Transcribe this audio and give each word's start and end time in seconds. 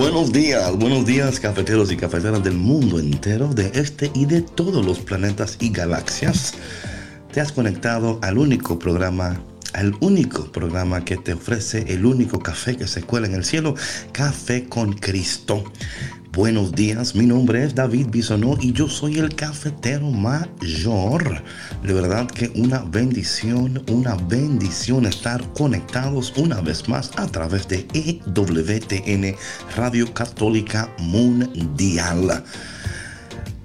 Buenos 0.00 0.32
días, 0.32 0.74
buenos 0.78 1.04
días 1.04 1.38
cafeteros 1.40 1.92
y 1.92 1.96
cafeteras 1.98 2.42
del 2.42 2.54
mundo 2.54 2.98
entero, 2.98 3.48
de 3.48 3.70
este 3.74 4.10
y 4.14 4.24
de 4.24 4.40
todos 4.40 4.82
los 4.82 4.98
planetas 4.98 5.58
y 5.60 5.68
galaxias. 5.68 6.54
Te 7.30 7.42
has 7.42 7.52
conectado 7.52 8.18
al 8.22 8.38
único 8.38 8.78
programa, 8.78 9.42
al 9.74 9.94
único 10.00 10.50
programa 10.50 11.04
que 11.04 11.18
te 11.18 11.34
ofrece 11.34 11.92
el 11.92 12.06
único 12.06 12.38
café 12.38 12.78
que 12.78 12.86
se 12.86 13.02
cuela 13.02 13.26
en 13.26 13.34
el 13.34 13.44
cielo, 13.44 13.74
Café 14.10 14.70
con 14.70 14.94
Cristo. 14.94 15.64
Buenos 16.32 16.70
días, 16.70 17.16
mi 17.16 17.26
nombre 17.26 17.64
es 17.64 17.74
David 17.74 18.06
Bisonó 18.10 18.56
y 18.60 18.72
yo 18.72 18.88
soy 18.88 19.18
el 19.18 19.34
cafetero 19.34 20.12
mayor. 20.12 21.42
De 21.82 21.92
verdad 21.92 22.28
que 22.28 22.52
una 22.54 22.84
bendición, 22.84 23.82
una 23.90 24.14
bendición 24.14 25.06
estar 25.06 25.42
conectados 25.54 26.32
una 26.36 26.60
vez 26.60 26.88
más 26.88 27.10
a 27.16 27.26
través 27.26 27.66
de 27.66 27.84
EWTN 27.94 29.36
Radio 29.76 30.14
Católica 30.14 30.88
Mundial. 30.98 32.44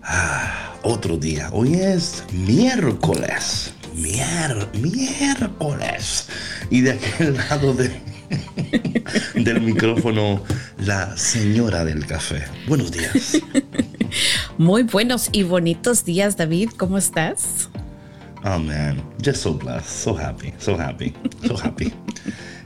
Ah, 0.02 0.74
otro 0.82 1.18
día, 1.18 1.50
hoy 1.54 1.76
es 1.76 2.24
miércoles, 2.34 3.74
mier, 3.94 4.68
miércoles. 4.74 6.26
Y 6.72 6.82
de 6.82 6.94
aquel 6.94 7.36
lado 7.36 7.76
de 7.76 8.15
del 9.36 9.62
micrófono 9.62 10.42
la 10.80 11.16
señora 11.18 11.86
del 11.86 12.06
café. 12.06 12.44
Buenos 12.68 12.92
días. 12.92 13.42
Muy 14.58 14.84
buenos 14.84 15.30
y 15.32 15.44
bonitos 15.44 16.06
días, 16.06 16.38
David. 16.38 16.70
¿Cómo 16.78 16.98
estás? 16.98 17.70
Oh 18.44 18.60
man, 18.60 19.02
just 19.24 19.42
so 19.42 19.54
blessed, 19.54 19.90
so 19.90 20.16
happy, 20.16 20.54
so 20.60 20.80
happy, 20.80 21.14
so 21.48 21.58
happy. 21.58 21.92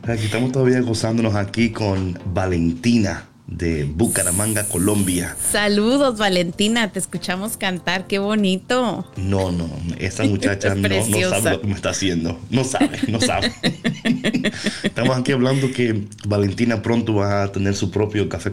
Aquí 0.04 0.26
estamos 0.26 0.52
todavía 0.52 0.82
gozándonos 0.82 1.36
aquí 1.36 1.70
con 1.72 2.20
Valentina 2.34 3.29
de 3.50 3.84
Bucaramanga, 3.84 4.66
Colombia. 4.66 5.36
Saludos, 5.52 6.18
Valentina, 6.18 6.92
te 6.92 7.00
escuchamos 7.00 7.58
cantar, 7.58 8.08
qué 8.08 8.20
bonito. 8.20 9.06
No, 9.18 9.52
no, 9.52 9.70
esa 9.98 10.24
muchacha 10.24 10.76
no, 10.76 10.88
no, 10.88 11.30
sabe 11.30 11.52
lo 11.52 11.62
que 11.62 11.68
me 11.68 11.74
está 11.74 11.90
haciendo. 11.90 12.40
No 12.50 12.64
sabe, 12.64 13.00
no 13.08 13.20
sabe. 13.20 13.52
Estamos 14.84 15.18
aquí 15.18 15.32
hablando 15.32 15.72
que 15.72 16.08
Valentina 16.28 16.82
pronto 16.82 17.16
va 17.16 17.44
a 17.44 17.52
tener 17.52 17.76
su 17.76 17.92
propio 17.92 18.30
café, 18.30 18.52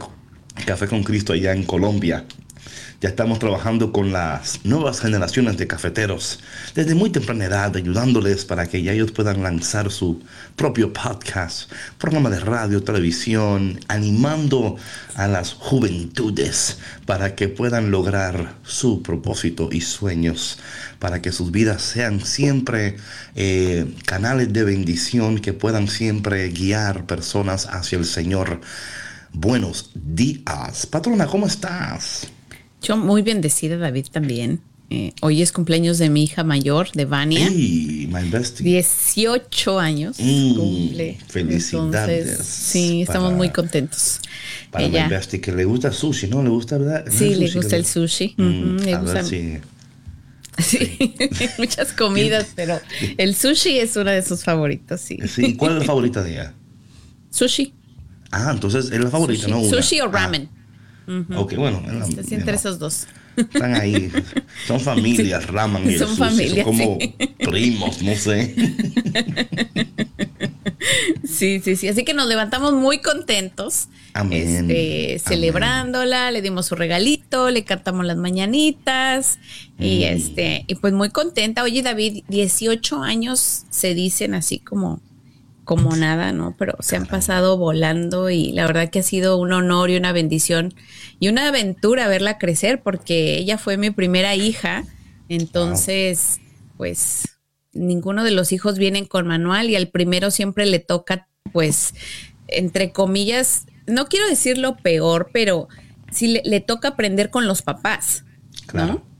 café 0.64 0.86
con 0.88 1.02
Cristo 1.02 1.32
allá 1.32 1.52
en 1.52 1.64
Colombia. 1.64 2.24
Ya 3.02 3.10
estamos 3.10 3.38
trabajando 3.38 3.92
con 3.92 4.10
las 4.10 4.64
nuevas 4.64 5.00
generaciones 5.00 5.58
de 5.58 5.66
cafeteros 5.66 6.40
desde 6.74 6.94
muy 6.94 7.10
temprana 7.10 7.44
edad, 7.44 7.76
ayudándoles 7.76 8.46
para 8.46 8.66
que 8.68 8.82
ya 8.82 8.92
ellos 8.92 9.12
puedan 9.12 9.42
lanzar 9.42 9.90
su 9.90 10.22
propio 10.56 10.94
podcast, 10.94 11.70
programa 11.98 12.30
de 12.30 12.40
radio, 12.40 12.82
televisión, 12.82 13.80
animando 13.88 14.76
a 15.14 15.28
las 15.28 15.52
juventudes 15.52 16.78
para 17.04 17.34
que 17.34 17.48
puedan 17.48 17.90
lograr 17.90 18.54
su 18.62 19.02
propósito 19.02 19.68
y 19.70 19.82
sueños, 19.82 20.58
para 20.98 21.20
que 21.20 21.32
sus 21.32 21.50
vidas 21.50 21.82
sean 21.82 22.24
siempre 22.24 22.96
eh, 23.34 23.94
canales 24.06 24.54
de 24.54 24.64
bendición 24.64 25.40
que 25.40 25.52
puedan 25.52 25.88
siempre 25.88 26.48
guiar 26.48 27.04
personas 27.04 27.66
hacia 27.66 27.98
el 27.98 28.06
Señor. 28.06 28.62
Buenos 29.34 29.90
días. 29.94 30.86
Patrona, 30.86 31.26
¿cómo 31.26 31.46
estás? 31.46 32.30
Yo 32.86 32.96
muy 32.96 33.22
bendecida, 33.22 33.76
David, 33.76 34.06
también. 34.12 34.60
Eh, 34.90 35.12
hoy 35.20 35.42
es 35.42 35.50
cumpleaños 35.50 35.98
de 35.98 36.08
mi 36.08 36.22
hija 36.22 36.44
mayor, 36.44 36.92
de 36.92 37.04
Vania. 37.04 37.48
Sí, 37.48 38.08
my 38.12 38.28
bestie. 38.30 38.64
18 38.64 39.80
años 39.80 40.16
mm, 40.20 40.54
cumple. 40.54 41.18
Felicidades. 41.26 42.38
sí, 42.46 43.02
estamos 43.02 43.32
muy 43.32 43.50
contentos. 43.50 44.20
Para 44.70 44.84
Ella, 44.84 45.08
my 45.08 45.10
bestie, 45.10 45.40
que 45.40 45.50
le 45.50 45.64
gusta 45.64 45.90
sushi, 45.90 46.28
¿no? 46.28 46.44
¿Le 46.44 46.50
gusta, 46.50 46.78
verdad? 46.78 47.04
Sí, 47.10 47.34
le 47.34 47.50
gusta 47.50 47.74
el 47.74 47.84
sushi. 47.84 48.34
Mm, 48.36 48.76
le 48.76 48.94
a 48.94 48.98
gusta, 49.00 49.14
ver 49.14 49.24
si... 49.24 49.58
Sí, 50.58 50.96
muchas 51.58 51.92
comidas, 51.98 52.52
pero 52.54 52.80
el 53.18 53.34
sushi 53.34 53.80
es 53.80 53.96
uno 53.96 54.12
de 54.12 54.22
sus 54.22 54.44
favoritos, 54.44 55.00
sí. 55.00 55.18
sí. 55.26 55.54
¿Cuál 55.56 55.72
es 55.72 55.78
la 55.80 55.84
favorita 55.84 56.22
de 56.22 56.32
ella? 56.34 56.54
Sushi. 57.30 57.74
Ah, 58.30 58.52
entonces 58.54 58.92
es 58.92 59.00
la 59.00 59.10
favorita, 59.10 59.42
sushi. 59.42 59.50
¿no? 59.50 59.58
Una. 59.58 59.70
Sushi 59.70 60.00
o 60.00 60.06
ramen. 60.08 60.48
Ah. 60.52 60.55
Ok, 61.36 61.54
bueno. 61.56 61.82
La, 61.86 62.04
Está 62.06 62.34
entre 62.34 62.56
esos 62.56 62.78
dos. 62.78 63.06
Están 63.36 63.74
ahí. 63.74 64.10
Son 64.66 64.80
familias, 64.92 65.42
sí. 65.44 65.48
Raman 65.50 65.90
y 65.90 65.98
son 65.98 66.08
el 66.10 66.16
sushi. 66.16 66.18
familias, 66.18 66.64
son 66.66 66.76
como 66.78 66.98
sí. 67.00 67.14
primos, 67.38 68.02
no 68.02 68.14
sé. 68.14 68.54
Sí, 71.24 71.60
sí, 71.62 71.76
sí. 71.76 71.88
Así 71.88 72.04
que 72.04 72.14
nos 72.14 72.26
levantamos 72.28 72.72
muy 72.72 72.98
contentos. 73.00 73.88
Amén. 74.14 74.70
Este, 74.70 75.18
celebrándola, 75.18 76.30
le 76.30 76.40
dimos 76.42 76.66
su 76.66 76.74
regalito, 76.76 77.50
le 77.50 77.64
cantamos 77.64 78.06
las 78.06 78.16
mañanitas. 78.16 79.38
Y 79.78 80.00
Mm. 80.00 80.16
este, 80.16 80.64
y 80.66 80.74
pues 80.76 80.92
muy 80.92 81.10
contenta. 81.10 81.62
Oye, 81.62 81.82
David, 81.82 82.22
18 82.28 83.02
años 83.02 83.64
se 83.70 83.94
dicen 83.94 84.34
así 84.34 84.58
como, 84.60 85.00
como 85.66 85.96
nada, 85.96 86.32
¿no? 86.32 86.54
Pero 86.56 86.76
se 86.78 86.94
han 86.94 87.06
pasado 87.06 87.58
volando 87.58 88.30
y 88.30 88.52
la 88.52 88.66
verdad 88.66 88.88
que 88.88 89.00
ha 89.00 89.02
sido 89.02 89.36
un 89.36 89.52
honor 89.52 89.90
y 89.90 89.96
una 89.96 90.12
bendición 90.12 90.72
y 91.18 91.28
una 91.28 91.48
aventura 91.48 92.06
verla 92.06 92.38
crecer 92.38 92.82
porque 92.82 93.36
ella 93.36 93.58
fue 93.58 93.76
mi 93.76 93.90
primera 93.90 94.36
hija. 94.36 94.84
Entonces, 95.28 96.40
pues 96.76 97.40
ninguno 97.72 98.22
de 98.22 98.30
los 98.30 98.52
hijos 98.52 98.78
vienen 98.78 99.06
con 99.06 99.26
manual 99.26 99.68
y 99.68 99.74
al 99.74 99.88
primero 99.88 100.30
siempre 100.30 100.66
le 100.66 100.78
toca, 100.78 101.28
pues, 101.52 101.94
entre 102.46 102.92
comillas, 102.92 103.66
no 103.88 104.06
quiero 104.06 104.28
decir 104.28 104.58
lo 104.58 104.76
peor, 104.76 105.30
pero 105.32 105.66
sí 106.12 106.28
le, 106.28 106.42
le 106.44 106.60
toca 106.60 106.88
aprender 106.88 107.30
con 107.30 107.48
los 107.48 107.62
papás. 107.62 108.24
Claro. 108.66 108.92
¿no? 108.94 109.15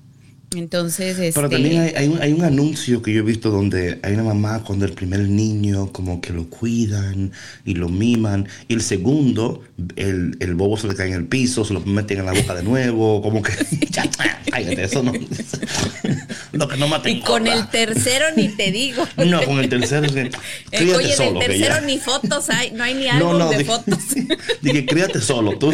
Entonces, 0.56 1.18
este, 1.18 1.32
Pero 1.34 1.50
también 1.50 1.80
hay, 1.82 1.92
hay, 1.96 2.08
un, 2.08 2.20
hay 2.22 2.32
un 2.32 2.42
anuncio 2.44 3.02
que 3.02 3.12
yo 3.12 3.20
he 3.20 3.22
visto 3.22 3.50
donde 3.50 3.98
hay 4.02 4.14
una 4.14 4.22
mamá 4.24 4.62
cuando 4.64 4.84
el 4.86 4.92
primer 4.92 5.20
niño 5.20 5.92
como 5.92 6.20
que 6.20 6.32
lo 6.32 6.48
cuidan 6.48 7.30
y 7.64 7.74
lo 7.74 7.88
miman 7.88 8.48
y 8.68 8.74
el 8.74 8.80
segundo, 8.82 9.62
el, 9.96 10.36
el 10.40 10.54
bobo 10.54 10.76
se 10.78 10.88
le 10.88 10.94
cae 10.94 11.08
en 11.08 11.14
el 11.14 11.24
piso, 11.26 11.64
se 11.64 11.74
lo 11.74 11.80
meten 11.80 12.20
en 12.20 12.26
la 12.26 12.32
boca 12.32 12.54
de 12.54 12.62
nuevo, 12.62 13.20
como 13.22 13.42
que 13.42 13.52
ya, 13.90 14.04
cállate, 14.50 14.84
eso 14.84 15.02
no. 15.02 15.12
lo 16.52 16.68
que 16.68 16.76
no 16.78 16.88
mate 16.88 17.10
y 17.10 17.20
con 17.20 17.46
el 17.46 17.68
tercero 17.68 18.24
ni 18.34 18.48
te 18.48 18.70
digo. 18.72 19.06
No, 19.26 19.42
con 19.42 19.58
el 19.58 19.68
tercero 19.68 20.06
es 20.06 20.12
que 20.12 20.30
críate 20.70 20.96
Oye, 20.96 21.12
solo. 21.14 21.38
del 21.40 21.48
que 21.50 21.58
tercero 21.58 21.74
ya- 21.80 21.86
ni 21.86 21.98
fotos 21.98 22.48
hay, 22.48 22.70
no 22.72 22.82
hay 22.82 22.94
ni 22.94 23.04
No, 23.06 23.12
álbum 23.12 23.38
no, 23.38 23.50
de 23.50 23.58
di- 23.58 23.64
fotos. 23.64 23.98
Dije, 24.62 24.86
críate 24.86 25.20
solo, 25.20 25.58
tú. 25.58 25.70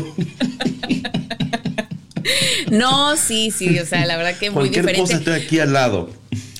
No, 2.71 3.17
sí, 3.17 3.51
sí, 3.51 3.79
o 3.79 3.87
sea, 3.87 4.07
la 4.07 4.17
verdad 4.17 4.37
que 4.39 4.51
muy 4.51 4.69
Cualquier 4.71 4.85
cosa 4.85 5.01
diferente. 5.19 5.31
estoy 5.31 5.47
aquí 5.47 5.59
al 5.61 5.73
lado. 5.73 6.11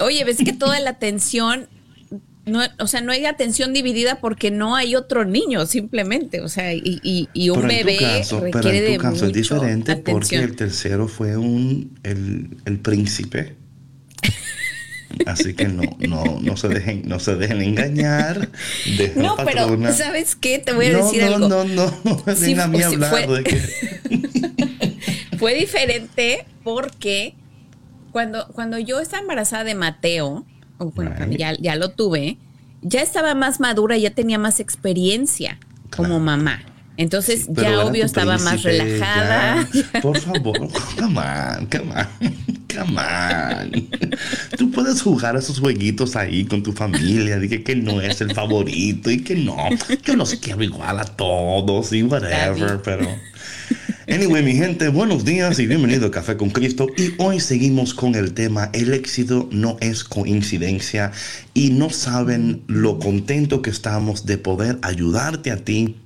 Oye, 0.01 0.25
ves 0.25 0.39
que 0.39 0.53
toda 0.53 0.79
la 0.81 0.91
atención, 0.91 1.69
no, 2.45 2.61
o 2.79 2.87
sea, 2.87 3.01
no 3.01 3.13
hay 3.13 3.25
atención 3.25 3.73
dividida 3.73 4.21
porque 4.21 4.51
no 4.51 4.75
hay 4.77 4.97
otro 4.97 5.25
niño, 5.25 5.65
simplemente, 5.67 6.41
o 6.41 6.49
sea, 6.49 6.75
y, 6.75 7.01
y, 7.03 7.29
y 7.33 7.51
un 7.51 7.57
Pero 7.63 7.69
bebé 7.69 7.97
caso- 7.99 8.41
pero 8.41 8.53
requiere 8.63 8.79
en 8.79 8.85
tu 8.87 8.91
de 8.93 8.99
caso 8.99 9.27
es 9.27 9.33
diferente 9.33 9.97
porque 9.97 10.11
atención. 10.11 10.43
el 10.45 10.57
tercero 10.57 11.09
fue 11.09 11.37
un 11.37 11.99
el, 12.03 12.57
el 12.65 12.79
príncipe. 12.81 13.55
Así 15.27 15.55
que 15.55 15.67
no, 15.69 15.83
no, 16.01 16.39
no 16.41 16.57
se 16.57 16.69
dejen, 16.69 17.03
no 17.07 17.19
se 17.19 17.37
dejen 17.37 17.63
engañar. 17.63 18.49
Dejen 18.99 19.23
No, 19.23 19.37
pero. 19.37 19.93
¿sabes 19.93 20.37
qué? 20.37 20.59
Te 20.59 20.73
voy 20.73 20.87
a 20.87 20.93
no, 20.93 21.05
decir 21.05 21.23
no, 21.23 21.35
algo. 21.35 21.49
No, 21.49 21.65
no, 21.65 21.93
no, 22.05 22.35
Sí, 22.35 22.47
den 22.55 22.61
a 22.61 22.67
mí 22.67 22.79
fue- 22.81 23.27
de 23.27 23.45
que 23.45 23.61
Fue 25.39 25.55
diferente 25.55 26.47
porque 26.63 27.35
cuando, 28.13 28.47
cuando 28.49 28.79
yo 28.79 29.01
estaba 29.01 29.23
embarazada 29.23 29.65
de 29.65 29.75
Mateo, 29.75 30.47
bueno, 30.79 31.15
ya, 31.31 31.55
ya 31.59 31.77
lo 31.77 31.91
tuve, 31.91 32.39
ya 32.83 33.01
estaba 33.03 33.35
más 33.35 33.59
madura, 33.61 33.97
ya 33.97 34.11
tenía 34.11 34.39
más 34.39 34.61
experiencia 34.61 35.59
como 35.97 36.21
mamá. 36.21 36.63
Entonces 36.99 37.47
ya 37.49 37.85
obvio 37.85 38.05
estaba 38.05 38.37
más 38.39 38.63
relajada. 38.63 39.67
Por 40.03 40.19
favor, 40.19 40.59
come 40.99 41.19
on, 41.19 41.67
come 41.67 41.91
on, 41.93 42.35
come 42.75 42.99
on. 42.99 43.89
Tú 44.59 44.71
puedes 44.71 45.03
jugar 45.03 45.37
esos 45.37 45.61
jueguitos 45.61 46.17
ahí 46.17 46.45
con 46.45 46.63
tu 46.63 46.73
familia, 46.73 47.39
dije 47.39 47.63
que 47.63 47.77
no 47.77 48.01
es 48.01 48.21
el 48.21 48.35
favorito 48.35 49.11
y 49.11 49.23
que 49.23 49.35
no, 49.35 49.57
yo 50.05 50.17
los 50.17 50.35
quiero 50.37 50.63
igual 50.63 50.99
a 50.99 51.05
todos 51.05 51.93
y 51.93 52.03
whatever, 52.03 52.81
pero... 52.83 53.09
Anyway, 54.09 54.43
mi 54.43 54.55
gente, 54.55 54.89
buenos 54.89 55.25
días 55.25 55.59
y 55.61 55.67
bienvenido 55.67 56.09
a 56.09 56.11
Café 56.11 56.37
con 56.37 56.51
Cristo. 56.51 56.89
Y 56.97 57.15
hoy 57.19 57.39
seguimos 57.39 57.95
con 57.95 58.17
el 58.17 58.35
tema 58.35 58.69
El 58.73 58.93
éxito 58.93 59.49
no 59.53 59.77
es 59.81 60.03
coincidencia. 60.03 61.13
Y 61.55 61.71
no 61.71 61.89
saben 61.89 62.63
lo 62.67 62.99
contento 62.99 63.63
que 63.63 63.71
estamos 63.71 64.27
de 64.27 64.39
poder 64.39 64.79
ayudarte 64.83 65.53
a 65.53 65.57
ti 65.57 65.97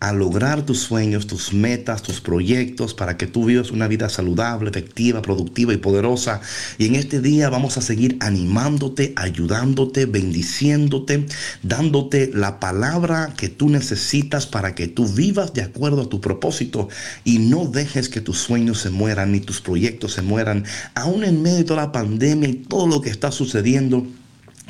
a 0.00 0.12
lograr 0.12 0.66
tus 0.66 0.80
sueños, 0.80 1.26
tus 1.26 1.52
metas, 1.52 2.02
tus 2.02 2.20
proyectos, 2.20 2.94
para 2.94 3.16
que 3.16 3.26
tú 3.26 3.46
vivas 3.46 3.70
una 3.70 3.88
vida 3.88 4.08
saludable, 4.08 4.70
efectiva, 4.70 5.22
productiva 5.22 5.72
y 5.72 5.78
poderosa. 5.78 6.40
Y 6.78 6.86
en 6.86 6.94
este 6.96 7.20
día 7.20 7.48
vamos 7.48 7.78
a 7.78 7.82
seguir 7.82 8.16
animándote, 8.20 9.12
ayudándote, 9.16 10.06
bendiciéndote, 10.06 11.26
dándote 11.62 12.30
la 12.34 12.60
palabra 12.60 13.32
que 13.36 13.48
tú 13.48 13.68
necesitas 13.68 14.46
para 14.46 14.74
que 14.74 14.88
tú 14.88 15.08
vivas 15.08 15.54
de 15.54 15.62
acuerdo 15.62 16.02
a 16.02 16.08
tu 16.08 16.20
propósito 16.20 16.88
y 17.24 17.38
no 17.38 17.66
dejes 17.66 18.08
que 18.08 18.20
tus 18.20 18.38
sueños 18.38 18.80
se 18.80 18.90
mueran 18.90 19.32
ni 19.32 19.40
tus 19.40 19.60
proyectos 19.60 20.14
se 20.14 20.22
mueran, 20.22 20.64
aún 20.94 21.24
en 21.24 21.42
medio 21.42 21.64
de 21.64 21.76
la 21.76 21.92
pandemia 21.92 22.48
y 22.48 22.54
todo 22.54 22.86
lo 22.86 23.00
que 23.00 23.10
está 23.10 23.30
sucediendo. 23.32 24.06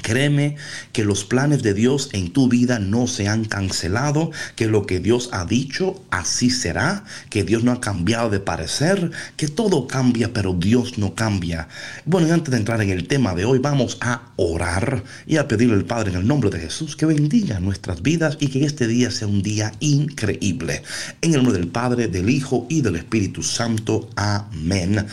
Créeme 0.04 0.56
que 0.92 1.02
los 1.02 1.24
planes 1.24 1.62
de 1.62 1.72
Dios 1.72 2.10
en 2.12 2.30
tu 2.30 2.46
vida 2.46 2.78
no 2.78 3.06
se 3.06 3.26
han 3.26 3.46
cancelado, 3.46 4.32
que 4.54 4.66
lo 4.66 4.84
que 4.84 5.00
Dios 5.00 5.30
ha 5.32 5.46
dicho 5.46 6.04
así 6.10 6.50
será, 6.50 7.04
que 7.30 7.42
Dios 7.42 7.64
no 7.64 7.72
ha 7.72 7.80
cambiado 7.80 8.28
de 8.28 8.38
parecer, 8.38 9.12
que 9.38 9.48
todo 9.48 9.86
cambia 9.88 10.34
pero 10.34 10.52
Dios 10.52 10.98
no 10.98 11.14
cambia. 11.14 11.68
Bueno, 12.04 12.28
y 12.28 12.32
antes 12.32 12.50
de 12.50 12.58
entrar 12.58 12.82
en 12.82 12.90
el 12.90 13.08
tema 13.08 13.34
de 13.34 13.46
hoy, 13.46 13.60
vamos 13.60 13.96
a 14.02 14.28
orar 14.36 15.04
y 15.26 15.38
a 15.38 15.48
pedirle 15.48 15.76
al 15.76 15.86
Padre 15.86 16.10
en 16.10 16.18
el 16.18 16.28
nombre 16.28 16.50
de 16.50 16.60
Jesús 16.60 16.96
que 16.96 17.06
bendiga 17.06 17.58
nuestras 17.58 18.02
vidas 18.02 18.36
y 18.40 18.48
que 18.48 18.66
este 18.66 18.86
día 18.86 19.10
sea 19.10 19.26
un 19.26 19.42
día 19.42 19.72
increíble. 19.80 20.82
En 21.22 21.30
el 21.30 21.38
nombre 21.38 21.58
del 21.58 21.68
Padre, 21.68 22.08
del 22.08 22.28
Hijo 22.28 22.66
y 22.68 22.82
del 22.82 22.96
Espíritu 22.96 23.42
Santo. 23.42 24.10
Amén. 24.16 25.06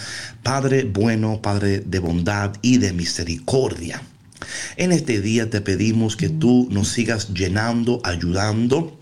Padre 0.44 0.84
bueno, 0.84 1.42
Padre 1.42 1.80
de 1.80 2.00
bondad 2.00 2.52
y 2.62 2.78
de 2.78 2.92
misericordia. 2.92 4.02
En 4.78 4.92
este 4.92 5.22
día 5.22 5.50
te 5.50 5.62
pedimos 5.62 6.16
que 6.16 6.30
tú 6.30 6.68
nos 6.72 6.90
sigas 6.90 7.34
llenando, 7.34 8.02
ayudando 8.04 9.01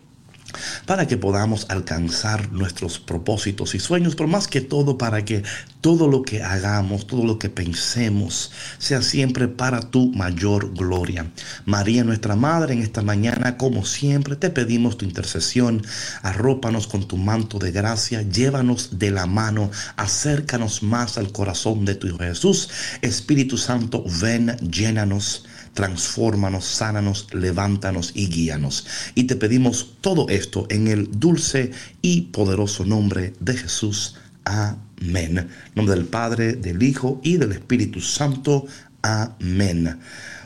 para 0.86 1.08
que 1.08 1.18
podamos 1.18 1.66
alcanzar 1.70 2.52
nuestros 2.52 3.00
propósitos 3.00 3.76
y 3.76 3.80
sueños, 3.80 4.16
pero 4.16 4.28
más 4.28 4.48
que 4.48 4.62
todo 4.62 4.98
para 4.98 5.26
que 5.26 5.44
todo 5.82 6.08
lo 6.08 6.24
que 6.24 6.44
hagamos, 6.44 7.08
todo 7.08 7.24
lo 7.26 7.40
que 7.40 7.50
pensemos, 7.50 8.52
sea 8.78 9.02
siempre 9.02 9.48
para 9.48 9.80
tu 9.80 10.12
mayor 10.12 10.74
gloria. 10.74 11.32
María, 11.66 12.04
nuestra 12.04 12.36
Madre, 12.36 12.74
en 12.74 12.82
esta 12.82 13.02
mañana, 13.02 13.58
como 13.58 13.86
siempre, 13.86 14.36
te 14.36 14.50
pedimos 14.50 14.98
tu 14.98 15.06
intercesión, 15.06 15.82
arrópanos 16.22 16.88
con 16.88 17.08
tu 17.08 17.18
manto 17.18 17.60
de 17.60 17.72
gracia, 17.72 18.22
llévanos 18.22 19.00
de 19.00 19.12
la 19.12 19.26
mano, 19.26 19.72
acércanos 19.96 20.84
más 20.84 21.18
al 21.18 21.32
corazón 21.32 21.86
de 21.86 21.96
tu 21.96 22.08
Hijo 22.08 22.20
Jesús. 22.20 22.70
Espíritu 23.02 23.58
Santo, 23.58 24.04
ven, 24.22 24.58
llénanos 24.58 25.46
transfórmanos, 25.74 26.66
sánanos, 26.66 27.28
levántanos 27.34 28.12
y 28.14 28.28
guíanos. 28.28 28.86
Y 29.16 29.26
te 29.26 29.36
pedimos 29.36 29.96
todo 30.02 30.28
esto 30.30 30.68
en 30.70 30.88
el 30.88 31.20
dulce 31.20 31.72
y 32.02 32.22
poderoso 32.22 32.86
nombre 32.86 33.34
de 33.40 33.58
Jesús. 33.58 34.16
Amén. 34.46 35.48
Nombre 35.76 35.96
del 35.96 36.06
Padre, 36.06 36.54
del 36.54 36.82
Hijo 36.82 37.20
y 37.24 37.38
del 37.38 37.52
Espíritu 37.52 38.02
Santo. 38.02 38.66
Amén. 39.02 40.00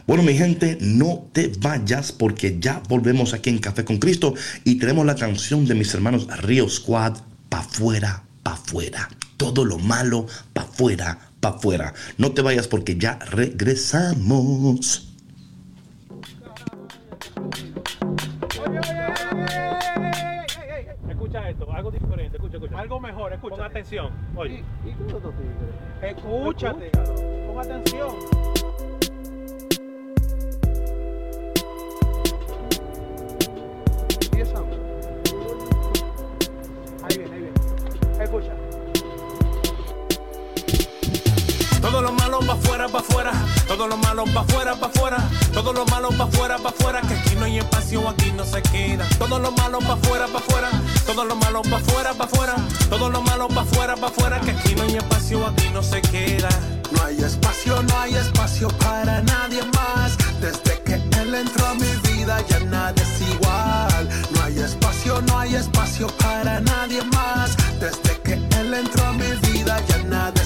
Bueno, 0.05 0.23
mi 0.23 0.33
gente, 0.33 0.77
no 0.81 1.29
te 1.31 1.49
vayas 1.59 2.11
porque 2.11 2.57
ya 2.59 2.83
volvemos 2.89 3.33
aquí 3.33 3.49
en 3.49 3.59
Café 3.59 3.85
con 3.85 3.99
Cristo 3.99 4.33
y 4.65 4.75
tenemos 4.75 5.05
la 5.05 5.15
canción 5.15 5.65
de 5.65 5.75
mis 5.75 5.93
hermanos 5.93 6.27
Río 6.41 6.67
Squad, 6.67 7.19
pa' 7.47 7.63
fuera, 7.63 8.23
pa' 8.43 8.57
fuera. 8.57 9.07
Todo 9.37 9.63
lo 9.63 9.79
malo, 9.79 10.27
pa' 10.51 10.65
fuera, 10.65 11.31
pa' 11.39 11.57
fuera. 11.57 11.93
No 12.17 12.33
te 12.33 12.41
vayas 12.41 12.67
porque 12.67 12.97
ya 12.97 13.17
regresamos. 13.19 15.12
Escucha 21.33 21.50
esto, 21.50 21.71
algo 21.74 21.89
diferente, 21.89 22.38
escucha, 22.38 22.57
escucha. 22.57 22.80
Algo 22.80 23.00
mejor, 23.00 23.33
escucha. 23.33 23.56
Pon 23.56 23.65
atención. 23.65 24.12
Oye. 24.35 24.63
¿Y, 24.85 24.89
y 24.89 24.94
tú 24.94 25.19
Escúchate, 26.00 26.91
pon 27.47 27.59
atención. 27.59 28.15
Ahí 37.01 37.18
viene, 37.18 37.33
ahí 37.33 37.41
viene. 37.41 38.24
Escucha. 38.24 38.62
Todo 41.94 42.01
lo 42.01 42.12
malo 42.13 42.40
va 42.40 42.54
afuera, 42.56 42.88
va 42.88 43.00
afuera. 43.01 43.31
Todo 43.68 43.88
lo 43.88 43.98
malo 43.98 44.24
va 44.36 44.42
afuera, 44.42 44.74
va 44.74 44.88
afuera. 44.88 45.18
Todo 45.54 45.74
lo 45.74 45.86
malo 45.86 46.10
va 46.19 46.25
afuera, 46.25 46.57
va 46.57 46.72
afuera. 46.72 47.01
Que 47.01 47.13
aquí 47.13 47.36
no 47.36 47.45
hay 47.45 47.60
espacio, 47.60 48.10
aquí 48.10 48.31
no 48.31 48.44
se 48.44 48.63
queda. 48.63 49.07
Todo 49.19 49.38
lo 49.38 49.51
malo 49.51 49.78
va 49.80 49.94
afuera, 49.94 50.25
va 50.25 50.40
afuera. 50.40 50.69
Todo 51.06 51.24
lo 51.24 51.36
malo 51.36 51.62
va 51.72 51.78
afuera, 51.78 52.13
va 52.13 52.25
afuera. 52.25 52.56
Todo 52.90 53.12
lo 53.12 53.22
malo 53.22 53.48
va 53.48 53.62
afuera, 53.62 53.94
va 53.94 54.07
afuera. 54.07 54.42
Que 54.42 54.51
aquí 54.51 54.74
no 54.74 54.81
hay 54.81 54.95
espacio, 54.95 55.45
aquí 55.45 55.69
no 55.72 55.84
se 55.84 56.01
queda. 56.01 56.50
No 56.94 57.04
hay 57.04 57.19
espacio, 57.22 57.84
no 57.84 58.00
hay 58.00 58.16
espacio 58.16 58.69
para 58.80 59.22
nadie 59.22 59.62
más. 59.75 60.18
Desde 60.42 60.81
que 60.81 60.95
él 60.95 61.36
entró 61.36 61.68
a 61.68 61.75
mi 61.75 61.94
vida 62.10 62.42
ya 62.50 62.60
nada 62.62 62.95
es 63.00 63.22
igual. 63.22 64.10
No 64.31 64.44
hay 64.44 64.57
espacio, 64.57 65.22
no 65.28 65.38
hay 65.38 65.54
espacio 65.54 66.07
para 66.18 66.60
nadie 66.60 67.04
más. 67.13 67.56
Desde 67.80 68.19
que 68.24 68.34
él 68.34 68.74
entró 68.74 69.06
a 69.06 69.12
mi 69.13 69.31
vida 69.48 69.80
ya 69.88 70.00
nada 70.00 70.34
es 70.34 70.38
igual 70.38 70.43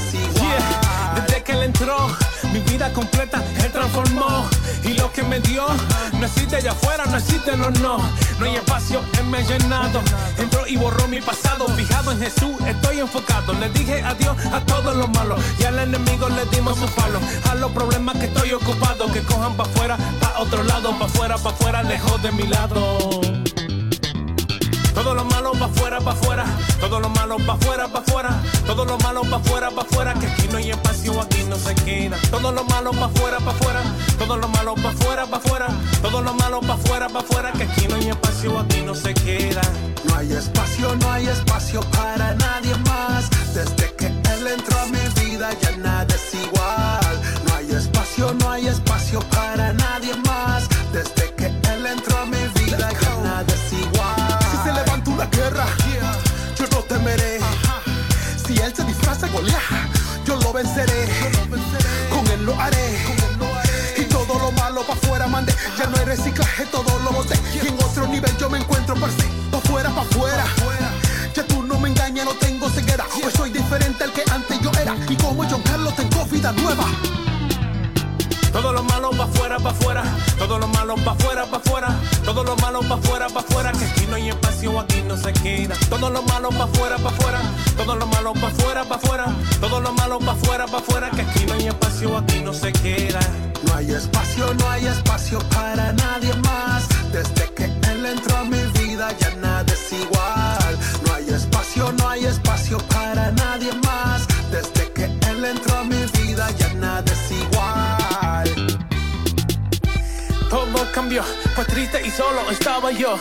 entró, 1.67 2.07
mi 2.53 2.59
vida 2.59 2.91
completa 2.93 3.43
él 3.63 3.71
transformó. 3.71 4.47
Y 4.83 4.93
lo 4.93 5.11
que 5.11 5.23
me 5.23 5.39
dio, 5.41 5.65
no 6.13 6.25
existe 6.25 6.55
allá 6.55 6.71
afuera, 6.71 7.05
no 7.05 7.17
existe, 7.17 7.55
no, 7.57 7.69
no. 7.71 7.97
No 8.39 8.45
hay 8.45 8.55
espacio, 8.55 9.01
él 9.19 9.25
me 9.25 9.43
llenado. 9.43 10.01
Entró 10.37 10.65
y 10.65 10.77
borró 10.77 11.07
mi 11.07 11.19
pasado. 11.19 11.67
Fijado 11.75 12.11
en 12.11 12.19
Jesús, 12.19 12.55
estoy 12.65 12.99
enfocado. 12.99 13.53
Le 13.53 13.69
dije 13.69 14.01
adiós 14.01 14.37
a 14.51 14.61
todos 14.61 14.95
los 14.95 15.09
malos. 15.09 15.39
Y 15.59 15.65
al 15.65 15.77
enemigo 15.79 16.29
le 16.29 16.45
dimos 16.55 16.77
su 16.77 16.87
palo. 16.87 17.19
A 17.51 17.55
los 17.55 17.71
problemas 17.71 18.15
que 18.17 18.25
estoy 18.25 18.53
ocupado, 18.53 19.11
que 19.11 19.21
cojan 19.21 19.55
pa' 19.55 19.63
afuera, 19.63 19.97
pa' 20.21 20.39
otro 20.39 20.63
lado, 20.63 20.97
pa' 20.97 21.05
afuera, 21.05 21.37
pa' 21.37 21.49
afuera, 21.49 21.83
lejos 21.83 22.21
de 22.21 22.31
mi 22.31 22.47
lado. 22.47 23.36
Todo 24.97 25.13
lo 25.13 25.23
malo 25.25 25.51
pa' 25.51 25.65
afuera, 25.65 25.99
pa' 25.99 26.11
afuera. 26.11 26.43
Todo 26.79 26.99
lo 26.99 27.07
malo 27.09 27.37
pa' 27.45 27.53
afuera, 27.53 27.87
pa' 27.87 27.99
afuera. 27.99 28.41
Todo 28.65 28.83
lo 28.83 28.97
malo 28.97 29.21
pa' 29.21 29.35
afuera, 29.35 29.69
pa' 29.69 29.83
afuera. 29.83 30.13
Que 30.15 30.25
aquí 30.25 30.47
no 30.51 30.57
hay 30.57 30.71
espacio, 30.71 31.21
aquí 31.21 31.43
no 31.47 31.55
se 31.55 31.75
queda. 31.75 32.17
Todo 32.31 32.51
lo 32.51 32.63
malo 32.63 32.89
pa' 32.89 33.05
afuera, 33.05 33.37
pa' 33.37 33.51
afuera. 33.51 33.81
Todo 34.17 34.37
lo 34.37 34.47
malo 34.47 34.73
pa' 34.73 34.89
afuera, 34.89 35.27
pa' 35.27 35.37
afuera. 35.37 35.67
Todo 36.01 36.21
lo 36.23 36.33
malo 36.33 36.61
pa' 36.61 36.73
afuera, 36.73 37.07
pa' 37.09 37.19
afuera. 37.19 37.51
Que 37.51 37.63
aquí 37.65 37.87
no 37.87 37.95
hay 37.95 38.09
espacio, 38.09 38.57
aquí 38.57 38.81
no 38.81 38.95
se 38.95 39.13
queda. 39.13 39.61
No 40.05 40.15
hay 40.15 40.33
espacio, 40.33 40.95
no 40.95 41.11
hay 41.11 41.27
espacio 41.27 41.81
para 41.91 42.33
nadie 42.33 42.75
más. 42.89 43.29
Desde 43.53 43.93
que 43.97 44.07
él 44.07 44.47
entró 44.47 44.79
a 44.79 44.85
mi 44.87 45.05
vida 45.21 45.49
ya 45.61 45.77
nada 45.77 46.07
es 46.15 46.33
igual. 46.33 47.21
No 47.45 47.53
hay 47.55 47.71
espacio, 47.71 48.33
no 48.33 48.49
hay 48.49 48.65
espacio 48.65 49.19
para 49.29 49.73
nadie 49.73 50.15
más. 50.25 50.67
Desde 50.91 51.35
que 51.35 51.45
él 51.45 51.85
entró 51.85 52.17
a 52.17 52.25
mi 52.25 52.31
vida 52.37 52.46
guerra, 55.31 55.65
yo 56.57 56.65
no 56.71 56.77
temeré. 56.83 57.39
Si 58.45 58.57
él 58.57 58.73
se 58.75 58.83
disfraza 58.83 59.27
Goliat, 59.27 59.61
yo 60.25 60.35
lo 60.37 60.53
venceré. 60.53 61.07
Con 62.09 62.27
él 62.27 62.45
lo 62.45 62.59
haré. 62.59 62.97
Y 63.97 64.03
todo 64.03 64.39
lo 64.39 64.51
malo 64.53 64.81
pa' 64.85 64.93
afuera 64.93 65.27
mandé. 65.27 65.53
Ya 65.77 65.87
no 65.87 65.97
hay 65.97 66.05
reciclaje, 66.05 66.65
todo 66.67 66.99
lo 66.99 67.11
boté. 67.11 67.39
Y 67.63 67.67
en 67.67 67.75
otro 67.75 68.07
nivel 68.07 68.35
yo 68.37 68.49
me 68.49 68.59
encuentro 68.59 68.95
per 68.95 69.09
se. 69.11 69.27
Pa' 69.51 69.57
afuera, 69.57 69.89
pa' 69.89 70.01
afuera. 70.01 70.45
Ya 71.35 71.43
tú 71.45 71.63
no 71.63 71.79
me 71.79 71.89
engañas, 71.89 72.25
no 72.25 72.33
tengo 72.33 72.69
ceguera. 72.69 73.05
Pues 73.21 73.33
soy 73.33 73.49
diferente 73.51 74.03
al 74.03 74.13
que 74.13 74.23
antes 74.31 74.59
yo 74.61 74.71
era. 74.79 74.95
Y 75.09 75.15
como 75.15 75.43
John 75.49 75.61
Carlos 75.61 75.95
tengo 75.95 76.25
vida 76.25 76.51
nueva. 76.53 76.85
Lo 78.77 78.83
malo 78.83 79.09
pa' 79.09 79.23
afuera, 79.23 79.57
pa' 79.57 79.71
afuera. 79.71 80.03
Todo 80.37 80.59
lo 80.59 80.67
malo 80.67 80.93
pa' 80.97 81.13
afuera, 81.13 81.47
pa' 81.47 81.57
afuera. 81.57 81.99
Todo 82.23 82.43
lo 82.43 82.55
malo 82.57 82.81
pa' 82.81 82.93
afuera, 82.93 83.25
pa' 83.27 83.39
afuera. 83.39 83.71
Que 83.71 83.85
aquí 83.85 84.05
no 84.07 84.17
hay 84.17 84.29
espacio, 84.29 84.79
aquí 84.79 85.01
no 85.01 85.17
se 85.17 85.33
queda. 85.33 85.73
Todo 85.89 86.11
lo 86.11 86.21
malo 86.21 86.49
pa' 86.49 86.65
afuera, 86.65 86.95
pa' 86.97 87.09
afuera. 87.09 87.41
Todo 87.75 87.95
lo 87.95 88.05
malo 88.05 88.33
pa' 88.33 88.49
afuera, 88.49 88.83
pa' 88.83 88.95
afuera. 88.97 89.25
Todo 89.59 89.81
lo 89.81 89.91
malo 89.93 90.19
pa' 90.19 90.33
afuera, 90.33 90.67
pa' 90.67 90.77
afuera. 90.77 91.09
Que 91.09 91.21
aquí 91.21 91.43
no 91.47 91.53
hay 91.53 91.67
espacio, 91.69 92.17
aquí 92.19 92.39
no 92.41 92.53
se 92.53 92.71
queda. 92.71 93.19
No 93.63 93.73
hay 93.73 93.93
espacio, 93.93 94.53
no 94.53 94.69
hay 94.69 94.85
espacio 94.85 95.39
para 95.49 95.91
nadie 95.93 96.35
más. 96.35 96.87
Desde 97.11 97.51
que 97.55 97.65
él 97.65 98.05
entró 98.05 98.37
a 98.37 98.43
mi 98.43 98.61
vida 98.79 99.07
ya 99.17 99.31
nada 99.41 99.73
es 99.73 99.91
igual. 99.91 100.77
No 101.03 101.15
hay 101.15 101.27
espacio, 101.29 101.91
no 101.93 102.09
hay 102.09 102.25
espacio 102.25 102.77
para 102.89 103.31
nadie 103.31 103.73
más. 103.81 104.27
Desde 104.51 104.93
que 104.93 105.05
él 105.05 105.45
entró 105.45 105.77
a 105.79 105.83
mi 105.83 106.05
vida 106.21 106.47
ya 106.59 106.71
nada 106.75 107.06
cambió, 110.97 111.23
pues 111.53 111.67
triste 111.67 112.01
y 112.07 112.09
solo 112.09 112.49
estaba 112.49 112.91
yo. 112.91 113.19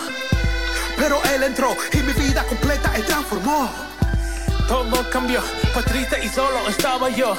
Pero 0.96 1.20
él 1.34 1.42
entró 1.42 1.76
y 1.92 1.98
mi 1.98 2.12
vida 2.14 2.42
completa 2.44 2.90
él 2.96 3.04
transformó. 3.04 3.68
Todo 4.66 5.10
cambió, 5.10 5.42
pues 5.74 5.84
triste 5.84 6.24
y 6.24 6.28
solo 6.30 6.66
estaba 6.70 7.10
yo. 7.10 7.36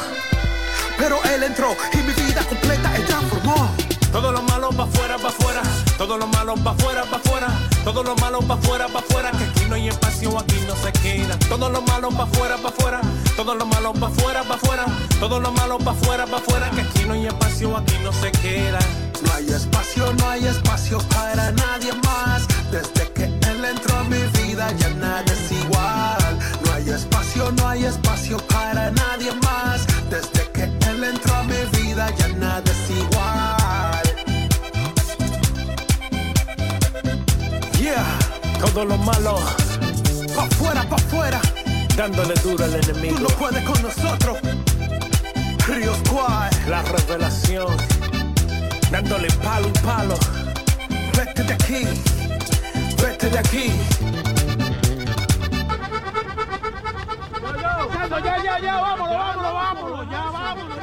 Pero 0.95 1.17
él 1.33 1.41
entró 1.41 1.75
y 1.91 1.97
mi 1.97 2.13
vida 2.13 2.43
completa 2.43 2.95
él 2.95 3.05
transformó. 3.05 3.67
Todo 4.11 4.31
lo 4.31 4.43
malo 4.43 4.69
pa' 4.69 4.83
afuera, 4.83 5.17
pa' 5.17 5.29
afuera. 5.29 5.63
Todo 5.97 6.17
lo 6.19 6.27
malo 6.27 6.53
pa' 6.53 6.69
afuera, 6.69 7.03
pa' 7.05 7.17
afuera. 7.17 7.47
Todo 7.83 8.03
lo 8.03 8.15
malo 8.17 8.39
pa' 8.41 8.53
afuera, 8.53 8.87
pa' 8.87 8.99
afuera. 8.99 9.31
Que 9.31 9.43
aquí 9.43 9.65
no 9.67 9.73
hay 9.73 9.87
espacio, 9.87 10.37
aquí 10.37 10.59
no 10.67 10.75
se 10.75 10.91
queda. 11.01 11.35
Todo 11.49 11.67
lo 11.67 11.81
malo 11.81 12.09
pa' 12.09 12.25
afuera, 12.25 12.57
pa' 12.57 12.69
afuera. 12.69 13.01
Todo 13.35 13.55
lo 13.55 13.65
malo 13.65 13.91
pa' 13.93 14.05
afuera, 14.05 14.43
pa' 14.43 14.53
afuera. 14.53 14.85
Todo 15.19 15.39
lo 15.39 15.51
malo 15.51 15.79
pa' 15.79 15.91
afuera, 15.91 16.27
pa' 16.27 16.37
afuera. 16.37 16.69
Que 16.69 16.81
aquí 16.81 17.05
no 17.07 17.13
hay 17.13 17.25
espacio, 17.25 17.75
aquí 17.75 17.95
no 18.03 18.13
se 18.13 18.31
queda. 18.33 18.77
No 19.23 19.33
hay 19.33 19.47
espacio, 19.49 20.13
no 20.13 20.29
hay 20.29 20.45
espacio 20.45 20.97
para 21.09 21.51
nadie 21.51 21.91
más. 22.03 22.47
Desde 22.71 23.11
que 23.13 23.25
él 23.25 23.65
entró 23.65 23.97
a 23.97 24.03
mi 24.03 24.21
vida 24.39 24.71
ya 24.77 24.89
nada 24.89 25.23
es 25.25 25.51
igual. 25.51 26.39
No 26.65 26.73
hay 26.73 26.89
espacio, 26.89 27.51
no 27.51 27.67
hay 27.67 27.85
espacio 27.85 28.37
para 28.47 28.91
nadie 28.91 29.31
más. 29.43 29.85
Desde 30.09 30.51
que 30.51 30.63
él 30.63 31.03
entró 31.03 31.35
a 31.35 31.43
mi 31.43 31.61
vida 31.79 32.09
ya 32.17 32.27
nada 32.29 32.63
es 32.71 32.89
igual. 32.89 34.03
Yeah, 37.79 38.05
todo 38.59 38.85
lo 38.85 38.97
malo, 38.97 39.39
Pa' 40.35 40.43
afuera, 40.43 40.83
pa' 40.89 40.95
afuera. 40.97 41.41
dándole 41.95 42.33
duro 42.43 42.63
al 42.65 42.79
Tú 42.81 42.91
enemigo. 42.91 43.19
no 43.19 43.27
puedes 43.29 43.63
con 43.63 43.81
nosotros. 43.81 44.37
Río 45.67 45.93
Squad, 46.05 46.51
La 46.69 46.81
revelación, 46.83 47.75
dándole 48.91 49.27
palo 49.43 49.67
y 49.67 49.71
palo. 49.79 50.17
vete 51.17 51.43
de 51.43 51.53
aquí. 51.53 51.87
Vete 53.01 53.29
de 53.29 53.39
aquí. 53.39 53.71
Ya, 58.23 58.43
ya, 58.43 58.59
ya, 58.59 58.75
vámonos, 58.81 59.17
vámonos, 59.17 59.53
vámonos, 59.53 60.09
ya, 60.09 60.31
vámonos. 60.31 60.76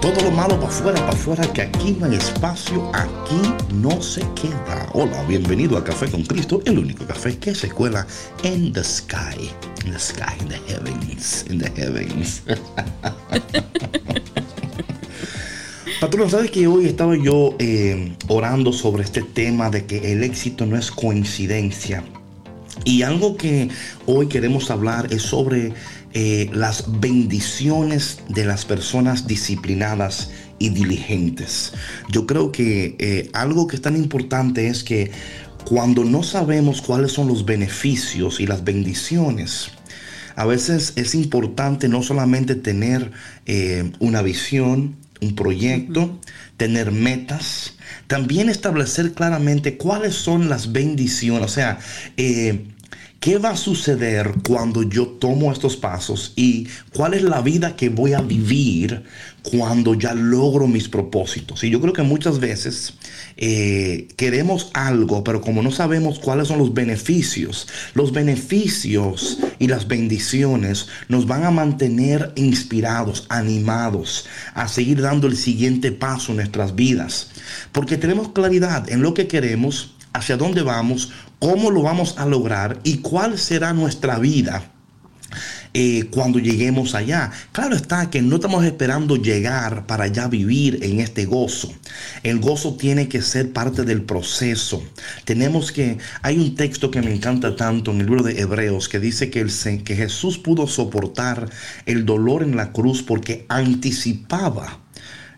Todo 0.00 0.22
lo 0.22 0.30
malo 0.30 0.58
para 0.58 0.68
afuera, 0.68 0.98
para 0.98 1.12
afuera, 1.12 1.52
que 1.52 1.60
aquí 1.60 1.94
no 2.00 2.06
hay 2.06 2.14
espacio, 2.14 2.90
aquí 2.94 3.52
no 3.74 4.00
se 4.00 4.22
queda. 4.34 4.88
Hola, 4.94 5.22
bienvenido 5.24 5.76
a 5.76 5.84
Café 5.84 6.10
con 6.10 6.22
Cristo, 6.24 6.62
el 6.64 6.78
único 6.78 7.04
café 7.04 7.36
que 7.36 7.54
se 7.54 7.68
cuela 7.68 8.06
en 8.42 8.72
the 8.72 8.82
sky. 8.82 9.50
In 9.84 9.92
the 9.92 9.98
sky, 9.98 10.32
in 10.40 10.48
the 10.48 10.58
heavens, 10.68 11.44
in 11.50 11.58
the 11.58 11.70
heavens. 11.76 12.42
Patrón, 16.00 16.30
¿sabes 16.30 16.50
que 16.50 16.66
hoy 16.66 16.86
estaba 16.86 17.14
yo 17.14 17.54
eh, 17.58 18.16
orando 18.28 18.72
sobre 18.72 19.02
este 19.02 19.20
tema 19.20 19.68
de 19.68 19.84
que 19.84 20.12
el 20.12 20.24
éxito 20.24 20.64
no 20.64 20.78
es 20.78 20.90
coincidencia? 20.90 22.02
Y 22.84 23.02
algo 23.02 23.36
que 23.36 23.68
hoy 24.06 24.28
queremos 24.28 24.70
hablar 24.70 25.12
es 25.12 25.20
sobre 25.20 25.74
eh, 26.12 26.50
las 26.52 27.00
bendiciones 27.00 28.20
de 28.28 28.44
las 28.44 28.64
personas 28.64 29.26
disciplinadas 29.26 30.30
y 30.58 30.70
diligentes. 30.70 31.72
Yo 32.08 32.26
creo 32.26 32.52
que 32.52 32.96
eh, 32.98 33.30
algo 33.32 33.66
que 33.66 33.76
es 33.76 33.82
tan 33.82 33.96
importante 33.96 34.68
es 34.68 34.84
que 34.84 35.10
cuando 35.64 36.04
no 36.04 36.22
sabemos 36.22 36.82
cuáles 36.82 37.12
son 37.12 37.28
los 37.28 37.44
beneficios 37.44 38.40
y 38.40 38.46
las 38.46 38.64
bendiciones, 38.64 39.70
a 40.36 40.46
veces 40.46 40.92
es 40.96 41.14
importante 41.14 41.88
no 41.88 42.02
solamente 42.02 42.54
tener 42.54 43.10
eh, 43.46 43.92
una 43.98 44.22
visión, 44.22 44.96
un 45.20 45.34
proyecto, 45.34 46.18
tener 46.56 46.92
metas, 46.92 47.74
también 48.06 48.48
establecer 48.48 49.12
claramente 49.12 49.76
cuáles 49.76 50.14
son 50.14 50.48
las 50.48 50.72
bendiciones, 50.72 51.44
o 51.44 51.48
sea, 51.48 51.78
eh, 52.16 52.66
¿Qué 53.20 53.36
va 53.36 53.50
a 53.50 53.56
suceder 53.56 54.32
cuando 54.48 54.82
yo 54.82 55.06
tomo 55.06 55.52
estos 55.52 55.76
pasos 55.76 56.32
y 56.36 56.68
cuál 56.94 57.12
es 57.12 57.22
la 57.22 57.42
vida 57.42 57.76
que 57.76 57.90
voy 57.90 58.14
a 58.14 58.22
vivir 58.22 59.02
cuando 59.42 59.92
ya 59.92 60.14
logro 60.14 60.66
mis 60.66 60.88
propósitos? 60.88 61.62
Y 61.62 61.68
yo 61.68 61.82
creo 61.82 61.92
que 61.92 62.00
muchas 62.00 62.40
veces 62.40 62.94
eh, 63.36 64.08
queremos 64.16 64.70
algo, 64.72 65.22
pero 65.22 65.42
como 65.42 65.62
no 65.62 65.70
sabemos 65.70 66.18
cuáles 66.18 66.48
son 66.48 66.60
los 66.60 66.72
beneficios, 66.72 67.68
los 67.92 68.10
beneficios 68.10 69.36
y 69.58 69.68
las 69.68 69.86
bendiciones 69.86 70.86
nos 71.08 71.26
van 71.26 71.44
a 71.44 71.50
mantener 71.50 72.32
inspirados, 72.36 73.26
animados, 73.28 74.24
a 74.54 74.66
seguir 74.66 75.02
dando 75.02 75.26
el 75.26 75.36
siguiente 75.36 75.92
paso 75.92 76.32
en 76.32 76.36
nuestras 76.36 76.74
vidas. 76.74 77.28
Porque 77.72 77.98
tenemos 77.98 78.30
claridad 78.30 78.88
en 78.88 79.02
lo 79.02 79.12
que 79.12 79.26
queremos, 79.26 79.90
hacia 80.14 80.38
dónde 80.38 80.62
vamos, 80.62 81.12
cómo 81.40 81.70
lo 81.72 81.82
vamos 81.82 82.16
a 82.18 82.26
lograr 82.26 82.78
y 82.84 82.98
cuál 82.98 83.38
será 83.38 83.72
nuestra 83.72 84.18
vida. 84.20 84.70
eh, 85.72 86.06
cuando 86.10 86.38
lleguemos 86.38 86.94
allá. 86.94 87.30
Claro 87.52 87.76
está 87.76 88.10
que 88.10 88.22
no 88.22 88.36
estamos 88.36 88.64
esperando 88.64 89.16
llegar 89.16 89.86
para 89.86 90.06
ya 90.08 90.28
vivir 90.28 90.80
en 90.82 91.00
este 91.00 91.26
gozo. 91.26 91.72
El 92.22 92.40
gozo 92.40 92.74
tiene 92.74 93.08
que 93.08 93.22
ser 93.22 93.52
parte 93.52 93.84
del 93.84 94.02
proceso. 94.02 94.82
Tenemos 95.24 95.72
que, 95.72 95.98
hay 96.22 96.38
un 96.38 96.54
texto 96.54 96.90
que 96.90 97.02
me 97.02 97.14
encanta 97.14 97.56
tanto 97.56 97.92
en 97.92 98.00
el 98.00 98.06
libro 98.06 98.22
de 98.24 98.40
Hebreos 98.40 98.88
que 98.88 99.00
dice 99.00 99.30
que, 99.30 99.40
el, 99.40 99.50
que 99.84 99.96
Jesús 99.96 100.38
pudo 100.38 100.66
soportar 100.66 101.48
el 101.86 102.04
dolor 102.04 102.42
en 102.42 102.56
la 102.56 102.72
cruz 102.72 103.02
porque 103.02 103.46
anticipaba 103.48 104.80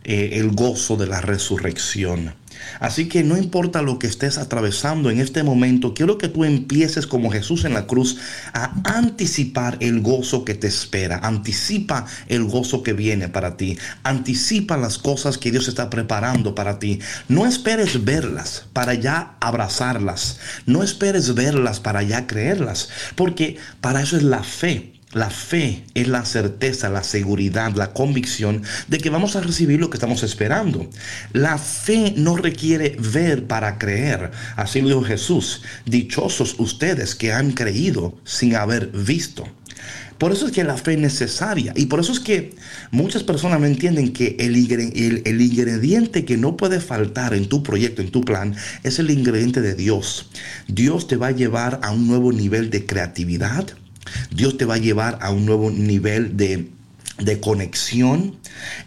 eh, 0.04 0.30
el 0.34 0.52
gozo 0.52 0.96
de 0.96 1.06
la 1.06 1.20
resurrección. 1.20 2.34
Así 2.80 3.08
que 3.08 3.22
no 3.22 3.36
importa 3.36 3.82
lo 3.82 3.98
que 3.98 4.06
estés 4.06 4.38
atravesando 4.38 5.10
en 5.10 5.20
este 5.20 5.42
momento, 5.42 5.94
quiero 5.94 6.18
que 6.18 6.28
tú 6.28 6.44
empieces 6.44 7.06
como 7.06 7.30
Jesús 7.30 7.64
en 7.64 7.74
la 7.74 7.86
cruz 7.86 8.18
a 8.52 8.72
anticipar 8.84 9.76
el 9.80 10.00
gozo 10.00 10.44
que 10.44 10.54
te 10.54 10.66
espera. 10.66 11.18
Anticipa 11.22 12.06
el 12.28 12.44
gozo 12.44 12.82
que 12.82 12.92
viene 12.92 13.28
para 13.28 13.56
ti. 13.56 13.78
Anticipa 14.02 14.76
las 14.76 14.98
cosas 14.98 15.38
que 15.38 15.50
Dios 15.50 15.68
está 15.68 15.90
preparando 15.90 16.54
para 16.54 16.78
ti. 16.78 17.00
No 17.28 17.46
esperes 17.46 18.04
verlas 18.04 18.64
para 18.72 18.94
ya 18.94 19.36
abrazarlas. 19.40 20.38
No 20.66 20.82
esperes 20.82 21.34
verlas 21.34 21.80
para 21.80 22.02
ya 22.02 22.26
creerlas, 22.26 22.88
porque 23.14 23.56
para 23.80 24.02
eso 24.02 24.16
es 24.16 24.22
la 24.22 24.42
fe. 24.42 24.92
La 25.12 25.28
fe 25.28 25.84
es 25.92 26.08
la 26.08 26.24
certeza, 26.24 26.88
la 26.88 27.02
seguridad, 27.02 27.74
la 27.74 27.92
convicción 27.92 28.62
de 28.88 28.98
que 28.98 29.10
vamos 29.10 29.36
a 29.36 29.42
recibir 29.42 29.78
lo 29.78 29.90
que 29.90 29.98
estamos 29.98 30.22
esperando. 30.22 30.88
La 31.32 31.58
fe 31.58 32.14
no 32.16 32.36
requiere 32.36 32.96
ver 32.98 33.46
para 33.46 33.76
creer. 33.76 34.30
Así 34.56 34.80
lo 34.80 34.88
dijo 34.88 35.02
Jesús. 35.02 35.62
Dichosos 35.84 36.56
ustedes 36.58 37.14
que 37.14 37.32
han 37.32 37.52
creído 37.52 38.18
sin 38.24 38.56
haber 38.56 38.86
visto. 38.88 39.46
Por 40.16 40.32
eso 40.32 40.46
es 40.46 40.52
que 40.52 40.64
la 40.64 40.76
fe 40.76 40.92
es 40.94 41.00
necesaria. 41.00 41.74
Y 41.76 41.86
por 41.86 42.00
eso 42.00 42.12
es 42.12 42.20
que 42.20 42.54
muchas 42.90 43.22
personas 43.22 43.60
no 43.60 43.66
entienden 43.66 44.12
que 44.12 44.36
el- 44.38 45.22
el 45.24 45.40
ingrediente 45.42 46.24
que 46.24 46.36
no 46.38 46.56
puede 46.56 46.80
faltar 46.80 47.34
en 47.34 47.48
tu 47.48 47.62
proyecto, 47.62 48.00
en 48.00 48.12
tu 48.12 48.22
plan, 48.22 48.54
es 48.82 48.98
el 48.98 49.10
ingrediente 49.10 49.60
de 49.60 49.74
Dios. 49.74 50.30
Dios 50.68 51.06
te 51.06 51.16
va 51.16 51.26
a 51.26 51.32
llevar 51.32 51.80
a 51.82 51.90
un 51.90 52.06
nuevo 52.06 52.32
nivel 52.32 52.70
de 52.70 52.86
creatividad. 52.86 53.66
Dios 54.30 54.56
te 54.56 54.64
va 54.64 54.74
a 54.74 54.78
llevar 54.78 55.18
a 55.20 55.30
un 55.30 55.46
nuevo 55.46 55.70
nivel 55.70 56.36
de 56.36 56.70
de 57.24 57.40
conexión, 57.40 58.36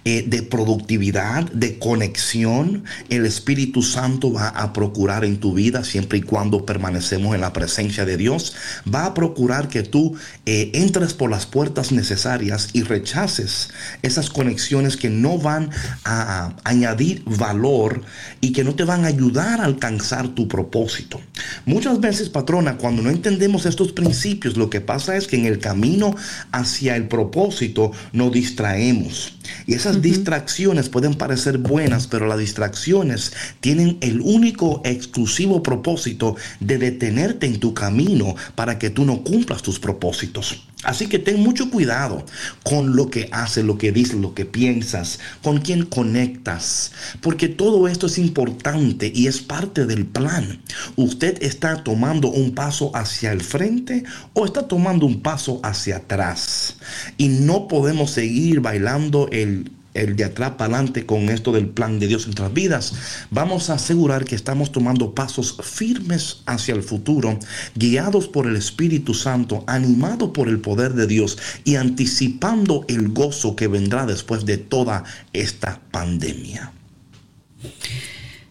eh, 0.03 0.23
de 0.27 0.43
productividad, 0.43 1.49
de 1.51 1.79
conexión, 1.79 2.83
el 3.09 3.25
Espíritu 3.25 3.81
Santo 3.81 4.31
va 4.31 4.49
a 4.49 4.73
procurar 4.73 5.25
en 5.25 5.39
tu 5.39 5.53
vida 5.53 5.83
siempre 5.83 6.19
y 6.19 6.21
cuando 6.21 6.65
permanecemos 6.65 7.35
en 7.35 7.41
la 7.41 7.53
presencia 7.53 8.05
de 8.05 8.17
Dios. 8.17 8.55
Va 8.93 9.05
a 9.05 9.13
procurar 9.13 9.67
que 9.69 9.83
tú 9.83 10.15
eh, 10.45 10.71
entres 10.73 11.13
por 11.13 11.29
las 11.29 11.45
puertas 11.45 11.91
necesarias 11.91 12.69
y 12.73 12.83
rechaces 12.83 13.69
esas 14.01 14.29
conexiones 14.29 14.97
que 14.97 15.09
no 15.09 15.37
van 15.37 15.69
a 16.03 16.55
añadir 16.63 17.23
valor 17.25 18.01
y 18.41 18.51
que 18.51 18.63
no 18.63 18.75
te 18.75 18.83
van 18.83 19.05
a 19.05 19.07
ayudar 19.07 19.61
a 19.61 19.65
alcanzar 19.65 20.29
tu 20.29 20.47
propósito. 20.47 21.21
Muchas 21.65 21.99
veces, 21.99 22.29
patrona, 22.29 22.77
cuando 22.77 23.01
no 23.01 23.09
entendemos 23.09 23.65
estos 23.65 23.91
principios, 23.91 24.57
lo 24.57 24.69
que 24.69 24.81
pasa 24.81 25.15
es 25.15 25.27
que 25.27 25.35
en 25.35 25.45
el 25.45 25.59
camino 25.59 26.15
hacia 26.51 26.95
el 26.95 27.07
propósito 27.07 27.91
nos 28.25 28.33
distraemos. 28.33 29.33
Y 29.67 29.73
esas 29.73 30.01
distracciones 30.01 30.89
pueden 30.89 31.15
parecer 31.15 31.57
buenas, 31.57 32.07
pero 32.07 32.27
las 32.27 32.39
distracciones 32.39 33.33
tienen 33.59 33.97
el 34.01 34.21
único 34.21 34.81
exclusivo 34.83 35.61
propósito 35.61 36.35
de 36.59 36.77
detenerte 36.77 37.45
en 37.45 37.59
tu 37.59 37.73
camino 37.73 38.35
para 38.55 38.79
que 38.79 38.89
tú 38.89 39.05
no 39.05 39.23
cumplas 39.23 39.61
tus 39.61 39.79
propósitos. 39.79 40.65
Así 40.85 41.07
que 41.07 41.19
ten 41.19 41.41
mucho 41.41 41.69
cuidado 41.69 42.25
con 42.63 42.95
lo 42.95 43.09
que 43.09 43.27
haces, 43.31 43.65
lo 43.65 43.77
que 43.77 43.91
dices, 43.91 44.15
lo 44.15 44.33
que 44.33 44.45
piensas, 44.45 45.19
con 45.43 45.59
quién 45.59 45.85
conectas, 45.85 46.91
porque 47.21 47.47
todo 47.47 47.87
esto 47.87 48.07
es 48.07 48.17
importante 48.17 49.11
y 49.13 49.27
es 49.27 49.41
parte 49.41 49.85
del 49.85 50.05
plan. 50.05 50.61
¿Usted 50.95 51.41
está 51.41 51.83
tomando 51.83 52.29
un 52.29 52.53
paso 52.53 52.91
hacia 52.95 53.31
el 53.31 53.41
frente 53.41 54.03
o 54.33 54.45
está 54.45 54.67
tomando 54.67 55.05
un 55.05 55.21
paso 55.21 55.59
hacia 55.63 55.97
atrás? 55.97 56.77
Y 57.17 57.29
no 57.29 57.67
podemos 57.67 58.11
seguir 58.11 58.61
bailando 58.61 59.27
el 59.31 59.71
el 59.95 60.15
de 60.15 60.25
atrás 60.25 60.51
para 60.51 60.75
adelante 60.75 61.05
con 61.05 61.29
esto 61.29 61.51
del 61.51 61.67
plan 61.67 61.99
de 61.99 62.07
Dios 62.07 62.23
en 62.23 62.27
nuestras 62.27 62.53
vidas, 62.53 62.93
vamos 63.31 63.69
a 63.69 63.75
asegurar 63.75 64.25
que 64.25 64.35
estamos 64.35 64.71
tomando 64.71 65.15
pasos 65.15 65.57
firmes 65.63 66.43
hacia 66.45 66.75
el 66.75 66.83
futuro, 66.83 67.39
guiados 67.75 68.27
por 68.27 68.45
el 68.45 68.55
Espíritu 68.55 69.13
Santo, 69.13 69.63
animados 69.67 70.29
por 70.31 70.47
el 70.47 70.59
poder 70.59 70.93
de 70.93 71.07
Dios 71.07 71.37
y 71.63 71.75
anticipando 71.75 72.85
el 72.87 73.09
gozo 73.09 73.55
que 73.55 73.67
vendrá 73.67 74.05
después 74.05 74.45
de 74.45 74.57
toda 74.57 75.03
esta 75.33 75.81
pandemia. 75.91 76.71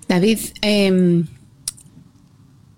David, 0.09 0.39
eh, 0.63 1.25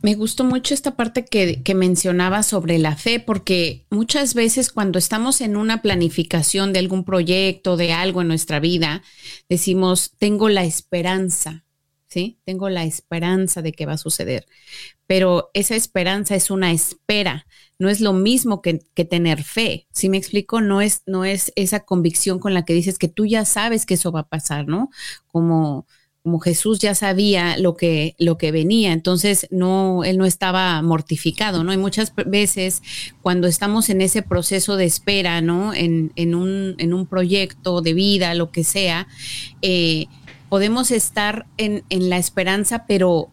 me 0.06 0.14
gustó 0.14 0.44
mucho 0.44 0.72
esta 0.72 0.94
parte 0.94 1.24
que, 1.24 1.74
mencionaba 1.74 2.44
sobre 2.44 2.78
la 2.78 2.94
fe, 2.94 3.18
porque 3.18 3.86
muchas 3.90 4.34
veces 4.34 4.70
cuando 4.70 5.00
estamos 5.00 5.40
en 5.40 5.56
una 5.56 5.82
planificación 5.82 6.72
de 6.72 6.78
algún 6.78 7.02
proyecto, 7.02 7.76
de 7.76 7.92
algo 7.92 8.22
en 8.22 8.28
nuestra 8.28 8.60
vida, 8.60 9.02
decimos, 9.48 10.12
tengo 10.16 10.48
la 10.48 10.62
esperanza, 10.62 11.64
¿sí? 12.06 12.38
Tengo 12.44 12.68
la 12.68 12.84
esperanza 12.84 13.62
de 13.62 13.72
que 13.72 13.84
va 13.84 13.94
a 13.94 13.98
suceder. 13.98 14.46
Pero 15.08 15.50
esa 15.54 15.74
esperanza 15.74 16.36
es 16.36 16.52
una 16.52 16.70
espera, 16.70 17.48
no 17.76 17.88
es 17.88 18.00
lo 18.00 18.12
mismo 18.12 18.62
que, 18.62 18.78
que 18.94 19.04
tener 19.04 19.42
fe. 19.42 19.88
Si 19.90 20.08
me 20.08 20.18
explico, 20.18 20.60
no 20.60 20.82
es, 20.82 21.02
no 21.06 21.24
es 21.24 21.52
esa 21.56 21.80
convicción 21.80 22.38
con 22.38 22.54
la 22.54 22.64
que 22.64 22.74
dices 22.74 22.98
que 22.98 23.08
tú 23.08 23.26
ya 23.26 23.44
sabes 23.44 23.86
que 23.86 23.94
eso 23.94 24.12
va 24.12 24.20
a 24.20 24.28
pasar, 24.28 24.68
¿no? 24.68 24.88
Como 25.26 25.84
como 26.26 26.40
Jesús 26.40 26.80
ya 26.80 26.96
sabía 26.96 27.56
lo 27.56 27.76
que, 27.76 28.16
lo 28.18 28.36
que 28.36 28.50
venía, 28.50 28.92
entonces 28.92 29.46
no, 29.52 30.02
él 30.02 30.18
no 30.18 30.24
estaba 30.24 30.82
mortificado, 30.82 31.62
¿no? 31.62 31.72
Y 31.72 31.76
muchas 31.76 32.12
veces 32.26 32.82
cuando 33.22 33.46
estamos 33.46 33.90
en 33.90 34.00
ese 34.00 34.22
proceso 34.22 34.74
de 34.74 34.86
espera, 34.86 35.40
¿no? 35.40 35.72
En, 35.72 36.10
en, 36.16 36.34
un, 36.34 36.74
en 36.78 36.94
un, 36.94 37.06
proyecto 37.06 37.80
de 37.80 37.94
vida, 37.94 38.34
lo 38.34 38.50
que 38.50 38.64
sea, 38.64 39.06
eh, 39.62 40.06
podemos 40.48 40.90
estar 40.90 41.46
en, 41.58 41.84
en, 41.90 42.10
la 42.10 42.18
esperanza, 42.18 42.86
pero, 42.88 43.28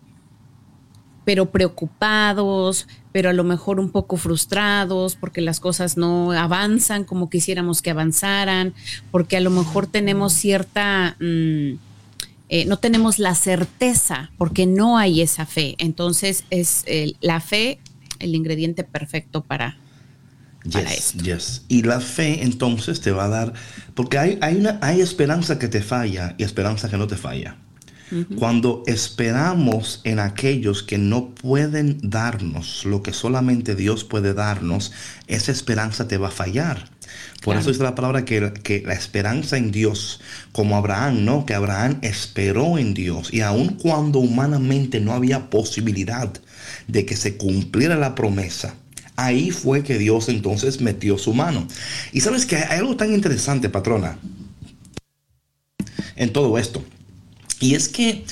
pero 1.26 1.50
preocupados, 1.50 2.88
pero 3.12 3.32
a 3.32 3.34
lo 3.34 3.44
mejor 3.44 3.80
un 3.80 3.90
poco 3.90 4.18
frustrados 4.18 5.16
porque 5.16 5.42
las 5.42 5.60
cosas 5.60 5.98
no 5.98 6.32
avanzan 6.32 7.06
como 7.06 7.32
quisiéramos 7.32 7.82
que 7.82 7.90
avanzaran, 7.90 8.76
porque 9.10 9.38
a 9.38 9.42
lo 9.42 9.50
mejor 9.50 9.88
tenemos 9.88 10.34
cierta... 10.34 11.16
Mmm, 11.20 11.93
eh, 12.56 12.66
no 12.66 12.78
tenemos 12.78 13.18
la 13.18 13.34
certeza 13.34 14.30
porque 14.38 14.68
no 14.68 15.00
hay 15.00 15.22
esa 15.22 15.48
fe. 15.48 15.74
Entonces 15.80 16.44
es 16.52 16.84
el, 16.86 17.18
la 17.20 17.40
fe 17.40 17.80
el 18.20 18.36
ingrediente 18.36 18.84
perfecto 18.84 19.44
para, 19.44 19.76
para 20.72 20.92
yes, 20.92 21.14
Yes. 21.14 21.64
Y 21.68 21.82
la 21.82 22.00
fe 22.00 22.44
entonces 22.44 23.02
te 23.02 23.10
va 23.10 23.26
a 23.26 23.30
dar, 23.30 23.54
porque 23.96 24.20
hay, 24.20 24.38
hay, 24.42 24.58
una, 24.58 24.78
hay 24.84 25.02
esperanza 25.02 25.58
que 25.58 25.68
te 25.68 25.82
falla 25.82 26.36
y 26.38 26.44
esperanza 26.44 26.92
que 26.92 26.98
no 26.98 27.08
te 27.08 27.18
falla. 27.18 27.58
Uh 28.12 28.18
-huh. 28.18 28.36
Cuando 28.36 28.84
esperamos 28.86 30.02
en 30.04 30.20
aquellos 30.20 30.84
que 30.84 31.00
no 31.00 31.34
pueden 31.34 31.98
darnos 32.04 32.86
lo 32.86 33.02
que 33.02 33.14
solamente 33.14 33.74
Dios 33.74 34.04
puede 34.04 34.36
darnos, 34.36 34.92
esa 35.26 35.52
esperanza 35.52 36.08
te 36.08 36.20
va 36.20 36.28
a 36.28 36.32
fallar. 36.32 36.93
Por 37.36 37.54
claro. 37.54 37.60
eso 37.60 37.72
dice 37.72 37.84
la 37.84 37.96
palabra 37.96 38.26
que, 38.26 38.54
que, 38.64 38.84
la 38.86 38.94
esperanza 38.94 39.58
en 39.58 39.72
Dios, 39.72 40.22
como 40.52 40.78
Abraham, 40.78 41.26
¿no? 41.26 41.46
Que 41.46 41.54
Abraham 41.54 42.00
esperó 42.02 42.78
en 42.78 42.94
Dios 42.94 43.34
y 43.34 43.42
aun 43.42 43.76
cuando 43.76 44.20
humanamente 44.20 45.00
no 45.00 45.14
había 45.14 45.50
posibilidad 45.50 46.32
de 46.88 47.06
que 47.06 47.16
se 47.16 47.38
cumpliera 47.38 47.96
la 47.96 48.16
promesa, 48.16 48.76
ahí 49.16 49.52
fue 49.52 49.84
que 49.84 49.98
Dios 49.98 50.30
entonces 50.30 50.82
metió 50.82 51.18
su 51.18 51.34
mano. 51.34 51.68
Y 52.12 52.22
sabes 52.22 52.46
que 52.46 52.58
hay 52.58 52.80
algo 52.80 52.96
tan 52.96 53.14
interesante, 53.14 53.70
patrona, 53.70 54.18
en 56.16 56.32
todo 56.32 56.58
esto. 56.58 56.84
Y 57.60 57.76
es 57.76 57.88
que 57.88 58.26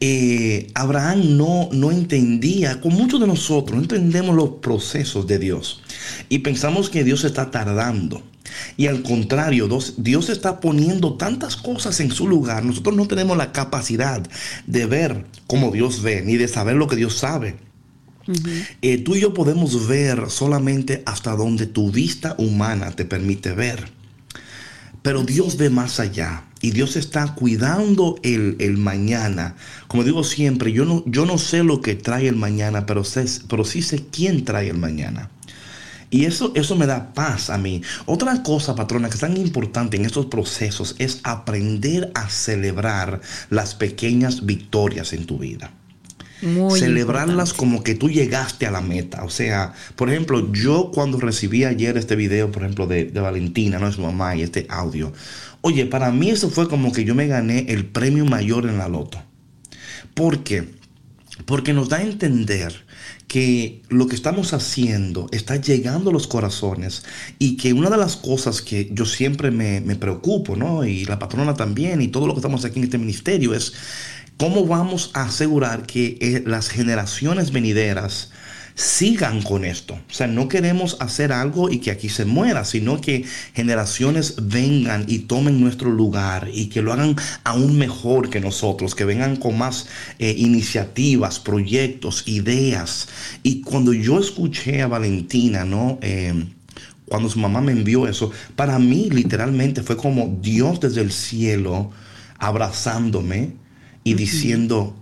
eh, 0.00 0.70
Abraham 0.74 1.36
no, 1.36 1.68
no 1.72 1.90
entendía, 1.90 2.80
con 2.80 2.94
muchos 2.94 3.20
de 3.20 3.26
nosotros, 3.26 3.76
no 3.76 3.82
entendemos 3.82 4.34
los 4.34 4.50
procesos 4.60 5.26
de 5.26 5.38
Dios. 5.38 5.82
Y 6.28 6.40
pensamos 6.40 6.90
que 6.90 7.04
Dios 7.04 7.24
está 7.24 7.50
tardando. 7.50 8.22
Y 8.76 8.86
al 8.86 9.02
contrario, 9.02 9.68
Dios 9.96 10.28
está 10.28 10.60
poniendo 10.60 11.14
tantas 11.14 11.56
cosas 11.56 12.00
en 12.00 12.10
su 12.10 12.28
lugar. 12.28 12.64
Nosotros 12.64 12.96
no 12.96 13.06
tenemos 13.06 13.36
la 13.36 13.52
capacidad 13.52 14.22
de 14.66 14.86
ver 14.86 15.26
como 15.46 15.70
Dios 15.70 16.02
ve, 16.02 16.22
ni 16.22 16.36
de 16.36 16.48
saber 16.48 16.76
lo 16.76 16.86
que 16.86 16.96
Dios 16.96 17.16
sabe. 17.18 17.56
Uh 18.26 18.32
-huh. 18.32 18.66
eh, 18.82 18.98
tú 18.98 19.14
y 19.16 19.20
yo 19.20 19.32
podemos 19.32 19.86
ver 19.88 20.28
solamente 20.28 21.02
hasta 21.06 21.34
donde 21.34 21.66
tu 21.66 21.90
vista 21.90 22.34
humana 22.38 22.90
te 22.92 23.04
permite 23.04 23.52
ver. 23.52 23.90
Pero 25.02 25.22
Dios 25.22 25.56
ve 25.56 25.70
más 25.70 26.00
allá 26.00 26.44
y 26.60 26.72
Dios 26.72 26.96
está 26.96 27.34
cuidando 27.34 28.18
el, 28.22 28.56
el, 28.58 28.76
mañana. 28.76 29.54
Como 29.86 30.04
digo 30.04 30.24
siempre, 30.24 30.72
yo 30.72 30.84
no, 30.84 31.02
yo 31.06 31.24
no 31.24 31.38
sé 31.38 31.62
lo 31.62 31.80
que 31.80 31.94
trae 31.94 32.28
el 32.28 32.36
mañana, 32.36 32.84
pero, 32.84 33.04
sé, 33.04 33.24
pero 33.48 33.64
sí 33.64 33.80
sé 33.80 34.04
quién 34.10 34.44
trae 34.44 34.68
el 34.68 34.76
mañana. 34.76 35.30
Y 36.10 36.24
eso, 36.24 36.52
eso 36.54 36.74
me 36.74 36.86
da 36.86 37.12
paz 37.12 37.50
a 37.50 37.58
mí. 37.58 37.82
Otra 38.06 38.42
cosa, 38.42 38.74
patrona, 38.74 39.08
que 39.08 39.14
es 39.14 39.20
tan 39.20 39.36
importante 39.36 39.96
en 39.96 40.06
estos 40.06 40.26
procesos 40.26 40.94
es 40.98 41.20
aprender 41.22 42.10
a 42.14 42.30
celebrar 42.30 43.20
las 43.50 43.74
pequeñas 43.74 44.46
victorias 44.46 45.12
en 45.12 45.26
tu 45.26 45.38
vida. 45.38 45.70
Muy 46.40 46.78
celebrarlas 46.78 47.50
importante. 47.50 47.58
como 47.58 47.82
que 47.82 47.94
tú 47.94 48.08
llegaste 48.08 48.66
a 48.66 48.70
la 48.70 48.80
meta. 48.80 49.24
O 49.24 49.30
sea, 49.30 49.74
por 49.96 50.08
ejemplo, 50.08 50.52
yo 50.52 50.90
cuando 50.94 51.18
recibí 51.18 51.64
ayer 51.64 51.98
este 51.98 52.16
video, 52.16 52.50
por 52.50 52.62
ejemplo, 52.62 52.86
de, 52.86 53.06
de 53.06 53.20
Valentina, 53.20 53.78
no 53.78 53.88
es 53.88 53.98
mamá, 53.98 54.36
y 54.36 54.42
este 54.42 54.66
audio, 54.70 55.12
oye, 55.60 55.84
para 55.86 56.10
mí 56.10 56.30
eso 56.30 56.48
fue 56.48 56.68
como 56.68 56.92
que 56.92 57.04
yo 57.04 57.14
me 57.14 57.26
gané 57.26 57.66
el 57.68 57.86
premio 57.86 58.24
mayor 58.24 58.66
en 58.66 58.78
la 58.78 58.88
loto. 58.88 59.20
¿Por 60.14 60.42
qué? 60.42 60.68
Porque 61.44 61.72
nos 61.72 61.88
da 61.88 61.98
a 61.98 62.02
entender 62.02 62.87
que 63.28 63.82
lo 63.90 64.06
que 64.06 64.16
estamos 64.16 64.54
haciendo 64.54 65.26
está 65.32 65.56
llegando 65.56 66.10
a 66.10 66.12
los 66.12 66.26
corazones 66.26 67.04
y 67.38 67.58
que 67.58 67.74
una 67.74 67.90
de 67.90 67.98
las 67.98 68.16
cosas 68.16 68.62
que 68.62 68.88
yo 68.92 69.04
siempre 69.04 69.50
me, 69.50 69.82
me 69.82 69.96
preocupo, 69.96 70.56
¿no? 70.56 70.84
Y 70.84 71.04
la 71.04 71.18
patrona 71.18 71.54
también 71.54 72.00
y 72.00 72.08
todo 72.08 72.26
lo 72.26 72.32
que 72.32 72.40
estamos 72.40 72.64
aquí 72.64 72.78
en 72.78 72.84
este 72.84 72.98
ministerio 72.98 73.54
es 73.54 73.74
cómo 74.38 74.66
vamos 74.66 75.10
a 75.12 75.24
asegurar 75.24 75.84
que 75.84 76.16
eh, 76.20 76.42
las 76.46 76.70
generaciones 76.70 77.52
venideras 77.52 78.30
sigan 78.78 79.42
con 79.42 79.64
esto. 79.64 79.94
O 79.94 80.12
sea, 80.12 80.28
no 80.28 80.46
queremos 80.48 80.98
hacer 81.00 81.32
algo 81.32 81.68
y 81.68 81.80
que 81.80 81.90
aquí 81.90 82.08
se 82.08 82.24
muera, 82.24 82.64
sino 82.64 83.00
que 83.00 83.24
generaciones 83.52 84.36
vengan 84.40 85.04
y 85.08 85.20
tomen 85.20 85.60
nuestro 85.60 85.90
lugar 85.90 86.48
y 86.54 86.66
que 86.66 86.80
lo 86.80 86.92
hagan 86.92 87.16
aún 87.42 87.76
mejor 87.76 88.30
que 88.30 88.40
nosotros, 88.40 88.94
que 88.94 89.04
vengan 89.04 89.34
con 89.34 89.58
más 89.58 89.88
eh, 90.20 90.32
iniciativas, 90.38 91.40
proyectos, 91.40 92.22
ideas. 92.26 93.08
Y 93.42 93.62
cuando 93.62 93.92
yo 93.92 94.20
escuché 94.20 94.80
a 94.80 94.86
Valentina, 94.86 95.64
¿no? 95.64 95.98
Eh, 96.00 96.46
cuando 97.06 97.28
su 97.28 97.40
mamá 97.40 97.60
me 97.60 97.72
envió 97.72 98.06
eso, 98.06 98.30
para 98.54 98.78
mí 98.78 99.10
literalmente 99.10 99.82
fue 99.82 99.96
como 99.96 100.38
Dios 100.40 100.78
desde 100.78 101.00
el 101.00 101.10
cielo 101.10 101.90
abrazándome 102.38 103.54
y 104.04 104.12
uh 104.12 104.14
-huh. 104.14 104.18
diciendo, 104.18 104.94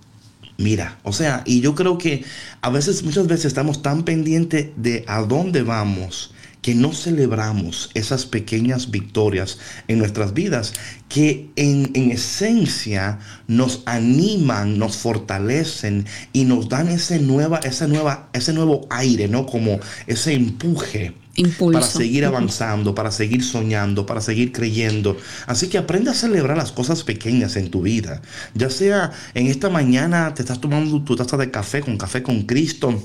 mira, 0.59 0.99
o 1.03 1.13
sea, 1.13 1.43
y 1.45 1.61
yo 1.61 1.75
creo 1.75 1.99
que 1.99 2.25
a 2.61 2.71
veces, 2.71 3.03
muchas 3.03 3.27
veces 3.27 3.47
estamos 3.47 3.83
tan 3.83 4.05
pendientes 4.05 4.69
de 4.77 5.05
a 5.07 5.23
dónde 5.23 5.63
vamos 5.63 6.33
que 6.67 6.75
no 6.75 6.93
celebramos 6.93 7.91
esas 7.95 8.27
pequeñas 8.27 8.91
victorias 8.91 9.59
en 9.87 10.01
nuestras 10.01 10.35
vidas 10.35 10.73
que 11.09 11.49
en, 11.55 12.11
esencia 12.11 13.21
nos 13.47 13.85
animan, 13.87 14.77
nos 14.77 14.97
fortalecen 14.97 16.07
y 16.33 16.43
nos 16.43 16.69
dan 16.69 16.89
ese, 16.89 17.21
nueva, 17.21 17.61
esa 17.61 17.87
nueva, 17.87 18.31
ese 18.33 18.53
nuevo 18.53 18.85
aire, 18.91 19.29
¿no? 19.29 19.47
Como 19.47 19.79
ese 20.09 20.33
empuje. 20.35 21.15
Para 21.73 21.87
seguir 21.87 22.25
avanzando, 22.25 22.97
para 22.97 23.13
seguir 23.13 23.45
soñando, 23.45 24.05
para 24.05 24.21
seguir 24.21 24.51
creyendo. 24.51 25.17
Así 25.47 25.69
que 25.69 25.79
aprende 25.79 26.11
a 26.11 26.15
celebrar 26.15 26.57
las 26.57 26.73
cosas 26.73 27.05
pequeñas 27.05 27.55
en 27.55 27.71
tu 27.71 27.83
vida. 27.83 28.23
Ya 28.55 28.71
sea 28.71 29.13
en 29.35 29.47
esta 29.47 29.71
mañana 29.71 30.35
te 30.35 30.43
estás 30.43 30.61
tomando 30.61 31.01
tu 31.05 31.15
taza 31.15 31.37
de 31.37 31.49
café 31.53 31.83
con 31.83 31.97
café 31.97 32.25
con 32.25 32.43
Cristo 32.43 33.01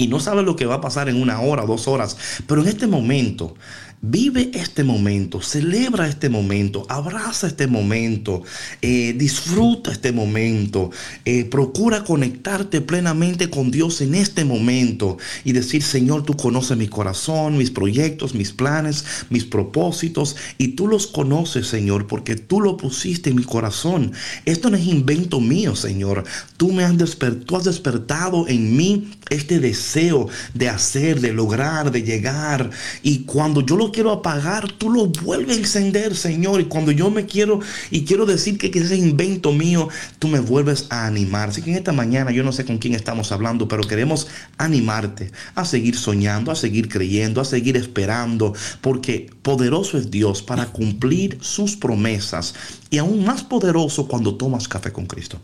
y 0.00 0.06
no 0.08 0.18
sabes 0.18 0.46
lo 0.46 0.56
que 0.56 0.64
va 0.64 0.76
a 0.76 0.80
pasar 0.80 1.10
en 1.10 1.20
una 1.20 1.42
hora, 1.42 1.66
dos 1.66 1.86
horas, 1.86 2.16
pero 2.46 2.62
en 2.62 2.68
este 2.68 2.86
momento 2.86 3.54
Vive 4.02 4.50
este 4.54 4.82
momento, 4.82 5.42
celebra 5.42 6.08
este 6.08 6.30
momento, 6.30 6.86
abraza 6.88 7.48
este 7.48 7.66
momento, 7.66 8.42
eh, 8.80 9.12
disfruta 9.14 9.92
este 9.92 10.10
momento, 10.10 10.90
eh, 11.26 11.44
procura 11.44 12.02
conectarte 12.02 12.80
plenamente 12.80 13.50
con 13.50 13.70
Dios 13.70 14.00
en 14.00 14.14
este 14.14 14.46
momento 14.46 15.18
y 15.44 15.52
decir, 15.52 15.82
Señor, 15.82 16.22
tú 16.22 16.34
conoces 16.34 16.78
mi 16.78 16.88
corazón, 16.88 17.58
mis 17.58 17.70
proyectos, 17.70 18.34
mis 18.34 18.52
planes, 18.52 19.04
mis 19.28 19.44
propósitos 19.44 20.34
y 20.56 20.68
tú 20.68 20.88
los 20.88 21.06
conoces, 21.06 21.66
Señor, 21.66 22.06
porque 22.06 22.36
tú 22.36 22.62
lo 22.62 22.78
pusiste 22.78 23.28
en 23.28 23.36
mi 23.36 23.44
corazón. 23.44 24.12
Esto 24.46 24.70
no 24.70 24.78
es 24.78 24.86
invento 24.86 25.42
mío, 25.42 25.76
Señor. 25.76 26.24
Tú 26.56 26.72
me 26.72 26.84
has, 26.84 26.96
despertado, 26.96 27.58
has 27.58 27.64
despertado 27.64 28.48
en 28.48 28.78
mí 28.78 29.10
este 29.28 29.60
deseo 29.60 30.30
de 30.54 30.70
hacer, 30.70 31.20
de 31.20 31.34
lograr, 31.34 31.92
de 31.92 32.02
llegar. 32.02 32.70
Y 33.02 33.24
cuando 33.24 33.60
yo 33.60 33.76
lo 33.76 33.89
quiero 33.92 34.10
apagar, 34.10 34.70
tú 34.72 34.90
lo 34.90 35.06
vuelves 35.06 35.56
a 35.56 35.60
encender, 35.60 36.16
Señor. 36.16 36.60
Y 36.60 36.64
cuando 36.64 36.92
yo 36.92 37.10
me 37.10 37.26
quiero 37.26 37.60
y 37.90 38.04
quiero 38.04 38.26
decir 38.26 38.58
que 38.58 38.70
ese 38.78 38.96
invento 38.96 39.52
mío, 39.52 39.88
tú 40.18 40.28
me 40.28 40.40
vuelves 40.40 40.86
a 40.90 41.06
animar. 41.06 41.50
Así 41.50 41.62
que 41.62 41.70
en 41.70 41.76
esta 41.76 41.92
mañana 41.92 42.30
yo 42.30 42.42
no 42.42 42.52
sé 42.52 42.64
con 42.64 42.78
quién 42.78 42.94
estamos 42.94 43.32
hablando, 43.32 43.68
pero 43.68 43.82
queremos 43.82 44.28
animarte 44.58 45.30
a 45.54 45.64
seguir 45.64 45.96
soñando, 45.96 46.50
a 46.50 46.56
seguir 46.56 46.88
creyendo, 46.88 47.40
a 47.40 47.44
seguir 47.44 47.76
esperando, 47.76 48.54
porque 48.80 49.30
poderoso 49.42 49.98
es 49.98 50.10
Dios 50.10 50.42
para 50.42 50.66
cumplir 50.66 51.38
sus 51.40 51.76
promesas 51.76 52.54
y 52.90 52.98
aún 52.98 53.24
más 53.24 53.42
poderoso 53.42 54.06
cuando 54.06 54.34
tomas 54.36 54.68
café 54.68 54.92
con 54.92 55.06
Cristo. 55.06 55.40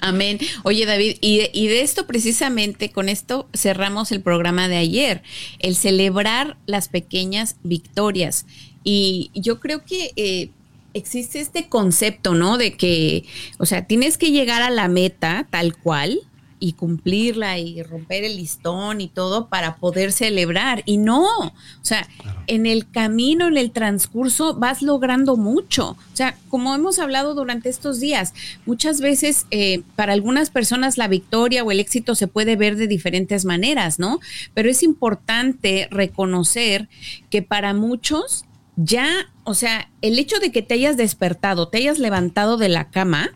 Amén. 0.00 0.38
Oye, 0.62 0.86
David, 0.86 1.16
y 1.20 1.66
de, 1.66 1.80
esto 1.82 2.06
precisamente, 2.06 2.90
con 2.90 3.08
esto 3.08 3.48
cerramos 3.54 4.12
el 4.12 4.20
programa 4.20 4.68
de 4.68 4.76
ayer, 4.76 5.22
el 5.58 5.76
celebrar 5.76 6.56
las 6.66 6.88
pequeñas 6.88 7.56
victorias. 7.62 8.46
Y 8.82 9.30
yo 9.34 9.60
creo 9.60 9.84
que 9.84 10.12
eh, 10.16 10.50
existe 10.92 11.40
este 11.40 11.68
concepto, 11.68 12.34
¿no? 12.34 12.58
De 12.58 12.76
que, 12.76 13.24
o 13.58 13.66
sea, 13.66 13.86
tienes 13.86 14.18
que 14.18 14.30
llegar 14.30 14.62
a 14.62 14.70
la 14.70 14.88
meta 14.88 15.46
tal 15.50 15.76
cual, 15.76 16.20
y 16.64 16.72
cumplirla 16.72 17.58
y 17.58 17.82
romper 17.82 18.24
el 18.24 18.38
listón 18.38 19.02
y 19.02 19.08
todo 19.08 19.48
para 19.48 19.76
poder 19.76 20.12
celebrar. 20.12 20.82
Y 20.86 20.96
no, 20.96 21.26
o 21.26 21.52
sea, 21.82 22.08
en 22.46 22.64
el 22.64 22.90
camino, 22.90 23.48
en 23.48 23.58
el 23.58 23.70
transcurso, 23.70 24.54
vas 24.54 24.80
logrando 24.80 25.36
mucho. 25.36 25.90
O 25.90 26.16
sea, 26.16 26.38
como 26.48 26.74
hemos 26.74 26.98
hablado 26.98 27.34
durante 27.34 27.68
estos 27.68 28.00
días, 28.00 28.32
muchas 28.64 29.02
veces 29.02 29.44
eh, 29.50 29.82
para 29.94 30.14
algunas 30.14 30.48
personas 30.48 30.96
la 30.96 31.06
victoria 31.06 31.64
o 31.64 31.70
el 31.70 31.80
éxito 31.80 32.14
se 32.14 32.28
puede 32.28 32.56
ver 32.56 32.76
de 32.76 32.86
diferentes 32.86 33.44
maneras, 33.44 33.98
¿no? 33.98 34.20
Pero 34.54 34.70
es 34.70 34.82
importante 34.82 35.86
reconocer 35.90 36.88
que 37.28 37.42
para 37.42 37.74
muchos 37.74 38.46
ya, 38.76 39.30
o 39.44 39.52
sea, 39.52 39.90
el 40.00 40.18
hecho 40.18 40.38
de 40.38 40.50
que 40.50 40.62
te 40.62 40.72
hayas 40.72 40.96
despertado, 40.96 41.68
te 41.68 41.76
hayas 41.76 41.98
levantado 41.98 42.56
de 42.56 42.70
la 42.70 42.88
cama, 42.88 43.32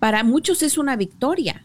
para 0.00 0.24
muchos 0.24 0.64
es 0.64 0.76
una 0.76 0.96
victoria. 0.96 1.64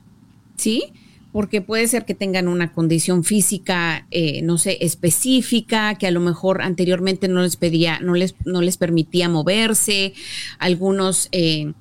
¿sí? 0.60 0.94
Porque 1.32 1.62
puede 1.62 1.88
ser 1.88 2.06
que 2.06 2.16
tengan 2.16 2.48
una 2.48 2.74
condición 2.74 3.24
física, 3.24 4.08
eh, 4.10 4.42
no 4.42 4.58
sé, 4.58 4.80
específica, 4.82 5.96
que 5.96 6.08
a 6.08 6.12
lo 6.12 6.20
mejor 6.20 6.62
anteriormente 6.62 7.28
no 7.28 7.42
les 7.42 7.56
pedía, 7.56 8.00
no 8.00 8.16
les, 8.16 8.34
no 8.46 8.62
les 8.62 8.78
permitía 8.78 9.30
moverse, 9.30 10.14
algunos 10.58 11.30
eh, 11.32 11.74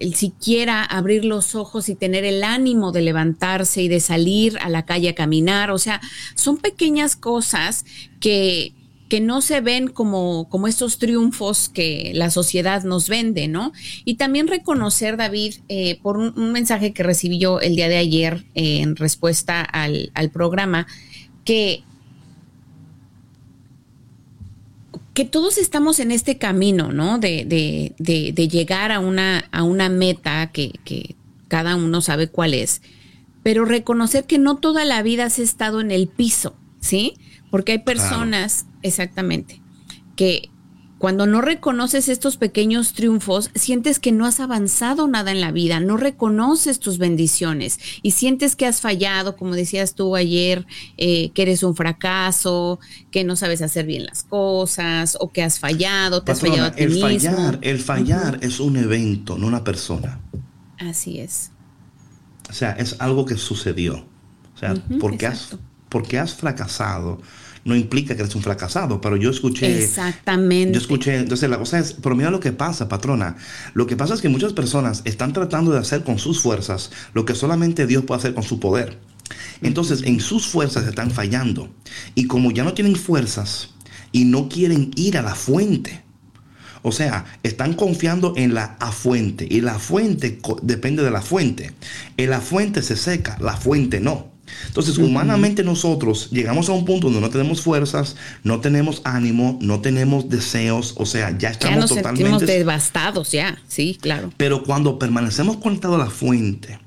el 0.00 0.14
siquiera 0.14 0.82
abrir 0.82 1.24
los 1.24 1.54
ojos 1.54 1.88
y 1.88 1.94
tener 1.94 2.24
el 2.24 2.42
ánimo 2.42 2.90
de 2.90 3.02
levantarse 3.02 3.82
y 3.82 3.88
de 3.88 4.00
salir 4.00 4.58
a 4.60 4.68
la 4.68 4.86
calle 4.86 5.10
a 5.10 5.14
caminar. 5.14 5.70
O 5.70 5.78
sea, 5.78 6.00
son 6.34 6.56
pequeñas 6.56 7.14
cosas 7.16 7.84
que, 8.18 8.72
que 9.10 9.20
no 9.20 9.40
se 9.42 9.60
ven 9.60 9.88
como, 9.88 10.48
como 10.48 10.68
estos 10.68 10.98
triunfos 10.98 11.68
que 11.68 12.12
la 12.14 12.30
sociedad 12.30 12.84
nos 12.84 13.08
vende, 13.08 13.48
¿no? 13.48 13.72
Y 14.04 14.14
también 14.14 14.46
reconocer, 14.46 15.16
David, 15.16 15.56
eh, 15.68 15.98
por 16.00 16.16
un, 16.16 16.52
mensaje 16.52 16.92
que 16.92 17.02
recibí 17.02 17.40
yo 17.40 17.58
el 17.58 17.74
día 17.74 17.88
de 17.88 17.96
ayer 17.96 18.44
eh, 18.54 18.78
en 18.78 18.94
respuesta 18.94 19.62
al, 19.62 20.12
programa, 20.32 20.86
que, 21.44 21.82
que 25.12 25.24
todos 25.24 25.58
estamos 25.58 25.98
en 25.98 26.12
este 26.12 26.38
camino, 26.38 26.92
¿no? 26.92 27.18
De, 27.18 27.44
de, 27.98 28.48
llegar 28.48 28.92
a 28.92 29.00
una, 29.00 29.48
a 29.50 29.64
una 29.64 29.88
meta 29.88 30.52
que, 30.52 30.70
que 30.84 31.16
cada 31.48 31.74
uno 31.74 32.00
sabe 32.00 32.28
cuál 32.28 32.54
es, 32.54 32.80
pero 33.42 33.64
reconocer 33.64 34.26
que 34.26 34.38
no 34.38 34.58
toda 34.58 34.84
la 34.84 35.02
vida 35.02 35.24
has 35.24 35.40
estado 35.40 35.80
en 35.80 35.90
el 35.90 36.06
piso, 36.06 36.54
¿sí? 36.78 37.14
Porque 37.50 37.72
hay 37.72 37.78
personas, 37.78 38.66
exactamente, 38.82 39.60
que 40.16 40.50
cuando 41.00 41.24
no 41.24 41.40
reconoces 41.40 42.10
estos 42.10 42.36
pequeños 42.36 42.92
triunfos, 42.92 43.50
sientes 43.54 43.98
que 43.98 44.12
no 44.12 44.26
has 44.26 44.38
avanzado 44.38 45.08
nada 45.08 45.30
en 45.30 45.40
la 45.40 45.50
vida, 45.50 45.80
no 45.80 45.96
reconoces 45.96 46.78
tus 46.78 46.98
bendiciones 46.98 47.78
y 48.02 48.10
sientes 48.10 48.54
que 48.54 48.66
has 48.66 48.82
fallado, 48.82 49.34
como 49.34 49.54
decías 49.54 49.94
tú 49.94 50.14
ayer, 50.14 50.66
eh, 50.98 51.30
que 51.30 51.40
eres 51.40 51.62
un 51.62 51.74
fracaso, 51.74 52.80
que 53.10 53.24
no 53.24 53.34
sabes 53.34 53.62
hacer 53.62 53.86
bien 53.86 54.04
las 54.04 54.24
cosas 54.24 55.16
o 55.18 55.32
que 55.32 55.42
has 55.42 55.58
fallado, 55.58 56.22
te 56.22 56.32
has 56.32 56.40
fallado 56.42 56.66
a 56.66 56.72
ti 56.72 56.82
el 56.82 56.90
mismo. 56.90 57.08
Fallar, 57.08 57.58
el 57.62 57.78
fallar 57.78 58.38
es 58.42 58.60
un 58.60 58.76
evento, 58.76 59.38
no 59.38 59.46
una 59.46 59.64
persona. 59.64 60.20
Así 60.76 61.18
es. 61.18 61.50
O 62.50 62.52
sea, 62.52 62.72
es 62.72 62.96
algo 62.98 63.24
que 63.24 63.38
sucedió. 63.38 64.04
O 64.54 64.58
sea, 64.58 64.74
porque 65.00 65.26
has 65.26 65.56
porque 65.90 66.18
has 66.18 66.34
fracasado 66.34 67.20
no 67.64 67.76
implica 67.76 68.14
que 68.14 68.22
eres 68.22 68.34
un 68.34 68.42
fracasado, 68.42 69.00
pero 69.00 69.16
yo 69.16 69.30
escuché... 69.30 69.82
Exactamente. 69.84 70.72
Yo 70.72 70.80
escuché, 70.80 71.16
entonces 71.16 71.48
la 71.48 71.58
cosa 71.58 71.78
es, 71.78 71.92
pero 71.92 72.14
mira 72.14 72.30
lo 72.30 72.40
que 72.40 72.52
pasa, 72.52 72.88
patrona. 72.88 73.36
Lo 73.74 73.86
que 73.86 73.96
pasa 73.96 74.14
es 74.14 74.20
que 74.20 74.28
muchas 74.28 74.52
personas 74.52 75.02
están 75.04 75.32
tratando 75.32 75.72
de 75.72 75.78
hacer 75.78 76.02
con 76.02 76.18
sus 76.18 76.40
fuerzas 76.40 76.90
lo 77.12 77.24
que 77.24 77.34
solamente 77.34 77.86
Dios 77.86 78.04
puede 78.04 78.18
hacer 78.18 78.34
con 78.34 78.44
su 78.44 78.60
poder. 78.60 78.98
Entonces, 79.62 80.02
en 80.04 80.20
sus 80.20 80.46
fuerzas 80.46 80.86
están 80.86 81.10
fallando. 81.10 81.68
Y 82.14 82.26
como 82.26 82.50
ya 82.50 82.64
no 82.64 82.72
tienen 82.72 82.96
fuerzas 82.96 83.74
y 84.10 84.24
no 84.24 84.48
quieren 84.48 84.90
ir 84.96 85.18
a 85.18 85.22
la 85.22 85.34
fuente, 85.34 86.02
o 86.82 86.92
sea, 86.92 87.26
están 87.42 87.74
confiando 87.74 88.32
en 88.36 88.54
la 88.54 88.76
fuente 88.90 89.46
y 89.48 89.60
la 89.60 89.78
fuente 89.78 90.40
depende 90.62 91.02
de 91.02 91.10
la 91.10 91.20
fuente. 91.20 91.72
En 92.16 92.30
la 92.30 92.40
fuente 92.40 92.82
se 92.82 92.96
seca, 92.96 93.36
la 93.38 93.56
fuente 93.56 94.00
no. 94.00 94.29
Entonces, 94.66 94.98
humanamente 94.98 95.64
nosotros 95.64 96.28
llegamos 96.30 96.68
a 96.68 96.72
un 96.72 96.84
punto 96.84 97.06
donde 97.08 97.20
no 97.20 97.30
tenemos 97.30 97.60
fuerzas, 97.60 98.16
no 98.44 98.60
tenemos 98.60 99.02
ánimo, 99.04 99.58
no 99.60 99.80
tenemos 99.80 100.28
deseos, 100.28 100.94
o 100.96 101.06
sea, 101.06 101.36
ya 101.36 101.50
estamos 101.50 101.74
ya 101.74 101.80
nos 101.80 101.90
totalmente 101.90 102.46
devastados 102.46 103.32
ya, 103.32 103.58
sí, 103.68 103.98
claro. 104.00 104.32
Pero 104.36 104.62
cuando 104.62 104.98
permanecemos 104.98 105.56
conectados 105.56 106.00
a 106.00 106.04
la 106.04 106.10
fuente 106.10 106.78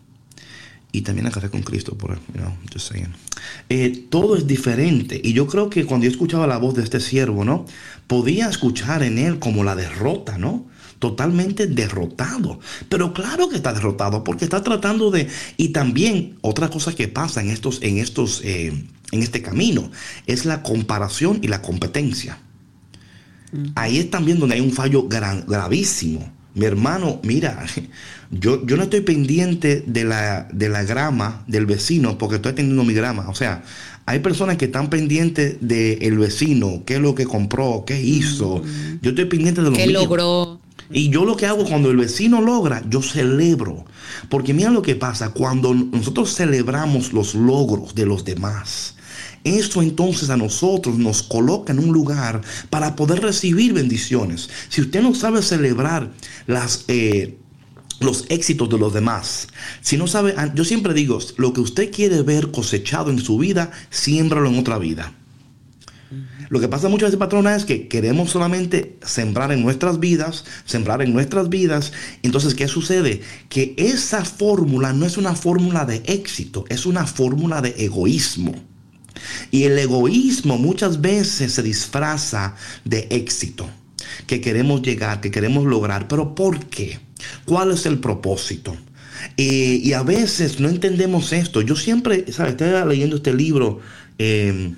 y 0.91 1.01
también 1.01 1.27
a 1.27 1.31
café 1.31 1.49
con 1.49 1.63
Cristo, 1.63 1.97
por 1.97 2.15
you 2.15 2.33
know, 2.35 2.53
just 2.71 2.91
saying, 2.91 3.13
eh, 3.69 4.05
todo 4.09 4.37
es 4.37 4.47
diferente. 4.47 5.19
Y 5.23 5.33
yo 5.33 5.47
creo 5.47 5.69
que 5.69 5.85
cuando 5.85 6.05
yo 6.05 6.11
escuchaba 6.11 6.47
la 6.47 6.57
voz 6.57 6.75
de 6.75 6.83
este 6.83 6.99
siervo, 6.99 7.43
¿no? 7.43 7.65
Podía 8.07 8.47
escuchar 8.47 9.03
en 9.03 9.17
él 9.17 9.39
como 9.39 9.63
la 9.63 9.75
derrota, 9.75 10.37
¿no? 10.37 10.65
Totalmente 11.03 11.67
derrotado. 11.67 12.61
Pero 12.87 13.11
claro 13.11 13.49
que 13.49 13.57
está 13.57 13.73
derrotado 13.73 14.23
porque 14.23 14.45
está 14.45 14.63
tratando 14.63 15.11
de... 15.11 15.27
Y 15.57 15.73
también 15.73 16.37
otra 16.39 16.69
cosa 16.69 16.95
que 16.95 17.09
pasa 17.09 17.41
en 17.41 17.49
estos, 17.49 17.79
en 17.81 17.97
estos, 17.97 18.39
eh, 18.45 18.71
en 19.11 19.21
este 19.21 19.41
camino 19.41 19.91
es 20.27 20.45
la 20.45 20.63
comparación 20.63 21.39
y 21.41 21.49
la 21.49 21.61
competencia. 21.61 22.37
Ahí 23.75 23.97
es 23.97 24.09
también 24.09 24.39
donde 24.39 24.55
hay 24.55 24.61
un 24.61 24.71
fallo 24.71 25.09
gravísimo. 25.09 26.31
Mi 26.55 26.65
hermano, 26.65 27.19
mira, 27.21 27.65
yo, 28.31 28.65
yo 28.65 28.77
no 28.77 28.83
estoy 28.83 29.01
pendiente 29.01 29.83
de 29.85 30.05
la, 30.05 30.47
de 30.53 30.69
la 30.69 30.83
grama 30.83 31.43
del 31.47 31.65
vecino 31.65 32.17
porque 32.17 32.37
estoy 32.37 32.53
teniendo 32.53 32.85
mi 32.85 32.93
grama. 32.93 33.27
O 33.27 33.35
sea, 33.35 33.61
hay 34.05 34.19
personas 34.19 34.55
que 34.55 34.65
están 34.65 34.89
pendientes 34.89 35.57
del 35.59 36.17
vecino, 36.17 36.83
qué 36.85 36.95
es 36.95 37.01
lo 37.01 37.13
que 37.13 37.25
compró, 37.25 37.83
qué 37.85 38.01
hizo. 38.01 38.61
Yo 39.01 39.09
estoy 39.09 39.25
pendiente 39.25 39.61
de 39.61 39.69
lo 39.69 39.75
que 39.75 39.87
logró. 39.87 40.61
Y 40.91 41.09
yo 41.09 41.25
lo 41.25 41.37
que 41.37 41.45
hago 41.45 41.65
cuando 41.65 41.89
el 41.91 41.97
vecino 41.97 42.41
logra, 42.41 42.83
yo 42.89 43.01
celebro. 43.01 43.85
Porque 44.29 44.53
mira 44.53 44.69
lo 44.69 44.81
que 44.81 44.95
pasa, 44.95 45.29
cuando 45.29 45.73
nosotros 45.73 46.35
celebramos 46.35 47.13
los 47.13 47.35
logros 47.35 47.95
de 47.95 48.05
los 48.05 48.25
demás, 48.25 48.95
Eso 49.43 49.81
entonces 49.81 50.29
a 50.29 50.37
nosotros 50.37 50.97
nos 50.97 51.21
coloca 51.21 51.73
en 51.73 51.79
un 51.79 51.91
lugar 51.91 52.41
para 52.69 52.95
poder 52.95 53.21
recibir 53.21 53.73
bendiciones. 53.73 54.49
Si 54.69 54.81
usted 54.81 55.01
no 55.01 55.13
sabe 55.13 55.41
celebrar 55.41 56.11
las... 56.47 56.85
Eh, 56.87 57.37
los 57.99 58.25
éxitos 58.29 58.69
de 58.69 58.77
los 58.77 58.93
demás. 58.93 59.47
Si 59.81 59.97
no 59.97 60.07
sabe, 60.07 60.35
yo 60.55 60.65
siempre 60.65 60.93
digo, 60.93 61.19
lo 61.37 61.53
que 61.53 61.61
usted 61.61 61.91
quiere 61.91 62.21
ver 62.21 62.51
cosechado 62.51 63.09
en 63.09 63.19
su 63.19 63.37
vida, 63.37 63.71
siémbralo 63.89 64.49
en 64.49 64.59
otra 64.59 64.77
vida. 64.77 65.13
Lo 66.49 66.59
que 66.59 66.67
pasa 66.67 66.89
muchas 66.89 67.09
veces, 67.09 67.19
patrona, 67.19 67.55
es 67.55 67.65
que 67.65 67.87
queremos 67.87 68.31
solamente 68.31 68.97
sembrar 69.05 69.51
en 69.51 69.61
nuestras 69.61 69.99
vidas, 69.99 70.45
sembrar 70.65 71.01
en 71.01 71.13
nuestras 71.13 71.49
vidas. 71.49 71.91
Entonces, 72.21 72.55
¿qué 72.55 72.67
sucede? 72.67 73.21
Que 73.49 73.73
esa 73.77 74.25
fórmula 74.25 74.93
no 74.93 75.05
es 75.05 75.17
una 75.17 75.35
fórmula 75.35 75.85
de 75.85 76.03
éxito, 76.05 76.65
es 76.69 76.85
una 76.85 77.05
fórmula 77.05 77.61
de 77.61 77.75
egoísmo. 77.77 78.53
Y 79.51 79.63
el 79.63 79.77
egoísmo 79.77 80.57
muchas 80.57 81.01
veces 81.01 81.53
se 81.53 81.63
disfraza 81.63 82.55
de 82.83 83.07
éxito, 83.11 83.69
que 84.27 84.41
queremos 84.41 84.81
llegar, 84.81 85.21
que 85.21 85.31
queremos 85.31 85.65
lograr. 85.65 86.07
Pero 86.07 86.35
¿por 86.35 86.65
qué? 86.65 86.99
¿Cuál 87.45 87.71
es 87.71 87.85
el 87.85 87.99
propósito? 87.99 88.75
Y 89.37 89.93
a 89.93 90.03
veces 90.03 90.59
no 90.59 90.67
entendemos 90.67 91.31
esto. 91.31 91.61
Yo 91.61 91.75
siempre, 91.75 92.31
¿sabes? 92.31 92.53
Estaba 92.53 92.85
leyendo 92.85 93.17
este 93.17 93.33
libro. 93.33 93.79
Eh, 94.19 94.73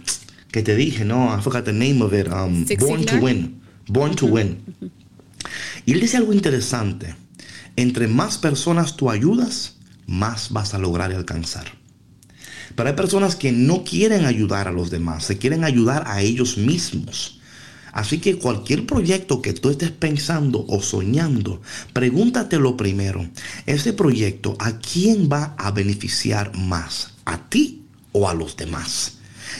que 0.55 0.63
te 0.63 0.77
dije, 0.77 1.03
no, 1.03 1.37
I 1.37 1.41
forgot 1.41 1.65
the 1.65 1.73
name 1.73 2.01
of 2.01 2.13
it, 2.13 2.29
um, 2.29 2.63
Born 2.79 3.03
to 3.03 3.17
Win, 3.17 3.61
Born 3.89 4.15
to 4.15 4.25
Win. 4.25 4.63
Y 5.85 5.91
él 5.91 5.99
dice 5.99 6.15
algo 6.15 6.31
interesante, 6.31 7.13
entre 7.75 8.07
más 8.07 8.37
personas 8.37 8.95
tú 8.95 9.11
ayudas, 9.11 9.75
más 10.07 10.51
vas 10.51 10.73
a 10.73 10.79
lograr 10.79 11.11
alcanzar. 11.11 11.65
Pero 12.73 12.87
hay 12.87 12.95
personas 12.95 13.35
que 13.35 13.51
no 13.51 13.83
quieren 13.83 14.23
ayudar 14.23 14.69
a 14.69 14.71
los 14.71 14.89
demás, 14.91 15.25
se 15.25 15.37
quieren 15.37 15.65
ayudar 15.65 16.05
a 16.07 16.21
ellos 16.21 16.57
mismos. 16.57 17.41
Así 17.91 18.19
que 18.19 18.37
cualquier 18.37 18.85
proyecto 18.85 19.41
que 19.41 19.51
tú 19.51 19.69
estés 19.69 19.91
pensando 19.91 20.63
o 20.69 20.81
soñando, 20.81 21.61
pregúntate 21.91 22.59
lo 22.59 22.77
primero, 22.77 23.29
ese 23.65 23.91
proyecto, 23.91 24.55
¿a 24.59 24.79
quién 24.79 25.27
va 25.29 25.53
a 25.57 25.71
beneficiar 25.71 26.57
más? 26.57 27.11
¿A 27.25 27.49
ti 27.49 27.83
o 28.13 28.29
a 28.29 28.33
los 28.33 28.55
demás? 28.55 29.14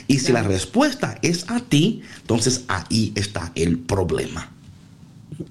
Y 0.07 0.19
si 0.19 0.31
la 0.31 0.43
respuesta 0.43 1.17
es 1.21 1.49
a 1.49 1.59
ti, 1.59 2.01
entonces 2.21 2.65
ahí 2.67 3.11
está 3.15 3.51
el 3.55 3.79
problema. 3.79 4.51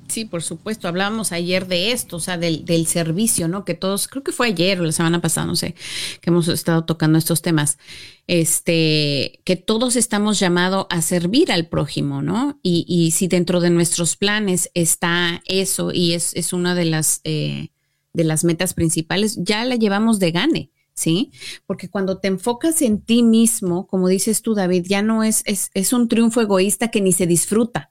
Sí, 0.09 0.25
por 0.25 0.43
supuesto. 0.43 0.89
Hablábamos 0.89 1.33
ayer 1.33 1.67
de 1.67 1.93
esto, 1.93 2.17
o 2.17 2.21
sea, 2.21 2.39
del, 2.39 2.65
del, 2.65 2.87
servicio, 2.87 3.49
¿no? 3.49 3.65
Que 3.65 3.75
todos, 3.75 4.09
creo 4.09 4.23
que 4.23 4.33
fue 4.33 4.49
ayer 4.49 4.81
o 4.81 4.85
la 4.85 4.93
semana 4.93 5.21
pasada, 5.21 5.47
no 5.47 5.57
sé, 5.57 5.75
que 6.21 6.31
hemos 6.31 6.49
estado 6.49 6.85
tocando 6.85 7.19
estos 7.19 7.43
temas. 7.43 7.79
Este, 8.27 9.41
que 9.45 9.57
todos 9.57 9.97
estamos 9.97 10.39
llamados 10.39 10.87
a 10.89 11.03
servir 11.03 11.53
al 11.53 11.67
prójimo, 11.67 12.23
¿no? 12.23 12.59
Y, 12.63 12.87
y, 12.89 13.11
si 13.11 13.29
dentro 13.29 13.61
de 13.61 13.71
nuestros 13.71 14.17
planes 14.17 14.71
está 14.75 15.43
eso 15.45 15.93
y 15.93 16.13
es, 16.13 16.35
es 16.35 16.53
una 16.53 16.75
de 16.75 16.87
las, 16.87 17.21
eh, 17.25 17.69
de 18.13 18.25
las 18.25 18.45
metas 18.45 18.73
principales, 18.73 19.37
ya 19.43 19.65
la 19.65 19.77
llevamos 19.77 20.19
de 20.19 20.31
gane. 20.31 20.71
¿Sí? 20.95 21.33
Porque 21.67 21.89
cuando 21.89 22.19
te 22.19 22.29
enfocas 22.29 22.81
en 22.83 23.01
ti 23.01 23.23
mismo, 23.23 23.87
como 23.87 24.09
dices 24.09 24.43
tú, 24.43 24.55
David, 24.55 24.87
ya 24.89 25.03
no 25.03 25.25
es, 25.25 25.43
es, 25.45 25.93
un 25.93 26.09
triunfo 26.09 26.41
egoísta 26.41 26.89
que 26.89 27.01
ni 27.01 27.13
se 27.13 27.27
disfruta, 27.27 27.91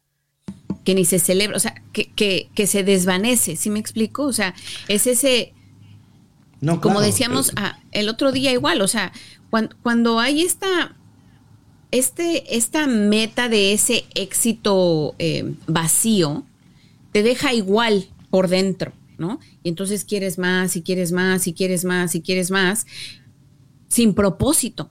que 0.83 0.95
ni 0.95 1.05
se 1.05 1.19
celebra, 1.19 1.57
o 1.57 1.59
sea, 1.59 1.75
que, 1.91 2.49
se 2.65 2.83
desvanece, 2.83 3.55
¿sí 3.55 3.69
me 3.69 3.79
explico? 3.79 4.23
O 4.23 4.33
sea, 4.33 4.55
es 4.87 5.05
ese, 5.07 5.53
no, 6.61 6.81
como 6.81 7.01
decíamos 7.01 7.51
ah, 7.57 7.79
el 7.91 8.09
otro 8.09 8.31
día 8.31 8.51
igual, 8.51 8.81
o 8.81 8.87
sea, 8.87 9.11
cuando, 9.81 10.19
hay 10.19 10.41
esta, 10.41 10.95
este, 11.91 12.57
esta 12.57 12.87
meta 12.87 13.49
de 13.49 13.73
ese 13.73 14.05
éxito 14.15 15.13
eh, 15.19 15.53
vacío, 15.67 16.43
te 17.11 17.21
deja 17.21 17.53
igual 17.53 18.07
por 18.31 18.47
dentro. 18.47 18.93
¿No? 19.17 19.39
Y 19.63 19.69
entonces 19.69 20.05
quieres 20.05 20.37
más 20.37 20.75
y 20.75 20.81
quieres 20.81 21.11
más 21.11 21.47
y 21.47 21.53
quieres 21.53 21.85
más 21.85 22.15
y 22.15 22.21
quieres 22.21 22.51
más 22.51 22.85
sin 23.87 24.15
propósito, 24.15 24.89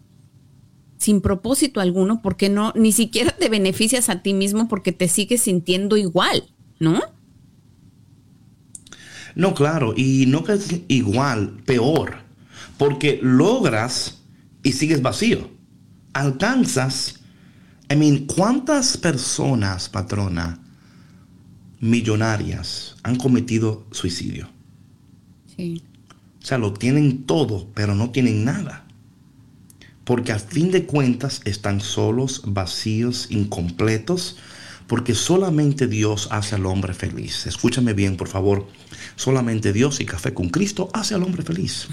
sin 0.97 1.21
propósito 1.21 1.81
alguno, 1.81 2.23
porque 2.23 2.49
no, 2.49 2.73
ni 2.77 2.93
siquiera 2.93 3.33
te 3.33 3.49
beneficias 3.49 4.09
a 4.09 4.23
ti 4.23 4.33
mismo 4.33 4.69
porque 4.69 4.93
te 4.93 5.09
sigues 5.09 5.43
sintiendo 5.43 5.97
igual, 5.97 6.45
¿no? 6.79 7.01
No, 9.35 9.55
claro, 9.55 9.95
y 9.97 10.27
no 10.27 10.45
que 10.45 10.53
es 10.53 10.69
igual, 10.89 11.57
peor, 11.65 12.19
porque 12.79 13.19
logras 13.23 14.23
y 14.63 14.73
sigues 14.73 15.03
vacío. 15.03 15.51
Alcanzas, 16.13 17.21
I 17.91 17.97
mean, 17.97 18.27
¿cuántas 18.27 18.97
personas, 18.97 19.89
patrona, 19.89 20.62
millonarias 21.83 22.95
han 23.03 23.17
cometido 23.17 23.85
suicidio. 23.91 24.49
Sí. 25.57 25.83
O 26.41 26.47
sea, 26.47 26.57
lo 26.57 26.73
tienen 26.73 27.25
todo, 27.25 27.69
pero 27.75 27.97
no 27.97 28.11
tienen 28.11 28.45
nada. 28.45 28.87
Porque 30.05 30.31
a 30.31 30.39
fin 30.39 30.71
de 30.71 30.87
cuentas 30.87 31.41
están 31.45 31.81
solos, 31.81 32.43
vacíos, 32.47 33.27
incompletos, 33.31 34.37
porque 34.87 35.15
solamente 35.15 35.87
Dios 35.87 36.29
hace 36.31 36.55
al 36.55 36.67
hombre 36.67 36.95
feliz. 36.95 37.47
Escúchame 37.47 37.93
bien, 37.93 38.17
por 38.17 38.29
favor. 38.29 38.67
Solamente 39.17 39.73
Dios 39.73 40.01
y 40.01 40.07
café 40.07 40.35
con 40.35 40.49
Cristo 40.49 40.89
hace 40.93 41.15
al 41.15 41.23
hombre 41.23 41.43
feliz. 41.43 41.89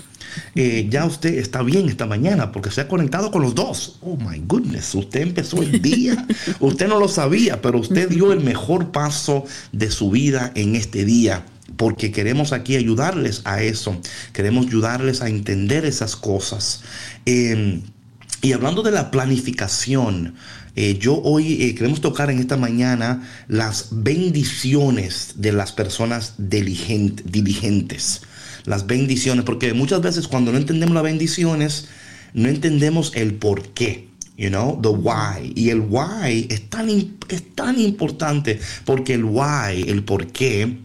Eh, 0.56 0.88
ya 0.90 1.06
usted 1.06 1.38
está 1.38 1.64
bien 1.64 1.90
esta 1.90 2.06
mañana 2.06 2.52
porque 2.52 2.72
se 2.72 2.82
ha 2.82 2.88
conectado 2.88 3.32
con 3.32 3.42
los 3.42 3.56
dos. 3.56 3.98
Oh 4.02 4.18
my 4.18 4.42
goodness, 4.46 4.94
usted 4.96 5.22
empezó 5.22 5.62
el 5.62 5.82
día. 5.82 6.28
usted 6.60 6.88
no 6.88 7.00
lo 7.00 7.08
sabía, 7.08 7.62
pero 7.62 7.80
usted 7.80 8.10
dio 8.10 8.32
el 8.32 8.42
mejor 8.42 8.92
paso 8.92 9.46
de 9.72 9.92
su 9.92 10.12
vida 10.12 10.52
en 10.56 10.76
este 10.76 11.06
día 11.06 11.46
porque 11.78 12.12
queremos 12.12 12.52
aquí 12.52 12.76
ayudarles 12.76 13.42
a 13.46 13.62
eso. 13.62 14.00
Queremos 14.34 14.68
ayudarles 14.68 15.22
a 15.22 15.30
entender 15.30 15.86
esas 15.86 16.16
cosas. 16.16 16.82
Em, 17.26 17.84
y 18.42 18.54
hablando 18.54 18.84
de 18.84 18.92
la 18.92 19.12
planificación, 19.12 20.36
eh, 20.76 20.98
yo 20.98 21.22
hoy 21.22 21.64
eh, 21.64 21.76
queremos 21.76 22.00
tocar 22.00 22.30
en 22.32 22.40
esta 22.40 22.56
mañana 22.56 23.28
las 23.48 23.88
bendiciones 23.92 25.34
de 25.36 25.52
las 25.52 25.74
personas 25.74 26.36
diligentes. 26.38 28.22
Las 28.66 28.88
bendiciones, 28.88 29.44
porque 29.44 29.74
muchas 29.74 30.02
veces 30.02 30.28
cuando 30.28 30.52
no 30.52 30.58
entendemos 30.58 30.96
las 30.96 31.04
bendiciones, 31.04 31.90
no 32.34 32.48
entendemos 32.48 33.12
el 33.16 33.34
por 33.36 33.70
qué. 33.74 34.08
You 34.38 34.50
know, 34.50 34.80
the 34.82 34.90
why. 34.90 35.52
Y 35.56 35.70
el 35.70 35.82
why 35.82 36.48
es 36.50 36.70
tan, 36.70 36.90
es 36.90 37.56
tan 37.56 37.78
importante 37.78 38.60
porque 38.86 39.16
el 39.16 39.26
why, 39.26 39.84
el 39.88 40.04
por 40.04 40.28
qué, 40.28 40.78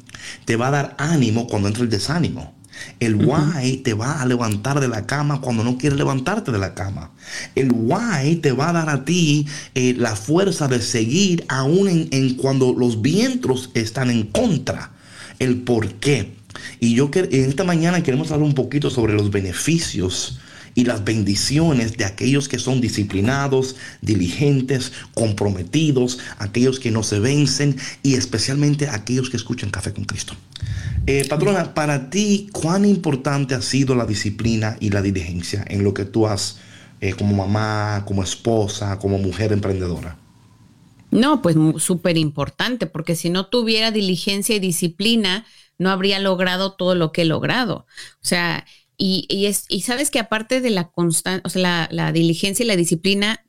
te 0.44 0.56
va 0.56 0.68
a 0.68 0.72
dar 0.72 0.96
ánimo 0.98 1.46
cuando 1.46 1.68
entra 1.68 1.84
el 1.84 1.90
desánimo. 1.90 2.53
El 3.00 3.16
why 3.16 3.78
te 3.78 3.94
va 3.94 4.20
a 4.20 4.26
levantar 4.26 4.80
de 4.80 4.88
la 4.88 5.06
cama 5.06 5.40
cuando 5.40 5.64
no 5.64 5.78
quieres 5.78 5.98
levantarte 5.98 6.52
de 6.52 6.58
la 6.58 6.74
cama. 6.74 7.12
El 7.54 7.72
why 7.72 8.36
te 8.36 8.52
va 8.52 8.70
a 8.70 8.72
dar 8.72 8.88
a 8.88 9.04
ti 9.04 9.46
eh, 9.74 9.94
la 9.96 10.16
fuerza 10.16 10.68
de 10.68 10.80
seguir 10.80 11.44
aún 11.48 12.08
en, 12.10 12.34
cuando 12.34 12.74
los 12.76 13.02
vientos 13.02 13.70
están 13.74 14.10
en 14.10 14.24
contra. 14.24 14.92
El 15.38 15.62
por 15.62 15.94
qué. 15.94 16.34
Y 16.80 16.94
yo 16.94 17.10
en 17.12 17.48
esta 17.48 17.64
mañana 17.64 18.02
queremos 18.02 18.30
hablar 18.30 18.46
un 18.46 18.54
poquito 18.54 18.90
sobre 18.90 19.14
los 19.14 19.30
beneficios 19.30 20.38
y 20.74 20.84
las 20.84 21.04
bendiciones 21.04 21.96
de 21.96 22.04
aquellos 22.04 22.48
que 22.48 22.58
son 22.58 22.80
disciplinados, 22.80 23.76
diligentes, 24.00 24.92
comprometidos, 25.14 26.18
aquellos 26.38 26.80
que 26.80 26.90
no 26.90 27.02
se 27.02 27.20
vencen 27.20 27.76
y 28.02 28.14
especialmente 28.14 28.88
aquellos 28.88 29.30
que 29.30 29.36
escuchan 29.36 29.70
Café 29.70 29.92
con 29.92 30.04
Cristo. 30.04 30.34
Eh, 31.06 31.26
patrona, 31.28 31.74
para 31.74 32.10
ti, 32.10 32.48
¿cuán 32.52 32.84
importante 32.84 33.54
ha 33.54 33.62
sido 33.62 33.94
la 33.94 34.06
disciplina 34.06 34.76
y 34.80 34.90
la 34.90 35.02
diligencia 35.02 35.64
en 35.68 35.84
lo 35.84 35.92
que 35.92 36.04
tú 36.04 36.26
has 36.26 36.58
eh, 37.00 37.12
como 37.12 37.36
mamá, 37.36 38.04
como 38.06 38.22
esposa, 38.22 38.98
como 38.98 39.18
mujer 39.18 39.52
emprendedora? 39.52 40.16
No, 41.10 41.42
pues 41.42 41.56
súper 41.76 42.16
importante, 42.16 42.86
porque 42.86 43.14
si 43.14 43.30
no 43.30 43.46
tuviera 43.46 43.90
diligencia 43.90 44.56
y 44.56 44.60
disciplina, 44.60 45.46
no 45.78 45.90
habría 45.90 46.18
logrado 46.18 46.72
todo 46.72 46.94
lo 46.94 47.12
que 47.12 47.22
he 47.22 47.24
logrado. 47.24 47.86
O 48.14 48.26
sea, 48.26 48.66
y, 48.96 49.26
y, 49.28 49.46
es, 49.46 49.66
y 49.68 49.82
sabes 49.82 50.10
que 50.10 50.18
aparte 50.18 50.60
de 50.60 50.70
la 50.70 50.90
constancia, 50.90 51.42
o 51.44 51.48
sea, 51.48 51.88
la, 51.90 52.12
diligencia 52.12 52.64
y 52.64 52.66
la 52.66 52.76
disciplina, 52.76 53.44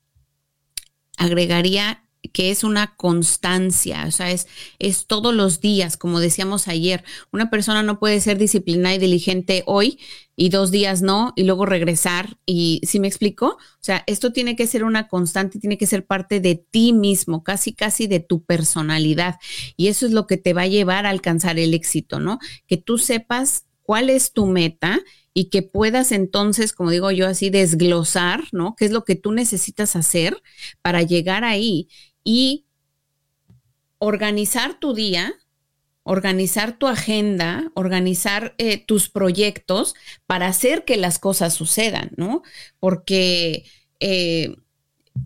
agregaría 1.17 2.01
que 2.33 2.49
es 2.49 2.63
una 2.63 2.95
constancia, 2.95 4.05
o 4.07 4.11
sea, 4.11 4.31
es, 4.31 4.47
es 4.79 5.05
todos 5.05 5.33
los 5.33 5.61
días, 5.61 5.95
como 5.95 6.19
decíamos 6.19 6.67
ayer. 6.67 7.03
Una 7.31 7.51
persona 7.51 7.83
no 7.83 7.99
puede 7.99 8.19
ser 8.19 8.39
disciplinada 8.39 8.95
y 8.95 8.97
diligente 8.97 9.63
hoy 9.67 9.99
y 10.35 10.49
dos 10.49 10.71
días 10.71 11.03
no, 11.03 11.33
y 11.35 11.43
luego 11.43 11.67
regresar. 11.67 12.39
Y 12.47 12.81
si 12.83 12.99
me 12.99 13.07
explico? 13.07 13.45
O 13.45 13.79
sea, 13.79 14.03
esto 14.07 14.33
tiene 14.33 14.55
que 14.55 14.65
ser 14.65 14.83
una 14.83 15.07
constante, 15.07 15.59
tiene 15.59 15.77
que 15.77 15.85
ser 15.85 16.07
parte 16.07 16.39
de 16.39 16.55
ti 16.55 16.93
mismo, 16.93 17.43
casi, 17.43 17.73
casi 17.73 18.07
de 18.07 18.21
tu 18.21 18.43
personalidad. 18.43 19.35
Y 19.77 19.87
eso 19.87 20.07
es 20.07 20.11
lo 20.11 20.25
que 20.25 20.37
te 20.37 20.53
va 20.53 20.63
a 20.63 20.67
llevar 20.67 21.05
a 21.05 21.11
alcanzar 21.11 21.59
el 21.59 21.75
éxito, 21.75 22.19
¿no? 22.19 22.39
Que 22.65 22.77
tú 22.77 22.97
sepas 22.97 23.67
cuál 23.83 24.09
es 24.09 24.33
tu 24.33 24.47
meta 24.47 24.99
y 25.37 25.49
que 25.49 25.61
puedas 25.63 26.13
entonces, 26.13 26.71
como 26.71 26.91
digo 26.91 27.11
yo 27.11 27.27
así, 27.27 27.49
desglosar, 27.49 28.45
¿no? 28.53 28.73
¿Qué 28.77 28.85
es 28.85 28.91
lo 28.91 29.03
que 29.03 29.15
tú 29.15 29.33
necesitas 29.33 29.97
hacer 29.97 30.41
para 30.81 31.03
llegar 31.03 31.43
ahí 31.43 31.89
y 32.23 32.65
organizar 33.97 34.79
tu 34.79 34.93
día, 34.93 35.33
organizar 36.03 36.79
tu 36.79 36.87
agenda, 36.87 37.69
organizar 37.75 38.55
eh, 38.57 38.77
tus 38.85 39.09
proyectos 39.09 39.93
para 40.25 40.47
hacer 40.47 40.85
que 40.85 40.95
las 40.95 41.19
cosas 41.19 41.53
sucedan, 41.53 42.11
¿no? 42.15 42.41
Porque 42.79 43.65
eh, 43.99 44.55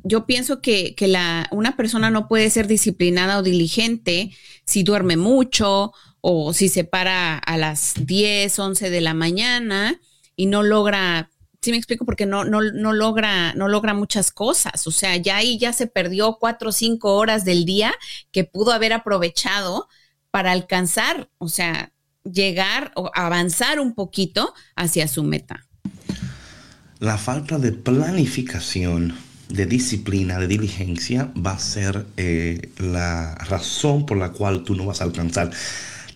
yo 0.04 0.26
pienso 0.26 0.62
que, 0.62 0.96
la, 1.00 1.48
una 1.52 1.76
persona 1.76 2.10
no 2.10 2.28
puede 2.28 2.50
ser 2.50 2.68
disciplinada 2.68 3.38
o 3.38 3.44
diligente 3.44 4.32
si 4.66 4.84
duerme 4.84 5.18
mucho 5.18 5.94
o 6.22 6.54
si 6.54 6.70
se 6.70 6.84
para 6.84 7.38
a 7.38 7.58
las 7.58 7.94
10, 8.06 8.58
11 8.58 8.90
de 8.90 9.02
la 9.02 9.14
mañana 9.14 10.00
y 10.36 10.46
no 10.46 10.64
logra, 10.64 11.30
sí 11.62 11.72
me 11.72 11.78
explico, 11.78 12.06
porque 12.06 12.26
no, 12.26 12.44
no, 12.44 12.62
no, 12.62 12.94
logra, 12.94 13.54
no 13.54 13.68
logra 13.68 13.94
muchas 13.94 14.32
cosas. 14.32 14.88
O 14.88 14.92
sea, 14.92 15.16
ya 15.18 15.38
ahí 15.38 15.58
ya 15.58 15.74
se 15.74 15.88
perdió 15.88 16.38
cuatro 16.40 16.70
o 16.70 16.74
cinco 16.74 17.16
horas 17.16 17.46
del 17.46 17.66
día 17.66 17.94
que 18.32 18.44
pudo 18.44 18.72
haber 18.72 18.94
aprovechado 18.94 19.88
para 20.32 20.52
alcanzar, 20.52 21.30
o 21.40 21.50
sea, 21.50 21.92
llegar 22.24 22.92
o 22.96 23.12
avanzar 23.16 23.80
un 23.80 23.96
poquito 23.96 24.54
hacia 24.76 25.08
su 25.08 25.24
meta. 25.24 25.66
La 27.00 27.18
falta 27.18 27.58
de 27.58 27.72
planificación 27.72 29.16
de 29.50 29.66
disciplina, 29.66 30.40
de 30.40 30.48
diligencia, 30.48 31.32
va 31.36 31.54
a 31.54 31.60
ser 31.60 32.06
eh, 32.18 32.70
la 32.78 33.36
razón 33.36 34.06
por 34.06 34.18
la 34.18 34.30
cual 34.32 34.64
tú 34.64 34.76
no 34.76 34.86
vas 34.86 35.02
a 35.02 35.06
alcanzar. 35.06 35.52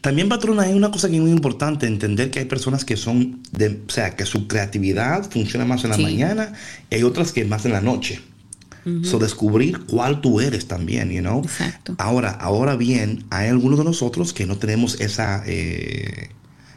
También, 0.02 0.30
patrona, 0.30 0.64
hay 0.64 0.74
una 0.74 0.92
cosa 0.92 1.10
que 1.10 1.16
es 1.16 1.22
muy 1.22 1.32
importante, 1.32 1.88
entender 1.88 2.30
que 2.30 2.40
hay 2.40 2.46
personas 2.46 2.86
que 2.86 2.98
son, 2.98 3.42
de, 3.52 3.82
o 3.88 3.92
sea, 3.92 4.16
que 4.16 4.26
su 4.26 4.48
creatividad 4.48 5.30
funciona 5.30 5.66
más 5.66 5.84
en 5.84 5.92
la 5.92 5.98
mañana 5.98 6.54
y 6.90 6.96
hay 6.96 7.04
otras 7.04 7.32
que 7.32 7.46
más 7.46 7.66
en 7.66 7.72
la 7.72 7.82
noche. 7.82 8.22
So, 9.04 9.18
descubrir 9.18 9.86
cuál 9.86 10.20
tú 10.20 10.42
eres 10.42 10.68
también, 10.68 11.10
you 11.10 11.22
know. 11.22 11.42
Exacto. 11.42 11.96
Ahora, 11.98 12.32
ahora 12.32 12.76
bien, 12.76 13.24
hay 13.30 13.48
algunos 13.48 13.80
de 13.80 13.86
nosotros 13.86 14.34
que 14.34 14.46
no 14.46 14.58
tenemos 14.58 15.00
esa, 15.00 15.42
eh, 15.46 16.32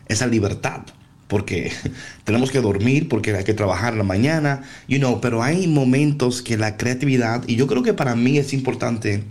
esa 0.06 0.28
libertad 0.28 0.82
porque 1.28 1.72
tenemos 2.24 2.50
que 2.50 2.60
dormir, 2.60 3.08
porque 3.08 3.34
hay 3.34 3.44
que 3.44 3.54
trabajar 3.54 3.94
la 3.94 4.04
mañana, 4.04 4.62
you 4.88 4.98
know, 4.98 5.20
pero 5.20 5.42
hay 5.42 5.66
momentos 5.66 6.42
que 6.42 6.56
la 6.56 6.76
creatividad, 6.76 7.42
y 7.46 7.56
yo 7.56 7.66
creo 7.66 7.82
que 7.82 7.94
para 7.94 8.14
mí 8.14 8.38
es 8.38 8.52
importante 8.52 9.24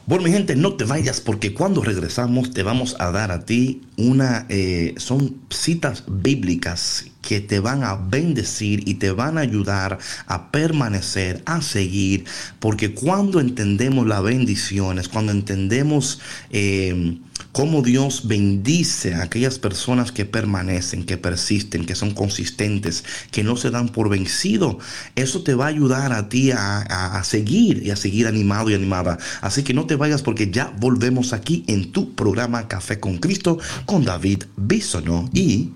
bueno, 0.05 0.25
mi 0.25 0.31
gente, 0.31 0.57
no 0.57 0.73
te 0.73 0.83
vayas 0.83 1.21
porque 1.21 1.53
cuando 1.53 1.81
regresamos 1.81 2.51
te 2.51 2.61
vamos 2.61 2.97
a 2.99 3.11
dar 3.11 3.31
a 3.31 3.45
ti 3.45 3.83
una, 3.95 4.45
eh, 4.49 4.95
son 4.97 5.37
citas 5.49 6.03
bíblicas 6.07 7.05
que 7.23 7.41
te 7.41 7.59
van 7.59 7.83
a 7.83 7.95
bendecir 7.95 8.87
y 8.87 8.95
te 8.95 9.11
van 9.11 9.39
a 9.39 9.41
ayudar 9.41 9.97
a 10.27 10.51
permanecer, 10.51 11.41
a 11.45 11.61
seguir, 11.61 12.25
porque 12.59 12.93
cuando 12.93 13.39
entendemos 13.39 14.05
las 14.05 14.21
bendiciones, 14.21 15.09
cuando 15.09 15.31
entendemos 15.31 16.19
eh, 16.51 17.17
cómo 17.53 17.81
Dios 17.81 18.27
bendice 18.27 19.13
a 19.13 19.23
aquellas 19.23 19.59
personas 19.59 20.11
que 20.11 20.25
permanecen, 20.25 21.05
que 21.05 21.17
persisten, 21.17 21.85
que 21.85 21.95
son 21.95 22.13
consistentes, 22.13 23.05
que 23.31 23.43
no 23.43 23.55
se 23.55 23.69
dan 23.71 23.89
por 23.89 24.09
vencido, 24.09 24.79
eso 25.15 25.43
te 25.43 25.53
va 25.53 25.65
a 25.65 25.69
ayudar 25.69 26.11
a 26.11 26.27
ti 26.29 26.51
a, 26.51 27.21
seguir 27.23 27.83
y 27.83 27.91
a 27.91 27.95
seguir 27.95 28.27
animado 28.27 28.69
y 28.69 28.73
animada. 28.73 29.17
Así 29.41 29.63
que 29.63 29.73
no 29.73 29.85
te 29.85 29.95
vayas 29.95 30.21
porque 30.21 30.51
ya 30.51 30.73
volvemos 30.77 31.31
aquí 31.31 31.63
en 31.67 31.91
tu 31.91 32.13
programa 32.15 32.67
Café 32.67 32.99
con 32.99 33.17
Cristo 33.17 33.57
con 33.85 34.03
David 34.03 34.43
Bisono 34.57 35.29
y... 35.33 35.71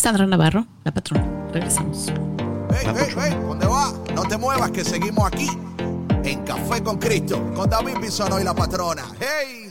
Sandra 0.00 0.26
Navarro, 0.26 0.66
la 0.82 0.94
patrona. 0.94 1.28
Regresamos. 1.52 2.06
Hey, 2.70 2.86
hey, 2.96 3.14
hey, 3.22 3.36
¿dónde 3.46 3.66
va? 3.66 3.92
No 4.14 4.22
te 4.22 4.38
muevas 4.38 4.70
que 4.70 4.82
seguimos 4.82 5.26
aquí 5.26 5.46
en 6.24 6.42
Café 6.42 6.82
con 6.82 6.96
Cristo 6.96 7.52
con 7.54 7.68
David 7.68 7.98
Bisono 8.00 8.40
y 8.40 8.44
la 8.44 8.54
patrona. 8.54 9.04
¡Hey! 9.20 9.69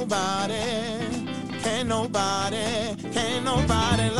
Nobody, 0.00 0.54
can't 1.62 1.88
nobody, 1.88 2.96
can't 3.12 3.44
nobody 3.44 4.19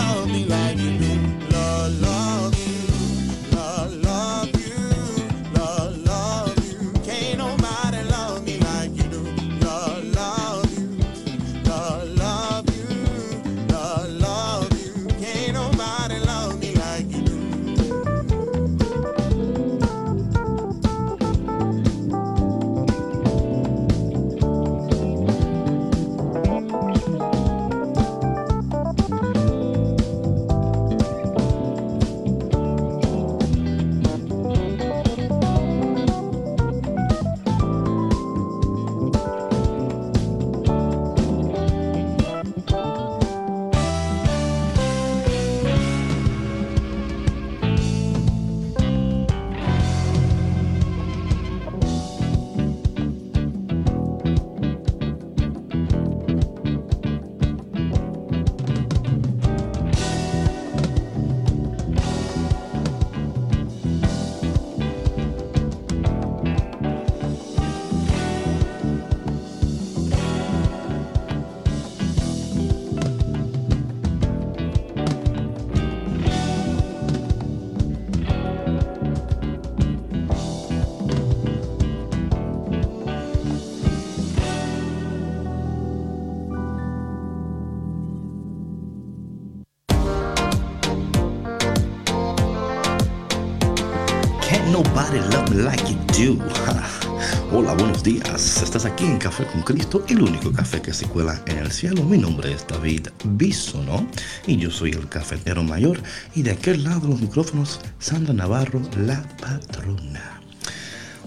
buenos 98.03 98.23
días. 98.25 98.63
Estás 98.63 98.85
aquí 98.85 99.05
en 99.05 99.19
Café 99.19 99.45
con 99.47 99.63
Cristo, 99.63 100.05
el 100.09 100.23
único 100.23 100.53
café 100.53 100.81
que 100.81 100.93
se 100.93 101.07
cuela 101.07 101.43
en 101.47 101.59
el 101.59 101.71
cielo. 101.71 102.03
Mi 102.03 102.17
nombre 102.17 102.53
es 102.53 102.67
David 102.67 103.09
Bisono 103.25 104.07
y 104.47 104.57
yo 104.57 104.71
soy 104.71 104.93
el 104.93 105.09
cafetero 105.09 105.63
mayor. 105.63 106.01
Y 106.35 106.43
de 106.43 106.53
aquel 106.53 106.85
lado 106.85 107.09
los 107.09 107.21
micrófonos, 107.21 107.81
Sandra 107.99 108.33
Navarro, 108.33 108.81
la 108.97 109.23
patrona. 109.39 110.41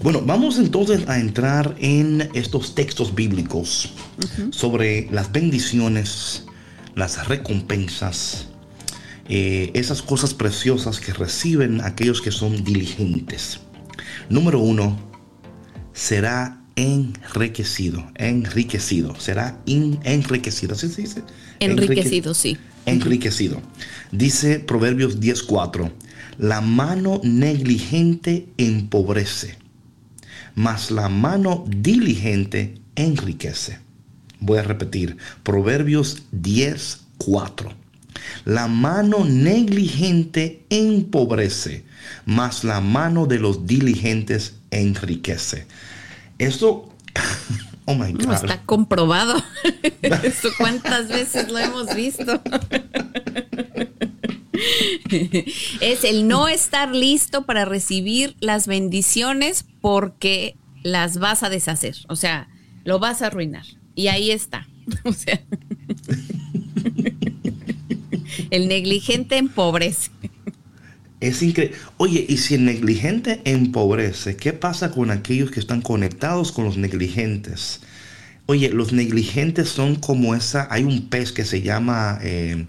Bueno, 0.02 0.22
vamos 0.22 0.58
entonces 0.58 1.08
a 1.08 1.18
entrar 1.18 1.76
en 1.78 2.28
estos 2.34 2.74
textos 2.74 3.14
bíblicos 3.14 3.92
sobre 4.50 5.08
las 5.12 5.30
bendiciones, 5.30 6.46
las 6.96 7.28
recompensas, 7.28 8.48
eh, 9.28 9.70
esas 9.74 10.02
cosas 10.02 10.34
preciosas 10.34 10.98
que 10.98 11.12
reciben 11.12 11.80
aquellos 11.82 12.20
que 12.20 12.32
son 12.32 12.64
diligentes. 12.64 13.60
Número 14.28 14.58
uno, 14.58 14.98
será 15.92 16.63
enriquecido, 16.76 18.04
enriquecido, 18.16 19.14
será 19.18 19.60
in- 19.66 19.98
enriquecido, 20.04 20.74
¿así 20.74 20.88
se 20.88 21.02
dice? 21.02 21.22
Enriquecido, 21.60 22.34
sí. 22.34 22.56
Enriquecido. 22.86 23.62
Dice 24.12 24.58
Proverbios 24.60 25.20
10:4, 25.20 25.90
la 26.38 26.60
mano 26.60 27.20
negligente 27.22 28.48
empobrece, 28.58 29.56
mas 30.54 30.90
la 30.90 31.08
mano 31.08 31.64
diligente 31.68 32.74
enriquece. 32.96 33.78
Voy 34.40 34.58
a 34.58 34.62
repetir, 34.62 35.16
Proverbios 35.42 36.24
10:4. 36.32 37.72
La 38.44 38.68
mano 38.68 39.24
negligente 39.24 40.64
empobrece, 40.70 41.84
mas 42.26 42.64
la 42.64 42.80
mano 42.80 43.26
de 43.26 43.38
los 43.38 43.66
diligentes 43.66 44.54
enriquece. 44.70 45.66
Esto, 46.38 46.88
oh 47.84 47.94
my 47.94 48.12
No, 48.12 48.26
God. 48.26 48.34
está 48.34 48.62
comprobado. 48.62 49.42
Cuántas 50.58 51.08
veces 51.08 51.50
lo 51.50 51.58
hemos 51.58 51.94
visto. 51.94 52.40
es 55.80 56.04
el 56.04 56.28
no 56.28 56.48
estar 56.48 56.94
listo 56.94 57.44
para 57.44 57.64
recibir 57.64 58.36
las 58.40 58.66
bendiciones 58.66 59.64
porque 59.80 60.56
las 60.82 61.18
vas 61.18 61.42
a 61.42 61.48
deshacer. 61.50 61.96
O 62.08 62.16
sea, 62.16 62.48
lo 62.84 62.98
vas 62.98 63.22
a 63.22 63.26
arruinar. 63.28 63.64
Y 63.94 64.08
ahí 64.08 64.30
está. 64.30 64.66
O 65.04 65.12
sea. 65.12 65.40
El 68.50 68.68
negligente 68.68 69.36
empobrece. 69.38 70.10
Es 71.24 71.42
increíble. 71.42 71.74
Oye, 71.96 72.26
y 72.28 72.36
si 72.36 72.56
el 72.56 72.66
negligente 72.66 73.40
empobrece, 73.46 74.36
¿qué 74.36 74.52
pasa 74.52 74.90
con 74.90 75.10
aquellos 75.10 75.50
que 75.50 75.58
están 75.58 75.80
conectados 75.80 76.52
con 76.52 76.66
los 76.66 76.76
negligentes? 76.76 77.80
Oye, 78.44 78.68
los 78.68 78.92
negligentes 78.92 79.70
son 79.70 79.96
como 79.96 80.34
esa. 80.34 80.68
Hay 80.70 80.84
un 80.84 81.08
pez 81.08 81.32
que 81.32 81.46
se 81.46 81.62
llama. 81.62 82.18
eh, 82.22 82.66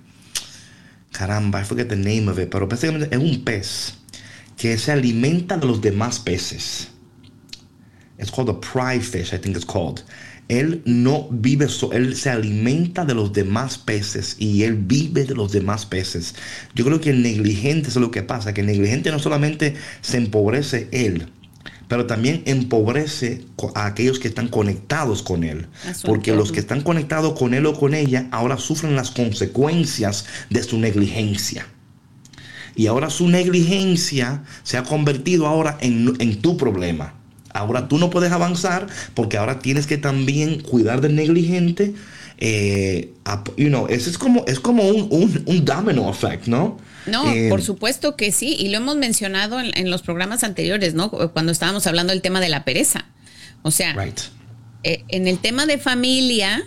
caramba, 1.11 1.61
I 1.61 1.65
forget 1.65 1.89
the 1.89 1.97
name 1.97 2.29
of 2.29 2.39
it, 2.39 2.49
pero 2.49 2.65
básicamente 2.65 3.13
es 3.13 3.21
un 3.21 3.43
pez 3.43 3.95
que 4.55 4.77
se 4.77 4.93
alimenta 4.93 5.57
de 5.57 5.67
los 5.67 5.81
demás 5.81 6.19
peces. 6.19 6.87
It's 8.17 8.31
called 8.31 8.49
a 8.49 8.61
pride 8.61 9.03
fish, 9.03 9.33
I 9.33 9.37
think 9.37 9.57
it's 9.57 9.65
called. 9.65 10.01
Él 10.47 10.83
no 10.85 11.27
vive, 11.31 11.67
so, 11.67 11.91
él 11.91 12.15
se 12.15 12.29
alimenta 12.29 13.03
de 13.03 13.15
los 13.15 13.33
demás 13.33 13.79
peces 13.79 14.35
y 14.37 14.63
él 14.63 14.75
vive 14.75 15.23
de 15.25 15.33
los 15.33 15.51
demás 15.51 15.85
peces. 15.85 16.35
Yo 16.75 16.85
creo 16.85 17.01
que 17.01 17.09
el 17.09 17.23
negligente 17.23 17.89
es 17.89 17.95
lo 17.95 18.11
que 18.11 18.21
pasa, 18.21 18.53
que 18.53 18.61
el 18.61 18.67
negligente 18.67 19.11
no 19.11 19.17
solamente 19.17 19.73
se 20.01 20.17
empobrece 20.17 20.87
él, 20.91 21.29
pero 21.87 22.05
también 22.05 22.43
empobrece 22.45 23.45
a 23.73 23.87
aquellos 23.87 24.19
que 24.19 24.27
están 24.27 24.47
conectados 24.47 25.23
con 25.23 25.43
él. 25.43 25.67
Porque 26.03 26.35
los 26.35 26.51
que 26.51 26.59
están 26.59 26.81
conectados 26.81 27.37
con 27.37 27.53
él 27.53 27.65
o 27.65 27.73
con 27.73 27.93
ella 27.95 28.27
ahora 28.31 28.57
sufren 28.57 28.95
las 28.95 29.11
consecuencias 29.11 30.25
de 30.49 30.63
su 30.63 30.77
negligencia. 30.77 31.67
Y 32.75 32.87
ahora 32.87 33.09
su 33.09 33.29
negligencia 33.29 34.43
se 34.63 34.77
ha 34.77 34.83
convertido 34.83 35.47
ahora 35.47 35.77
en, 35.81 36.13
en 36.19 36.41
tu 36.41 36.57
problema. 36.57 37.13
Ahora 37.55 37.87
tú 37.87 37.97
no 37.97 38.09
puedes 38.09 38.31
avanzar 38.31 38.87
porque 39.13 39.37
ahora 39.37 39.59
tienes 39.59 39.87
que 39.87 39.97
también 39.97 40.61
cuidar 40.61 41.01
del 41.01 41.15
negligente. 41.15 41.93
Eh, 42.37 43.13
you 43.57 43.69
know, 43.69 43.87
ese 43.87 44.09
es 44.09 44.17
como, 44.17 44.43
es 44.45 44.59
como 44.59 44.83
un, 44.89 45.07
un, 45.09 45.43
un 45.45 45.65
domino 45.65 46.09
effect, 46.09 46.47
¿no? 46.47 46.77
No, 47.05 47.31
Eh, 47.31 47.47
por 47.49 47.61
supuesto 47.61 48.15
que 48.17 48.31
sí, 48.31 48.55
y 48.59 48.69
lo 48.69 48.77
hemos 48.77 48.97
mencionado 48.97 49.59
en, 49.59 49.71
en 49.77 49.89
los 49.89 50.01
programas 50.01 50.43
anteriores, 50.43 50.95
¿no? 50.95 51.09
Cuando 51.11 51.51
estábamos 51.51 51.87
hablando 51.87 52.11
del 52.11 52.21
tema 52.21 52.41
de 52.41 52.49
la 52.49 52.65
pereza. 52.65 53.05
O 53.61 53.71
sea, 53.71 53.93
Right. 53.93 54.19
eh, 54.83 55.03
en 55.07 55.27
el 55.27 55.37
tema 55.39 55.65
de 55.65 55.77
familia, 55.77 56.63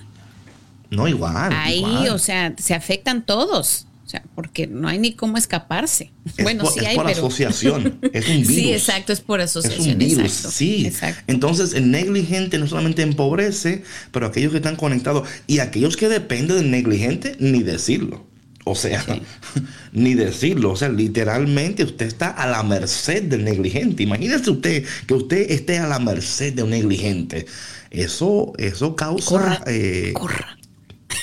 No, 0.90 1.06
igual. 1.06 1.52
ahí, 1.52 1.78
igual. 1.80 2.08
o 2.10 2.18
sea, 2.18 2.54
se 2.56 2.74
afectan 2.74 3.26
todos. 3.26 3.87
O 4.08 4.10
sea, 4.10 4.22
porque 4.34 4.66
no 4.66 4.88
hay 4.88 4.98
ni 4.98 5.12
cómo 5.12 5.36
escaparse. 5.36 6.12
Es 6.34 6.42
bueno, 6.42 6.64
por, 6.64 6.72
sí 6.72 6.80
es 6.80 6.86
hay, 6.86 6.96
por 6.96 7.04
pero. 7.04 7.18
asociación. 7.18 7.98
Es 8.14 8.26
un 8.26 8.36
virus. 8.40 8.54
Sí, 8.54 8.72
exacto, 8.72 9.12
es 9.12 9.20
por 9.20 9.38
Es 9.42 9.50
asociación. 9.50 9.88
un 9.90 9.98
virus, 9.98 10.18
exacto, 10.24 10.50
sí. 10.50 10.86
Exacto. 10.86 11.22
Entonces, 11.26 11.74
el 11.74 11.90
negligente 11.90 12.56
no 12.58 12.66
solamente 12.66 13.02
empobrece, 13.02 13.82
pero 14.10 14.24
aquellos 14.24 14.50
que 14.52 14.56
están 14.56 14.76
conectados 14.76 15.28
y 15.46 15.58
aquellos 15.58 15.98
que 15.98 16.08
dependen 16.08 16.56
del 16.56 16.70
negligente, 16.70 17.36
ni 17.38 17.62
decirlo. 17.62 18.26
O 18.64 18.74
sea, 18.74 19.02
Sí. 19.02 19.20
ni 19.92 20.14
decirlo. 20.14 20.70
O 20.72 20.76
sea, 20.76 20.88
literalmente 20.88 21.84
usted 21.84 22.06
está 22.06 22.28
a 22.30 22.46
la 22.46 22.62
merced 22.62 23.24
del 23.24 23.44
negligente. 23.44 24.04
Imagínese 24.04 24.48
usted 24.50 24.86
que 25.06 25.12
usted 25.12 25.50
esté 25.50 25.76
a 25.80 25.86
la 25.86 25.98
merced 25.98 26.54
de 26.54 26.62
un 26.62 26.70
negligente. 26.70 27.44
Eso, 27.90 28.54
eso 28.56 28.96
causa. 28.96 29.28
Corra, 29.28 29.62
eh, 29.66 30.12
corra. 30.14 30.56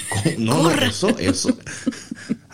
co- 0.09 0.21
no, 0.37 0.63
no, 0.63 0.71
eso, 0.83 1.17
eso. 1.17 1.57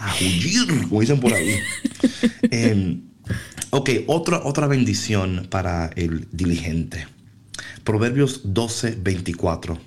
A 0.02 0.16
huir, 0.16 0.88
como 0.89 1.02
dicen 1.02 1.20
por 1.20 1.32
ahí. 1.32 1.60
Em, 2.52 3.04
ok, 3.70 3.89
otra, 4.08 4.41
otra 4.43 4.68
bendición 4.68 5.47
para 5.49 5.91
el 5.95 6.28
diligente. 6.32 7.08
Proverbios 7.84 8.41
12, 8.43 8.97
24. 8.99 9.80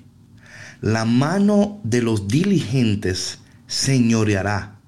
La 0.83 1.05
mano 1.05 1.81
de 1.83 2.01
los 2.01 2.29
diligentes 2.29 3.41
señoreará, 3.67 4.79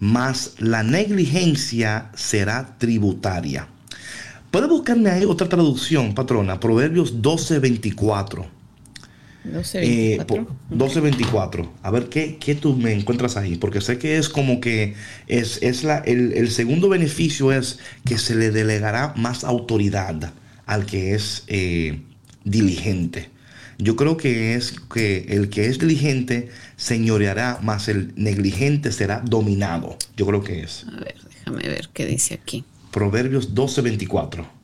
mas 0.00 0.54
la 0.58 0.82
negligencia 0.82 2.10
será 2.14 2.76
tributaria. 2.76 3.68
¿Puede 4.50 4.66
buscarme 4.66 5.10
ahí 5.10 5.24
otra 5.24 5.48
traducción, 5.48 6.14
patrona? 6.14 6.60
Proverbios 6.60 7.22
12, 7.22 7.58
24. 7.58 8.61
12, 9.44 9.80
24. 9.80 10.56
12, 10.70 11.00
24. 11.00 11.72
A 11.82 11.90
ver 11.90 12.08
¿qué, 12.08 12.36
qué 12.38 12.54
tú 12.54 12.76
me 12.76 12.92
encuentras 12.92 13.36
ahí, 13.36 13.56
porque 13.56 13.80
sé 13.80 13.98
que 13.98 14.16
es 14.16 14.28
como 14.28 14.60
que 14.60 14.94
es, 15.26 15.58
es 15.62 15.82
la, 15.84 15.98
el, 15.98 16.32
el 16.32 16.50
segundo 16.50 16.88
beneficio 16.88 17.52
es 17.52 17.78
que 18.04 18.18
se 18.18 18.34
le 18.34 18.50
delegará 18.50 19.14
más 19.16 19.44
autoridad 19.44 20.32
al 20.66 20.86
que 20.86 21.14
es 21.14 21.44
eh, 21.48 22.00
diligente. 22.44 23.30
Yo 23.78 23.96
creo 23.96 24.16
que 24.16 24.54
es 24.54 24.74
que 24.92 25.26
el 25.28 25.48
que 25.48 25.66
es 25.66 25.78
diligente 25.78 26.50
señoreará, 26.76 27.58
más 27.62 27.88
el 27.88 28.12
negligente 28.16 28.92
será 28.92 29.22
dominado. 29.24 29.96
Yo 30.16 30.26
creo 30.26 30.42
que 30.44 30.60
es. 30.60 30.86
A 30.86 31.00
ver, 31.00 31.16
déjame 31.28 31.62
ver 31.68 31.88
qué 31.92 32.06
dice 32.06 32.34
aquí. 32.34 32.64
Proverbios 32.92 33.54
12, 33.54 33.80
24. 33.80 34.61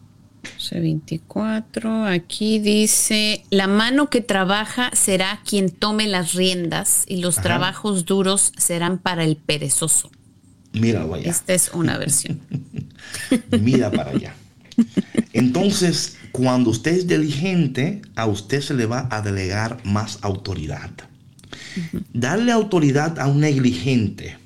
24. 0.71 2.05
Aquí 2.07 2.59
dice, 2.59 3.45
la 3.51 3.67
mano 3.67 4.11
que 4.11 4.21
trabaja 4.21 4.91
será 4.95 5.41
quien 5.45 5.71
tome 5.71 6.07
las 6.07 6.35
riendas 6.35 7.05
y 7.07 7.19
los 7.19 7.39
Ajá. 7.39 7.43
trabajos 7.43 8.05
duros 8.05 8.53
serán 8.57 8.99
para 8.99 9.25
el 9.25 9.37
perezoso. 9.37 10.11
Míralo 10.73 11.15
allá. 11.15 11.31
Esta 11.31 11.55
es 11.55 11.71
una 11.73 11.99
versión. 11.99 12.41
Mira 13.61 13.91
para 13.91 14.11
allá. 14.11 14.35
Entonces, 15.33 16.17
cuando 16.33 16.71
usted 16.71 16.93
es 16.93 17.07
diligente, 17.07 18.03
a 18.15 18.27
usted 18.27 18.61
se 18.61 18.75
le 18.75 18.87
va 18.87 19.09
a 19.11 19.23
delegar 19.23 19.79
más 19.85 20.19
autoridad. 20.23 20.91
Darle 22.13 22.53
autoridad 22.53 23.19
a 23.19 23.27
un 23.27 23.41
negligente 23.41 24.37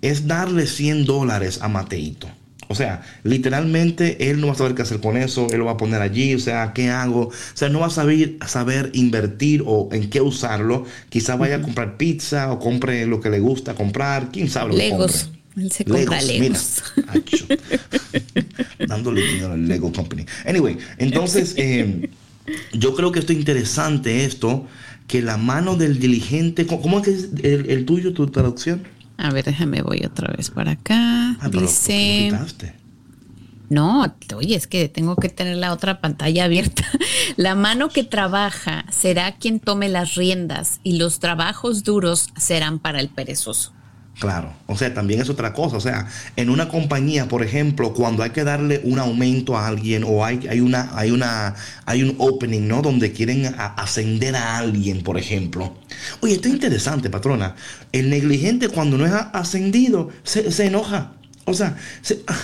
es 0.00 0.26
darle 0.26 0.66
100 0.66 1.04
dólares 1.04 1.60
a 1.62 1.68
Mateito. 1.68 2.28
O 2.70 2.76
sea, 2.76 3.02
literalmente 3.24 4.30
él 4.30 4.40
no 4.40 4.46
va 4.46 4.52
a 4.52 4.56
saber 4.56 4.76
qué 4.76 4.82
hacer 4.82 5.00
con 5.00 5.16
eso, 5.16 5.48
él 5.50 5.58
lo 5.58 5.64
va 5.64 5.72
a 5.72 5.76
poner 5.76 6.00
allí, 6.02 6.36
o 6.36 6.38
sea, 6.38 6.72
¿qué 6.72 6.88
hago? 6.88 7.22
O 7.22 7.32
sea, 7.52 7.68
no 7.68 7.80
va 7.80 7.86
a 7.86 7.90
saber, 7.90 8.36
saber 8.46 8.92
invertir 8.94 9.64
o 9.66 9.88
en 9.90 10.08
qué 10.08 10.20
usarlo. 10.20 10.84
Quizá 11.08 11.34
vaya 11.34 11.56
a 11.56 11.62
comprar 11.62 11.96
pizza 11.96 12.52
o 12.52 12.60
compre 12.60 13.06
lo 13.06 13.20
que 13.20 13.28
le 13.28 13.40
gusta 13.40 13.74
comprar, 13.74 14.30
quién 14.30 14.48
sabe 14.48 14.68
lo 14.68 14.76
que 14.76 14.82
Legos. 14.82 15.24
compre. 15.24 15.64
Él 15.64 15.72
se 15.72 15.84
compra 15.84 16.22
Legos. 16.22 16.84
mira. 16.94 17.12
Acho. 17.12 17.46
Dándole 18.86 19.22
dinero 19.22 19.54
al 19.54 19.66
Lego 19.66 19.92
Company. 19.92 20.24
Anyway, 20.46 20.78
entonces, 20.98 21.54
eh, 21.56 22.08
yo 22.72 22.94
creo 22.94 23.10
que 23.10 23.18
esto 23.18 23.32
es 23.32 23.38
interesante 23.40 24.24
esto, 24.24 24.68
que 25.08 25.22
la 25.22 25.38
mano 25.38 25.74
del 25.74 25.98
diligente, 25.98 26.68
¿cómo 26.68 26.82
cómo 26.82 26.98
es 27.00 27.04
que 27.04 27.10
es 27.14 27.28
el, 27.42 27.68
el 27.68 27.84
tuyo, 27.84 28.12
tu 28.12 28.28
traducción? 28.28 28.84
A 29.22 29.30
ver, 29.30 29.44
déjame, 29.44 29.82
voy 29.82 30.02
otra 30.06 30.32
vez 30.34 30.50
para 30.50 30.72
acá. 30.72 31.36
Ah, 31.40 31.48
dice... 31.50 32.32
No, 33.68 34.16
oye, 34.34 34.56
es 34.56 34.66
que 34.66 34.88
tengo 34.88 35.14
que 35.14 35.28
tener 35.28 35.56
la 35.56 35.72
otra 35.72 36.00
pantalla 36.00 36.44
abierta. 36.44 36.84
La 37.36 37.54
mano 37.54 37.90
que 37.90 38.02
trabaja 38.02 38.86
será 38.90 39.36
quien 39.36 39.60
tome 39.60 39.88
las 39.88 40.16
riendas 40.16 40.80
y 40.82 40.98
los 40.98 41.20
trabajos 41.20 41.84
duros 41.84 42.30
serán 42.36 42.80
para 42.80 42.98
el 42.98 43.10
perezoso. 43.10 43.72
Claro, 44.18 44.52
o 44.66 44.76
sea, 44.76 44.92
también 44.92 45.22
es 45.22 45.30
otra 45.30 45.54
cosa. 45.54 45.78
O 45.78 45.80
sea, 45.80 46.06
en 46.36 46.50
una 46.50 46.68
compañía, 46.68 47.26
por 47.26 47.42
ejemplo, 47.42 47.94
cuando 47.94 48.22
hay 48.22 48.30
que 48.30 48.44
darle 48.44 48.82
un 48.84 48.98
aumento 48.98 49.56
a 49.56 49.66
alguien 49.66 50.04
o 50.06 50.22
hay, 50.24 50.46
hay 50.50 50.60
una, 50.60 50.90
hay 50.94 51.10
una, 51.10 51.54
hay 51.86 52.02
un 52.02 52.16
opening, 52.18 52.68
¿no? 52.68 52.82
Donde 52.82 53.12
quieren 53.12 53.46
a- 53.46 53.74
ascender 53.76 54.36
a 54.36 54.58
alguien, 54.58 55.02
por 55.02 55.16
ejemplo. 55.18 55.74
Oye, 56.20 56.34
esto 56.34 56.48
es 56.48 56.54
interesante, 56.54 57.08
patrona. 57.08 57.54
El 57.92 58.10
negligente 58.10 58.68
cuando 58.68 58.98
no 58.98 59.06
es 59.06 59.12
ascendido 59.32 60.10
se, 60.22 60.52
se 60.52 60.66
enoja. 60.66 61.12
O 61.46 61.54
sea, 61.54 61.76
se- 62.02 62.20
ah, 62.26 62.36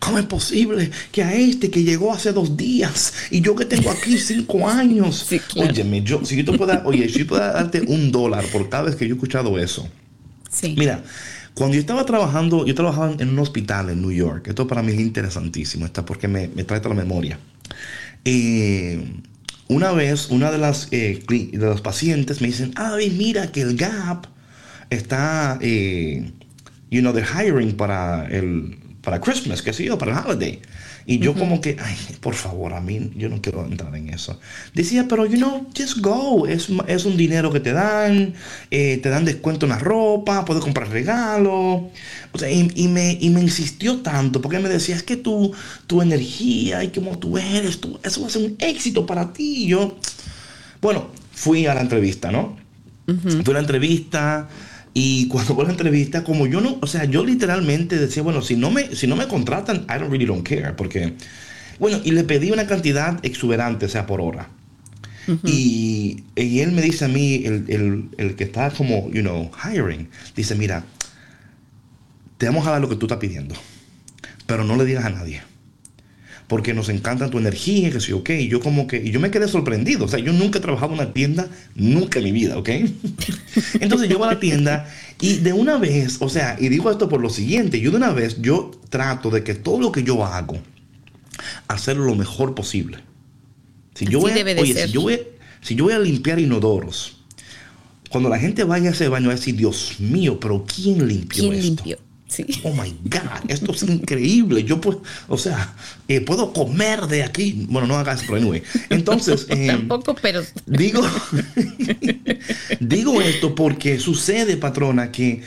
¿cómo 0.00 0.18
es 0.18 0.24
posible 0.26 0.90
que 1.12 1.22
a 1.22 1.32
este 1.32 1.70
que 1.70 1.84
llegó 1.84 2.12
hace 2.12 2.32
dos 2.32 2.56
días 2.56 3.12
y 3.30 3.40
yo 3.40 3.54
que 3.54 3.66
tengo 3.66 3.88
aquí 3.90 4.18
cinco 4.18 4.68
años? 4.68 5.26
Sí, 5.28 5.38
claro. 5.38 5.70
Óyeme, 5.70 6.02
yo, 6.02 6.24
si 6.24 6.36
yo 6.42 6.50
te 6.50 6.58
puedo, 6.58 6.80
oye, 6.84 7.08
si 7.08 7.20
yo 7.20 7.26
puedo 7.28 7.40
darte 7.42 7.82
un 7.82 8.10
dólar 8.10 8.44
por 8.46 8.68
cada 8.68 8.84
vez 8.84 8.96
que 8.96 9.06
yo 9.06 9.14
he 9.14 9.16
escuchado 9.16 9.56
eso. 9.60 9.88
Mira, 10.76 11.02
cuando 11.54 11.74
yo 11.74 11.80
estaba 11.80 12.04
trabajando, 12.04 12.66
yo 12.66 12.74
trabajaba 12.74 13.14
en 13.18 13.28
un 13.30 13.38
hospital 13.38 13.90
en 13.90 14.02
New 14.02 14.12
York. 14.12 14.48
Esto 14.48 14.66
para 14.66 14.82
mí 14.82 14.92
es 14.92 15.00
interesantísimo, 15.00 15.86
está 15.86 16.04
porque 16.04 16.28
me, 16.28 16.48
trae 16.48 16.80
toda 16.80 16.94
la 16.94 17.02
memoria. 17.02 17.38
Eh, 18.24 19.02
una 19.68 19.92
vez, 19.92 20.28
una 20.30 20.50
de 20.50 20.58
las, 20.58 20.88
eh, 20.90 21.22
de 21.28 21.58
los 21.58 21.80
pacientes 21.80 22.40
me 22.40 22.48
dicen, 22.48 22.72
ay, 22.76 23.10
mira 23.10 23.50
que 23.52 23.62
el 23.62 23.76
Gap 23.76 24.26
está, 24.90 25.58
eh, 25.60 26.30
you 26.90 27.00
know, 27.00 27.12
they're 27.12 27.26
hiring 27.26 27.76
para 27.76 28.26
el, 28.28 28.78
para 29.02 29.20
Christmas, 29.20 29.62
qué 29.62 29.72
sé 29.72 29.84
yo, 29.84 29.98
para 29.98 30.12
el 30.12 30.18
holiday. 30.26 30.60
Y 31.04 31.18
yo 31.18 31.34
como 31.34 31.60
que, 31.60 31.76
ay, 31.82 31.96
por 32.20 32.34
favor, 32.34 32.72
a 32.74 32.80
mí, 32.80 33.10
yo 33.16 33.28
no 33.28 33.40
quiero 33.40 33.64
entrar 33.64 33.94
en 33.96 34.08
eso. 34.10 34.38
Decía, 34.74 35.06
pero, 35.08 35.26
you 35.26 35.36
know, 35.36 35.66
just 35.76 35.98
go. 35.98 36.46
Es, 36.46 36.68
es 36.86 37.04
un 37.04 37.16
dinero 37.16 37.52
que 37.52 37.60
te 37.60 37.72
dan, 37.72 38.34
eh, 38.70 38.98
te 39.02 39.08
dan 39.08 39.24
descuento 39.24 39.66
en 39.66 39.70
la 39.70 39.78
ropa, 39.78 40.44
puedes 40.44 40.62
comprar 40.62 40.88
regalo. 40.88 41.90
O 42.32 42.38
sea, 42.38 42.50
y, 42.50 42.70
y 42.74 42.88
me, 42.88 43.18
y 43.20 43.30
me 43.30 43.40
insistió 43.40 43.98
tanto, 43.98 44.40
porque 44.40 44.58
me 44.58 44.68
decía, 44.68 44.96
es 44.96 45.02
que 45.02 45.16
tu, 45.16 45.52
tu 45.86 46.02
energía 46.02 46.84
y 46.84 46.88
como 46.88 47.18
tú 47.18 47.36
eres, 47.36 47.80
tú, 47.80 47.98
eso 48.02 48.20
va 48.20 48.28
a 48.28 48.30
ser 48.30 48.42
un 48.42 48.56
éxito 48.58 49.04
para 49.04 49.32
ti. 49.32 49.64
Y 49.64 49.66
yo, 49.68 49.98
bueno, 50.80 51.10
fui 51.32 51.66
a 51.66 51.74
la 51.74 51.80
entrevista, 51.80 52.30
¿no? 52.30 52.56
Fui 53.06 53.50
a 53.50 53.54
la 53.54 53.58
entrevista 53.58 54.48
y 54.94 55.28
cuando 55.28 55.54
fue 55.54 55.64
la 55.64 55.70
entrevista, 55.70 56.22
como 56.24 56.46
yo 56.46 56.60
no, 56.60 56.78
o 56.80 56.86
sea, 56.86 57.04
yo 57.04 57.24
literalmente 57.24 57.98
decía, 57.98 58.22
bueno, 58.22 58.42
si 58.42 58.56
no 58.56 58.70
me, 58.70 58.94
si 58.94 59.06
no 59.06 59.16
me 59.16 59.26
contratan, 59.26 59.86
I 59.88 59.98
don't 59.98 60.10
really 60.10 60.26
don't 60.26 60.46
care, 60.46 60.72
porque, 60.74 61.14
bueno, 61.78 61.98
y 62.04 62.10
le 62.12 62.24
pedí 62.24 62.50
una 62.50 62.66
cantidad 62.66 63.18
exuberante, 63.24 63.86
o 63.86 63.88
sea, 63.88 64.06
por 64.06 64.20
hora. 64.20 64.48
y, 65.46 66.24
y 66.36 66.60
él 66.60 66.72
me 66.72 66.82
dice 66.82 67.04
a 67.04 67.08
mí, 67.08 67.42
el, 67.44 67.64
el- 67.68 68.08
el 68.18 68.34
que 68.36 68.44
está 68.44 68.70
como, 68.70 69.08
you 69.12 69.22
know, 69.22 69.50
hiring, 69.64 70.08
dice, 70.36 70.54
mira, 70.56 70.84
te 72.38 72.46
vamos 72.46 72.66
a 72.66 72.72
dar 72.72 72.80
lo 72.80 72.88
que 72.88 72.96
tú 72.96 73.06
estás 73.06 73.18
pidiendo, 73.18 73.54
pero 74.46 74.64
no 74.64 74.76
le 74.76 74.84
digas 74.84 75.04
a 75.04 75.10
nadie 75.10 75.42
porque 76.48 76.74
nos 76.74 76.88
encanta 76.88 77.30
tu 77.30 77.38
energía, 77.38 77.90
que 77.90 78.00
sí, 78.00 78.12
ok. 78.12 78.30
Y 78.30 78.48
yo 78.48 78.60
como 78.60 78.86
que, 78.86 78.98
y 78.98 79.10
yo 79.10 79.20
me 79.20 79.30
quedé 79.30 79.48
sorprendido. 79.48 80.04
O 80.04 80.08
sea, 80.08 80.18
yo 80.18 80.32
nunca 80.32 80.58
he 80.58 80.62
trabajado 80.62 80.92
en 80.92 81.00
una 81.00 81.12
tienda, 81.12 81.48
nunca 81.74 82.18
en 82.18 82.24
mi 82.26 82.32
vida, 82.32 82.58
¿ok? 82.58 82.68
Entonces 83.80 84.08
yo 84.08 84.18
voy 84.18 84.28
a 84.28 84.32
la 84.32 84.40
tienda 84.40 84.88
y 85.20 85.38
de 85.38 85.52
una 85.52 85.78
vez, 85.78 86.16
o 86.20 86.28
sea, 86.28 86.56
y 86.58 86.68
digo 86.68 86.90
esto 86.90 87.08
por 87.08 87.20
lo 87.20 87.30
siguiente, 87.30 87.80
yo 87.80 87.90
de 87.90 87.96
una 87.96 88.12
vez, 88.12 88.40
yo 88.40 88.70
trato 88.90 89.30
de 89.30 89.44
que 89.44 89.54
todo 89.54 89.80
lo 89.80 89.92
que 89.92 90.02
yo 90.02 90.24
hago, 90.24 90.58
hacerlo 91.68 92.04
lo 92.04 92.16
mejor 92.16 92.54
posible. 92.54 92.98
Si 93.94 94.06
yo 94.06 94.20
voy 94.20 94.32
a, 94.32 94.34
debe 94.34 94.54
de 94.54 94.62
oye, 94.62 94.74
ser. 94.74 94.88
si 94.88 94.94
yo 94.94 95.02
voy, 95.02 95.20
si 95.60 95.74
yo 95.74 95.84
voy 95.84 95.92
a 95.92 95.98
limpiar 95.98 96.38
inodoros, 96.38 97.18
cuando 98.10 98.28
la 98.28 98.38
gente 98.38 98.64
vaya 98.64 98.90
a 98.90 98.92
ese 98.92 99.08
baño 99.08 99.28
va 99.28 99.34
a 99.34 99.36
decir, 99.36 99.56
Dios 99.56 100.00
mío, 100.00 100.38
pero 100.38 100.64
¿quién 100.66 101.06
limpió 101.06 101.44
¿Quién 101.44 101.54
esto? 101.54 101.66
limpió? 101.66 101.98
Sí. 102.32 102.46
Oh 102.62 102.72
my 102.72 102.88
God, 103.04 103.48
esto 103.48 103.72
es 103.72 103.82
increíble. 103.82 104.64
Yo 104.64 104.80
puedo, 104.80 105.02
o 105.28 105.36
sea, 105.36 105.74
eh, 106.08 106.22
puedo 106.22 106.52
comer 106.54 107.02
de 107.08 107.24
aquí. 107.24 107.66
Bueno, 107.68 107.86
no 107.88 107.96
hagas, 107.98 108.22
pero 108.22 108.36
anyway. 108.36 108.62
Entonces, 108.88 109.46
eh, 109.50 109.66
Tampoco, 109.66 110.14
pero 110.14 110.42
digo, 110.64 111.02
digo 112.80 113.20
esto 113.20 113.54
porque 113.54 113.98
sucede, 113.98 114.56
patrona, 114.56 115.12
que, 115.12 115.42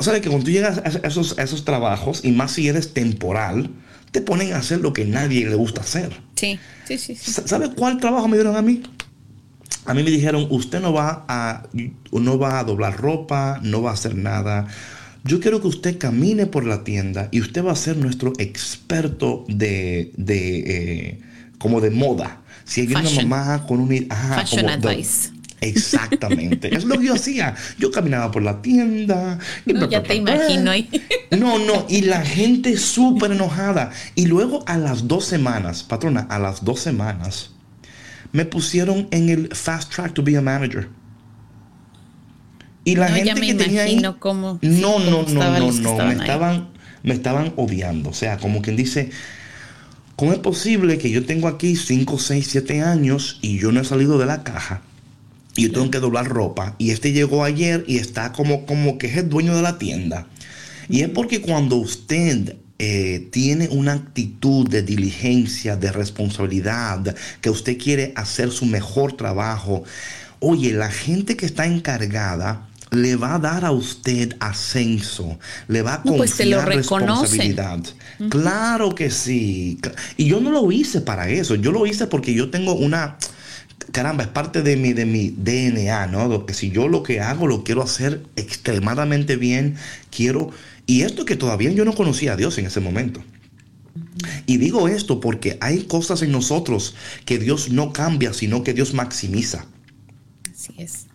¿sabes? 0.00 0.20
Que 0.20 0.28
cuando 0.28 0.44
tú 0.44 0.50
llegas 0.50 0.78
a 0.78 1.06
esos, 1.06 1.38
a 1.38 1.42
esos 1.42 1.64
trabajos, 1.64 2.20
y 2.24 2.32
más 2.32 2.52
si 2.52 2.68
eres 2.68 2.92
temporal, 2.92 3.70
te 4.12 4.20
ponen 4.20 4.52
a 4.52 4.58
hacer 4.58 4.80
lo 4.80 4.92
que 4.92 5.04
nadie 5.04 5.48
le 5.48 5.54
gusta 5.54 5.80
hacer. 5.82 6.20
sí, 6.36 6.58
sí, 6.86 6.98
sí. 6.98 7.14
sí. 7.14 7.32
Sa- 7.32 7.46
¿Sabe 7.46 7.70
cuál 7.74 7.98
trabajo 7.98 8.28
me 8.28 8.36
dieron 8.36 8.56
a 8.56 8.62
mí? 8.62 8.82
A 9.84 9.94
mí 9.94 10.02
me 10.02 10.10
dijeron, 10.10 10.48
usted 10.50 10.80
no 10.80 10.92
va 10.92 11.24
a, 11.28 11.62
no 12.12 12.38
va 12.38 12.58
a 12.58 12.64
doblar 12.64 12.96
ropa, 13.00 13.60
no 13.62 13.82
va 13.82 13.90
a 13.90 13.94
hacer 13.94 14.16
nada. 14.16 14.66
Yo 15.26 15.40
quiero 15.40 15.60
que 15.60 15.68
usted 15.68 15.98
camine 15.98 16.46
por 16.46 16.64
la 16.64 16.84
tienda 16.84 17.28
y 17.32 17.40
usted 17.40 17.64
va 17.64 17.72
a 17.72 17.76
ser 17.76 17.96
nuestro 17.96 18.32
experto 18.38 19.44
de, 19.48 20.12
de 20.16 20.58
eh, 20.66 21.20
como 21.58 21.80
de 21.80 21.90
moda. 21.90 22.42
Si 22.64 22.82
hay 22.82 22.88
una 22.88 23.02
mamá 23.10 23.66
con 23.66 23.80
un... 23.80 24.06
ajá, 24.10 24.34
Fashion 24.40 24.66
como 24.66 24.76
de- 24.82 24.88
advice. 24.92 25.30
Exactamente. 25.60 26.74
es 26.74 26.84
lo 26.84 26.98
que 26.98 27.06
yo 27.06 27.14
hacía. 27.14 27.54
Yo 27.78 27.90
caminaba 27.90 28.30
por 28.30 28.42
la 28.42 28.60
tienda. 28.62 29.38
y 29.64 29.72
No, 29.72 29.88
ya 29.88 30.02
te 30.02 30.14
imagino 30.14 30.70
ahí. 30.70 30.88
No, 31.30 31.58
no, 31.58 31.86
y 31.88 32.02
la 32.02 32.20
gente 32.24 32.76
súper 32.76 33.32
enojada. 33.32 33.90
Y 34.14 34.26
luego 34.26 34.64
a 34.66 34.76
las 34.76 35.08
dos 35.08 35.24
semanas, 35.24 35.82
patrona, 35.82 36.26
a 36.28 36.38
las 36.38 36.64
dos 36.64 36.80
semanas, 36.80 37.52
me 38.32 38.44
pusieron 38.44 39.08
en 39.10 39.28
el 39.30 39.48
fast 39.54 39.92
track 39.94 40.12
to 40.14 40.22
be 40.22 40.36
a 40.36 40.42
manager. 40.42 40.88
Y 42.86 42.94
la 42.94 43.08
No, 43.08 43.14
gente 43.16 43.26
ya 43.28 43.34
me 43.34 43.46
que 43.48 43.54
tenía 43.54 43.82
ahí. 43.82 43.96
cómo- 43.96 43.98
sí, 43.98 44.02
no, 44.02 44.18
cómo 44.20 44.58
no, 44.62 44.98
no, 45.00 45.22
no, 45.24 45.72
no. 45.72 46.04
Me 46.06 46.14
estaban, 46.14 46.68
me 47.02 47.14
estaban 47.14 47.52
odiando. 47.56 48.10
O 48.10 48.14
sea, 48.14 48.38
como 48.38 48.62
quien 48.62 48.76
dice. 48.76 49.10
¿Cómo 50.14 50.32
es 50.32 50.38
posible 50.38 50.96
que 50.96 51.10
yo 51.10 51.26
tengo 51.26 51.46
aquí 51.46 51.76
5, 51.76 52.18
6, 52.18 52.46
7 52.50 52.80
años 52.80 53.38
y 53.42 53.58
yo 53.58 53.70
no 53.70 53.80
he 53.80 53.84
salido 53.84 54.16
de 54.18 54.24
la 54.24 54.42
caja? 54.44 54.80
Y 55.56 55.64
yo 55.64 55.72
tengo 55.72 55.90
que 55.90 55.98
doblar 55.98 56.26
ropa. 56.26 56.74
Y 56.78 56.90
este 56.90 57.12
llegó 57.12 57.44
ayer 57.44 57.84
y 57.86 57.98
está 57.98 58.32
como, 58.32 58.64
como 58.64 58.96
que 58.96 59.08
es 59.08 59.16
el 59.18 59.28
dueño 59.28 59.54
de 59.54 59.60
la 59.62 59.76
tienda. 59.78 60.26
Y 60.88 61.02
es 61.02 61.10
porque 61.10 61.42
cuando 61.42 61.76
usted 61.76 62.56
eh, 62.78 63.28
tiene 63.32 63.68
una 63.68 63.92
actitud 63.94 64.68
de 64.68 64.82
diligencia, 64.82 65.76
de 65.76 65.92
responsabilidad, 65.92 67.14
que 67.42 67.50
usted 67.50 67.76
quiere 67.76 68.12
hacer 68.16 68.50
su 68.52 68.64
mejor 68.64 69.16
trabajo, 69.18 69.84
oye, 70.40 70.72
la 70.72 70.90
gente 70.90 71.36
que 71.36 71.44
está 71.46 71.66
encargada 71.66 72.68
le 72.90 73.16
va 73.16 73.34
a 73.34 73.38
dar 73.38 73.64
a 73.64 73.72
usted 73.72 74.36
ascenso, 74.40 75.38
le 75.68 75.82
va 75.82 75.94
a 75.94 76.02
No, 76.04 76.16
pues 76.16 76.36
te 76.36 76.46
lo 76.46 76.56
confiar 76.58 76.76
reconocen. 76.78 77.54
responsabilidad. 77.56 77.80
Claro 78.30 78.94
que 78.94 79.10
sí. 79.10 79.78
Y 80.16 80.26
yo 80.26 80.40
no 80.40 80.50
lo 80.50 80.70
hice 80.72 81.00
para 81.00 81.28
eso, 81.28 81.54
yo 81.54 81.72
lo 81.72 81.86
hice 81.86 82.06
porque 82.06 82.32
yo 82.34 82.50
tengo 82.50 82.74
una 82.74 83.18
caramba, 83.92 84.24
es 84.24 84.28
parte 84.30 84.62
de 84.62 84.76
mi, 84.76 84.92
de 84.92 85.06
mi 85.06 85.30
DNA, 85.30 86.06
¿no? 86.08 86.46
Que 86.46 86.54
si 86.54 86.70
yo 86.70 86.88
lo 86.88 87.02
que 87.02 87.20
hago 87.20 87.46
lo 87.46 87.64
quiero 87.64 87.82
hacer 87.82 88.22
extremadamente 88.36 89.36
bien, 89.36 89.76
quiero... 90.10 90.50
Y 90.86 91.02
esto 91.02 91.24
que 91.24 91.36
todavía 91.36 91.70
yo 91.72 91.84
no 91.84 91.94
conocía 91.94 92.34
a 92.34 92.36
Dios 92.36 92.58
en 92.58 92.66
ese 92.66 92.80
momento. 92.80 93.22
Y 94.46 94.58
digo 94.58 94.88
esto 94.88 95.20
porque 95.20 95.58
hay 95.60 95.84
cosas 95.84 96.22
en 96.22 96.32
nosotros 96.32 96.94
que 97.24 97.38
Dios 97.38 97.70
no 97.70 97.92
cambia, 97.92 98.32
sino 98.32 98.62
que 98.62 98.72
Dios 98.72 98.94
maximiza. 98.94 99.66
Así 100.52 100.74
es. 100.78 101.06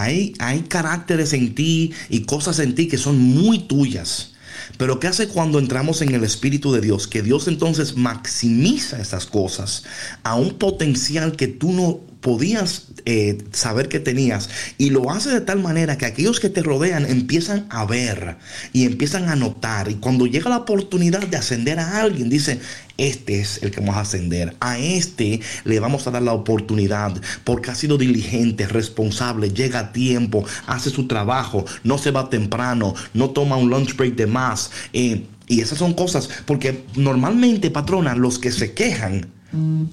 Hay, 0.00 0.34
caracteres 0.68 1.32
en 1.32 1.54
ti 1.54 1.92
y 2.08 2.20
cosas 2.20 2.58
en 2.60 2.74
ti 2.74 2.88
que 2.88 2.98
son 2.98 3.18
muy 3.18 3.60
tuyas. 3.60 4.32
Pero 4.76 5.00
¿qué 5.00 5.08
hace 5.08 5.28
cuando 5.28 5.58
entramos 5.58 6.02
en 6.02 6.14
el 6.14 6.22
Espíritu 6.24 6.72
de 6.72 6.80
Dios? 6.80 7.08
Que 7.08 7.22
Dios 7.22 7.48
entonces 7.48 7.96
maximiza 7.96 9.00
esas 9.00 9.26
cosas 9.26 9.84
a 10.22 10.36
un 10.36 10.54
potencial 10.58 11.36
que 11.36 11.48
tú 11.48 11.72
no 11.72 12.00
podías 12.20 12.88
eh, 13.04 13.38
saber 13.52 13.88
que 13.88 14.00
tenías. 14.00 14.50
Y 14.76 14.90
lo 14.90 15.10
hace 15.10 15.30
de 15.30 15.40
tal 15.40 15.60
manera 15.60 15.98
que 15.98 16.06
aquellos 16.06 16.40
que 16.40 16.50
te 16.50 16.62
rodean 16.62 17.06
empiezan 17.06 17.66
a 17.70 17.84
ver 17.84 18.36
y 18.72 18.84
empiezan 18.84 19.28
a 19.28 19.36
notar. 19.36 19.90
Y 19.90 19.94
cuando 19.94 20.26
llega 20.26 20.50
la 20.50 20.58
oportunidad 20.58 21.26
de 21.26 21.36
ascender 21.36 21.78
a 21.78 22.00
alguien 22.00 22.28
dice 22.28 22.60
este 22.98 23.40
es 23.40 23.62
el 23.62 23.70
que 23.70 23.80
vamos 23.80 23.96
a 23.96 24.00
ascender. 24.00 24.56
A 24.60 24.78
este 24.78 25.40
le 25.64 25.80
vamos 25.80 26.06
a 26.06 26.10
dar 26.10 26.22
la 26.22 26.32
oportunidad 26.32 27.14
porque 27.44 27.70
ha 27.70 27.74
sido 27.74 27.96
diligente 27.96 28.66
responsable 28.66 29.50
llega 29.50 29.78
a 29.78 29.92
tiempo 29.92 30.44
hace 30.66 30.90
su 30.90 31.06
trabajo 31.06 31.64
no 31.84 31.98
se 31.98 32.10
va 32.10 32.28
temprano 32.28 32.94
no 33.14 33.30
toma 33.30 33.56
un 33.56 33.70
lunch 33.70 33.96
break 33.96 34.16
de 34.16 34.26
más 34.26 34.70
eh, 34.92 35.26
y 35.46 35.60
esas 35.60 35.78
son 35.78 35.94
cosas 35.94 36.28
porque 36.44 36.84
normalmente 36.96 37.70
patrona 37.70 38.14
los 38.14 38.38
que 38.38 38.50
se 38.50 38.72
quejan 38.72 39.28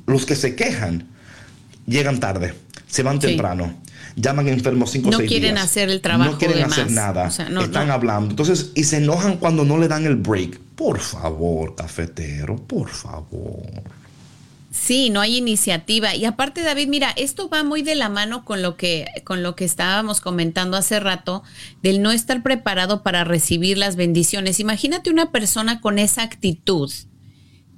los 0.05 0.25
que 0.25 0.35
se 0.35 0.55
quejan 0.55 1.07
llegan 1.87 2.19
tarde, 2.19 2.53
se 2.87 3.03
van 3.03 3.19
Sí. 3.21 3.27
temprano, 3.27 3.75
llaman 4.15 4.47
enfermos 4.47 4.91
cinco 4.91 5.09
o 5.09 5.11
No 5.11 5.17
seis 5.19 5.29
quieren 5.29 5.55
días. 5.55 5.65
hacer 5.65 5.89
el 5.89 6.01
trabajo 6.01 6.31
No 6.31 6.37
quieren 6.37 6.57
de 6.57 6.63
hacer 6.63 6.85
más. 6.85 6.93
nada. 6.93 7.27
O 7.27 7.31
sea, 7.31 7.49
no, 7.49 7.61
están 7.61 7.87
no. 7.87 7.93
hablando. 7.93 8.29
Entonces, 8.31 8.71
y 8.75 8.83
se 8.85 8.97
enojan 8.97 9.37
cuando 9.37 9.63
no 9.65 9.77
le 9.77 9.87
dan 9.87 10.05
el 10.05 10.15
break. 10.15 10.59
Por 10.75 10.99
favor, 10.99 11.75
cafetero, 11.75 12.57
por 12.57 12.89
favor. 12.89 13.63
Sí, 14.71 15.09
no 15.09 15.21
hay 15.21 15.37
iniciativa. 15.37 16.15
Y 16.15 16.25
aparte, 16.25 16.61
David, 16.61 16.89
mira, 16.89 17.11
esto 17.15 17.47
va 17.47 17.63
muy 17.63 17.81
de 17.81 17.95
la 17.95 18.09
mano 18.09 18.43
con 18.43 18.61
lo 18.61 18.75
que, 18.75 19.05
con 19.23 19.41
lo 19.41 19.55
que 19.55 19.63
estábamos 19.63 20.19
comentando 20.19 20.75
hace 20.75 20.99
rato, 20.99 21.43
del 21.81 22.01
no 22.01 22.11
estar 22.11 22.43
preparado 22.43 23.01
para 23.01 23.23
recibir 23.23 23.77
las 23.77 23.95
bendiciones. 23.95 24.59
Imagínate 24.59 25.09
una 25.09 25.31
persona 25.31 25.79
con 25.79 25.97
esa 25.97 26.23
actitud, 26.23 26.91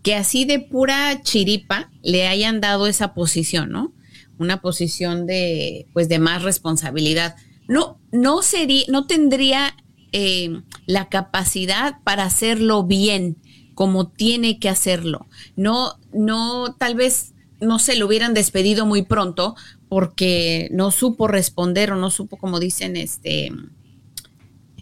que 0.01 0.15
así 0.15 0.45
de 0.45 0.57
pura 0.59 1.21
chiripa 1.21 1.91
le 2.01 2.27
hayan 2.27 2.61
dado 2.61 2.87
esa 2.87 3.13
posición, 3.13 3.69
¿no? 3.71 3.93
Una 4.39 4.61
posición 4.61 5.25
de, 5.25 5.87
pues, 5.93 6.09
de 6.09 6.19
más 6.19 6.43
responsabilidad. 6.43 7.35
No, 7.67 7.99
no 8.11 8.41
sería, 8.41 8.85
no 8.87 9.07
tendría 9.07 9.75
eh, 10.11 10.61
la 10.85 11.09
capacidad 11.09 11.95
para 12.03 12.23
hacerlo 12.23 12.83
bien, 12.83 13.37
como 13.73 14.07
tiene 14.07 14.59
que 14.59 14.69
hacerlo. 14.69 15.27
No, 15.55 15.99
no, 16.13 16.75
tal 16.77 16.95
vez 16.95 17.33
no 17.59 17.79
se 17.79 17.95
lo 17.95 18.07
hubieran 18.07 18.33
despedido 18.33 18.85
muy 18.85 19.01
pronto 19.03 19.55
porque 19.89 20.69
no 20.71 20.91
supo 20.91 21.27
responder 21.27 21.91
o 21.91 21.95
no 21.95 22.11
supo, 22.11 22.37
como 22.37 22.59
dicen, 22.59 22.95
este, 22.95 23.51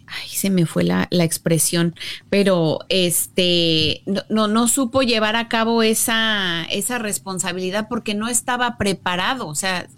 ay, 0.06 0.28
se 0.28 0.50
me 0.50 0.66
fue 0.66 0.84
la, 0.84 1.08
la 1.10 1.24
expresión, 1.24 1.94
pero 2.30 2.80
este, 2.88 4.02
no, 4.06 4.22
no, 4.28 4.48
no 4.48 4.68
supo 4.68 5.02
llevar 5.02 5.36
a 5.36 5.48
cabo 5.48 5.82
esa, 5.82 6.64
esa 6.70 6.98
responsabilidad 6.98 7.88
porque 7.88 8.14
no 8.14 8.28
estaba 8.28 8.78
preparado, 8.78 9.46
o 9.48 9.54
sea, 9.54 9.88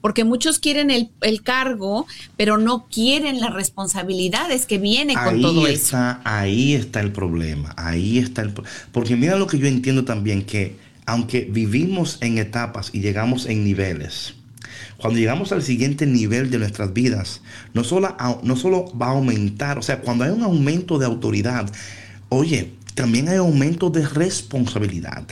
porque 0.00 0.24
muchos 0.24 0.58
quieren 0.58 0.90
el, 0.90 1.10
el 1.20 1.42
cargo, 1.42 2.06
pero 2.36 2.58
no 2.58 2.86
quieren 2.86 3.40
las 3.40 3.52
responsabilidades 3.52 4.66
que 4.66 4.78
viene 4.78 5.18
con 5.22 5.36
Ahí 5.36 5.42
todo 5.42 5.66
eso. 5.66 5.74
está, 5.74 6.20
ahí 6.24 6.74
está 6.74 7.00
el 7.00 7.12
problema. 7.12 7.74
Ahí 7.76 8.18
está 8.18 8.42
el 8.42 8.52
Porque 8.92 9.16
mira 9.16 9.36
lo 9.36 9.46
que 9.46 9.58
yo 9.58 9.66
entiendo 9.66 10.04
también, 10.04 10.44
que 10.44 10.76
aunque 11.04 11.46
vivimos 11.50 12.18
en 12.20 12.38
etapas 12.38 12.90
y 12.92 13.00
llegamos 13.00 13.46
en 13.46 13.64
niveles, 13.64 14.34
cuando 14.98 15.18
llegamos 15.18 15.52
al 15.52 15.62
siguiente 15.62 16.06
nivel 16.06 16.50
de 16.50 16.58
nuestras 16.58 16.92
vidas, 16.92 17.42
no 17.74 17.84
solo, 17.84 18.16
no 18.42 18.56
solo 18.56 18.86
va 18.96 19.06
a 19.08 19.10
aumentar, 19.10 19.78
o 19.78 19.82
sea, 19.82 20.00
cuando 20.00 20.24
hay 20.24 20.30
un 20.30 20.42
aumento 20.42 20.98
de 20.98 21.06
autoridad, 21.06 21.70
oye, 22.28 22.72
también 22.94 23.28
hay 23.28 23.36
aumento 23.36 23.90
de 23.90 24.06
responsabilidad. 24.08 25.24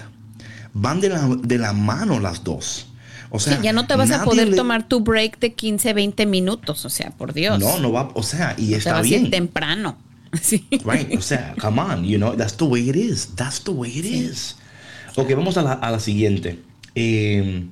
Van 0.75 1.01
de 1.01 1.09
la, 1.09 1.29
de 1.43 1.59
la 1.59 1.73
mano 1.73 2.21
las 2.21 2.43
dos. 2.45 2.89
O 3.31 3.41
sea, 3.41 3.57
Sí, 3.57 3.63
ya 3.65 3.73
no 3.73 3.87
te 3.87 3.97
vas 3.97 4.11
a 4.11 4.25
poder 4.25 4.49
le- 4.49 4.57
tomar 4.57 4.87
tu 4.87 5.01
break 5.01 5.39
de 5.41 5.55
15, 5.55 5.93
20 5.93 6.27
minutos, 6.27 6.85
o 6.85 6.91
sea, 6.91 7.11
por 7.11 7.33
Dios. 7.33 7.59
No, 7.59 7.79
no 7.79 7.91
va, 7.93 8.11
o 8.15 8.23
sea, 8.23 8.55
y 8.59 8.75
está 8.75 8.93
vas 8.95 9.05
a 9.05 9.07
ir 9.07 9.19
bien. 9.21 9.31
temprano. 9.31 9.97
Sí. 10.43 10.67
Right, 10.85 11.17
o 11.17 11.23
sea, 11.23 11.55
come 11.61 11.81
on, 11.81 12.05
you 12.05 12.19
know, 12.19 12.35
that's 12.37 12.57
the 12.57 12.65
way 12.65 12.89
it 12.91 12.97
is. 12.97 13.29
That's 13.37 13.63
the 13.63 13.71
way 13.71 13.91
it 13.97 14.05
is. 14.05 14.57
Ok, 15.15 15.31
vamos 15.37 15.57
a 15.57 15.63
la, 15.63 15.73
a 15.75 15.93
la 15.93 16.01
siguiente. 16.01 16.59
Eh, 16.97 17.67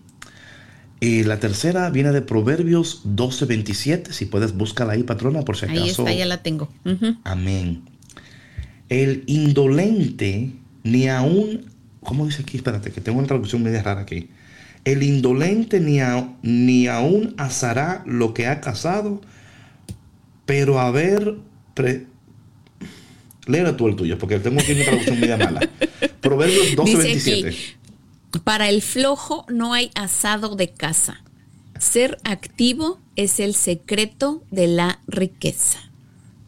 eh, 1.04 1.24
la 1.26 1.38
tercera 1.40 1.90
viene 1.90 2.12
de 2.12 2.22
Proverbios 2.22 3.02
12:27. 3.04 4.12
Si 4.12 4.24
puedes, 4.26 4.52
búscala 4.56 4.92
ahí, 4.92 5.02
patrona, 5.02 5.42
por 5.42 5.56
si 5.56 5.64
acaso. 5.66 5.82
Ahí 5.82 5.88
está, 5.90 6.12
ya 6.14 6.26
la 6.26 6.42
tengo. 6.42 6.68
Amén. 7.24 7.82
El 8.88 9.24
indolente 9.26 10.52
ni 10.84 11.08
aún. 11.08 11.66
¿Cómo 12.02 12.24
dice 12.26 12.42
aquí? 12.42 12.56
Espérate, 12.56 12.90
que 12.92 13.00
tengo 13.00 13.18
una 13.18 13.26
traducción 13.28 13.62
media 13.62 13.82
rara 13.82 14.00
aquí. 14.02 14.28
El 14.84 15.02
indolente 15.02 15.78
ni, 15.80 16.00
a- 16.00 16.34
ni 16.42 16.86
aún 16.88 17.34
asará 17.36 18.02
lo 18.06 18.34
que 18.34 18.46
ha 18.46 18.60
cazado, 18.60 19.20
pero 20.46 20.80
a 20.80 20.90
ver. 20.90 21.36
Pre... 21.74 22.06
Léela 23.46 23.76
tú 23.76 23.88
el 23.88 23.96
tuyo, 23.96 24.18
porque 24.18 24.38
tengo 24.38 24.60
aquí 24.60 24.72
una 24.72 24.84
traducción 24.84 25.18
media 25.20 25.36
mala. 25.36 25.68
Proverbios 26.20 26.76
12, 26.76 26.90
Dice 26.92 27.02
27. 27.02 27.48
aquí, 27.48 27.56
para 28.44 28.68
el 28.68 28.82
flojo 28.82 29.46
no 29.48 29.74
hay 29.74 29.90
asado 29.94 30.56
de 30.56 30.70
casa. 30.72 31.22
Ser 31.78 32.18
activo 32.24 33.00
es 33.16 33.40
el 33.40 33.54
secreto 33.54 34.42
de 34.50 34.68
la 34.68 35.00
riqueza. 35.06 35.78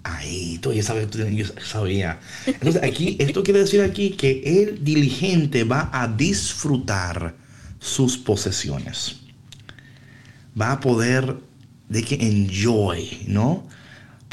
Ahí, 0.05 0.59
tú 0.59 0.73
ya 0.73 0.83
sabes, 0.83 1.09
tú- 1.11 1.19
sabía. 1.65 2.21
Entonces, 2.47 2.83
aquí, 2.83 3.17
esto 3.19 3.43
quiere 3.43 3.61
decir 3.61 3.81
aquí 3.81 4.11
que 4.11 4.63
el 4.63 4.85
diligente 4.85 5.65
va 5.65 5.89
a 5.93 6.07
disfrutar 6.09 7.35
sus 7.81 8.19
posesiones. 8.19 9.17
Va 10.61 10.73
a 10.73 10.81
poder 10.81 11.37
de 11.89 12.03
que 12.03 12.15
enjoy, 12.17 13.25
¿no? 13.27 13.67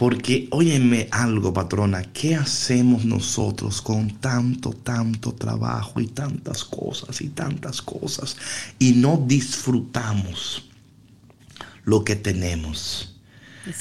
Porque, 0.02 0.48
óyeme 0.50 1.08
algo, 1.12 1.54
patrona, 1.54 2.02
¿qué 2.12 2.34
hacemos 2.36 3.06
nosotros 3.06 3.84
con 3.84 4.10
tanto, 4.20 4.72
tanto 4.72 5.32
trabajo 5.32 6.02
y 6.02 6.08
tantas 6.08 6.64
cosas 6.64 7.22
y 7.22 7.30
tantas 7.30 7.84
cosas 7.84 8.36
y 8.80 8.94
no 8.94 9.24
disfrutamos 9.28 10.68
lo 11.84 12.04
que 12.04 12.16
tenemos? 12.16 13.11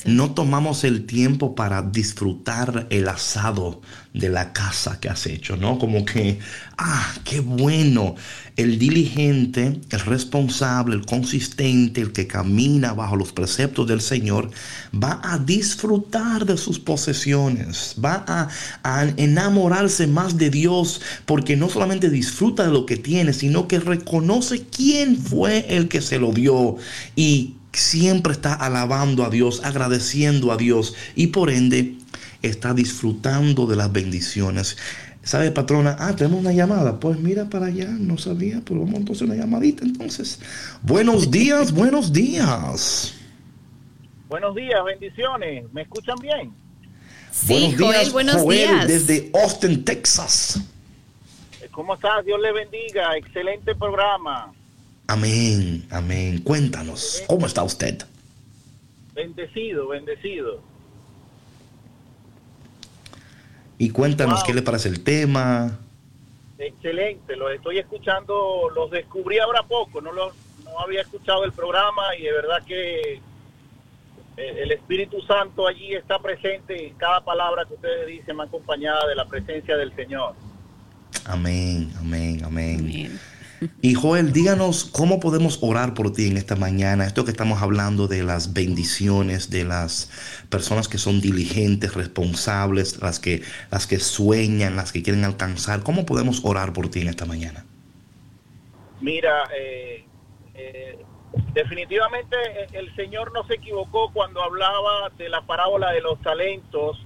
No 0.05 0.33
tomamos 0.33 0.85
el 0.85 1.07
tiempo 1.07 1.55
para 1.55 1.83
disfrutar 1.83 2.87
el 2.91 3.09
asado 3.09 3.81
de 4.13 4.29
la 4.29 4.53
casa 4.53 4.99
que 5.01 5.09
has 5.09 5.27
hecho, 5.27 5.57
¿no? 5.57 5.79
Como 5.79 6.05
que, 6.05 6.39
ah, 6.77 7.15
qué 7.25 7.41
bueno. 7.41 8.17
El 8.57 8.79
diligente, 8.79 9.81
el 9.89 10.01
responsable, 10.01 10.97
el 10.97 11.07
consistente, 11.07 12.03
el 12.03 12.13
que 12.13 12.27
camina 12.27 12.93
bajo 12.93 13.17
los 13.17 13.33
preceptos 13.33 13.87
del 13.87 14.03
Señor, 14.03 14.51
va 14.93 15.21
a 15.23 15.39
disfrutar 15.39 16.45
de 16.45 16.59
sus 16.59 16.79
posesiones, 16.79 17.95
va 18.05 18.25
a, 18.27 18.49
a 18.83 19.05
enamorarse 19.17 20.07
más 20.07 20.37
de 20.37 20.51
Dios, 20.51 21.01
porque 21.25 21.57
no 21.57 21.71
solamente 21.71 22.11
disfruta 22.11 22.65
de 22.65 22.73
lo 22.73 22.85
que 22.85 22.97
tiene, 22.97 23.33
sino 23.33 23.67
que 23.67 23.79
reconoce 23.79 24.67
quién 24.67 25.17
fue 25.17 25.65
el 25.75 25.89
que 25.89 26.03
se 26.03 26.19
lo 26.19 26.33
dio 26.33 26.77
y 27.17 27.60
siempre 27.79 28.33
está 28.33 28.55
alabando 28.55 29.25
a 29.25 29.31
Dios, 29.31 29.63
agradeciendo 29.65 30.53
a 30.53 30.57
Dios 30.57 30.95
y 31.15 31.29
por 31.29 31.51
ende 31.51 31.97
está 32.43 32.75
disfrutando 32.75 33.67
de 33.67 33.77
las 33.77 33.93
bendiciones. 33.93 34.77
¿Sabe, 35.23 35.51
patrona? 35.51 35.97
Ah, 35.99 36.17
tenemos 36.17 36.41
una 36.41 36.53
llamada. 36.53 36.99
Pues 36.99 37.19
mira 37.19 37.45
para 37.51 37.67
allá, 37.67 37.89
no 37.89 38.17
sabía, 38.17 38.63
pero 38.65 38.81
vamos 38.81 39.01
entonces 39.01 39.23
una 39.23 39.37
llamadita 39.37 39.85
entonces. 39.85 40.41
Buenos 40.83 41.31
días, 41.31 41.73
buenos 41.73 42.13
días. 42.13 43.15
Buenos 44.29 44.55
días, 44.55 44.83
bendiciones. 44.85 45.71
¿Me 45.73 45.83
escuchan 45.83 46.17
bien? 46.21 46.53
Sí, 47.31 47.75
Joel, 47.79 48.11
buenos 48.11 48.49
días. 48.49 48.89
Desde 48.89 49.31
Austin, 49.35 49.85
Texas. 49.85 50.61
¿Cómo 51.71 51.95
estás? 51.95 52.25
Dios 52.25 52.41
le 52.41 52.53
bendiga. 52.53 53.17
Excelente 53.17 53.75
programa. 53.75 54.53
Amén, 55.11 55.85
amén. 55.91 56.41
Cuéntanos, 56.41 57.25
¿cómo 57.27 57.45
está 57.45 57.65
usted? 57.65 57.99
Bendecido, 59.13 59.89
bendecido. 59.89 60.61
Y 63.77 63.91
cuéntanos 63.91 64.45
qué 64.45 64.55
le 64.55 64.63
parece 64.63 64.89
el 64.89 65.03
tema. 65.03 65.81
Excelente, 66.59 67.35
los 67.35 67.51
estoy 67.51 67.79
escuchando, 67.79 68.71
los 68.73 68.93
descubrí 68.93 69.41
ahora 69.41 69.65
poco, 69.65 70.01
no, 70.01 70.13
los, 70.13 70.33
no 70.63 70.79
había 70.79 71.01
escuchado 71.01 71.43
el 71.43 71.51
programa 71.51 72.15
y 72.17 72.23
de 72.23 72.33
verdad 72.33 72.63
que 72.65 73.15
eh, 73.15 73.21
el 74.37 74.71
Espíritu 74.71 75.21
Santo 75.23 75.67
allí 75.67 75.93
está 75.93 76.21
presente 76.21 76.87
y 76.87 76.91
cada 76.93 77.25
palabra 77.25 77.65
que 77.65 77.75
ustedes 77.75 78.07
dicen 78.07 78.37
me 78.37 78.45
acompañada 78.45 79.09
de 79.09 79.17
la 79.17 79.25
presencia 79.25 79.77
del 79.77 79.93
Señor. 79.97 80.37
Amén, 81.25 81.93
amén, 81.99 82.45
amén. 82.45 83.19
Y 83.83 83.95
Joel, 83.95 84.33
díganos 84.33 84.85
cómo 84.85 85.21
podemos 85.21 85.59
orar 85.63 85.95
por 85.95 86.13
ti 86.13 86.29
en 86.29 86.37
esta 86.37 86.57
mañana. 86.57 87.07
Esto 87.07 87.25
que 87.25 87.31
estamos 87.31 87.63
hablando 87.63 88.09
de 88.09 88.23
las 88.23 88.53
bendiciones, 88.53 89.51
de 89.51 89.65
las 89.65 90.11
personas 90.49 90.89
que 90.89 90.99
son 90.99 91.21
diligentes, 91.21 91.95
responsables, 91.95 93.01
las 93.01 93.21
que, 93.21 93.43
las 93.71 93.87
que 93.87 93.99
sueñan, 93.99 94.77
las 94.77 94.93
que 94.93 95.03
quieren 95.03 95.25
alcanzar. 95.25 95.83
¿Cómo 95.83 96.07
podemos 96.07 96.41
orar 96.45 96.73
por 96.73 96.91
ti 96.91 97.01
en 97.01 97.09
esta 97.09 97.27
mañana? 97.27 97.65
Mira, 99.01 99.49
eh, 99.57 100.05
eh, 100.55 100.99
definitivamente 101.55 102.37
el 102.73 102.95
Señor 102.97 103.33
no 103.33 103.47
se 103.47 103.55
equivocó 103.55 104.13
cuando 104.13 104.43
hablaba 104.43 105.11
de 105.17 105.29
la 105.29 105.43
parábola 105.43 105.93
de 105.93 106.03
los 106.03 106.21
talentos 106.21 106.99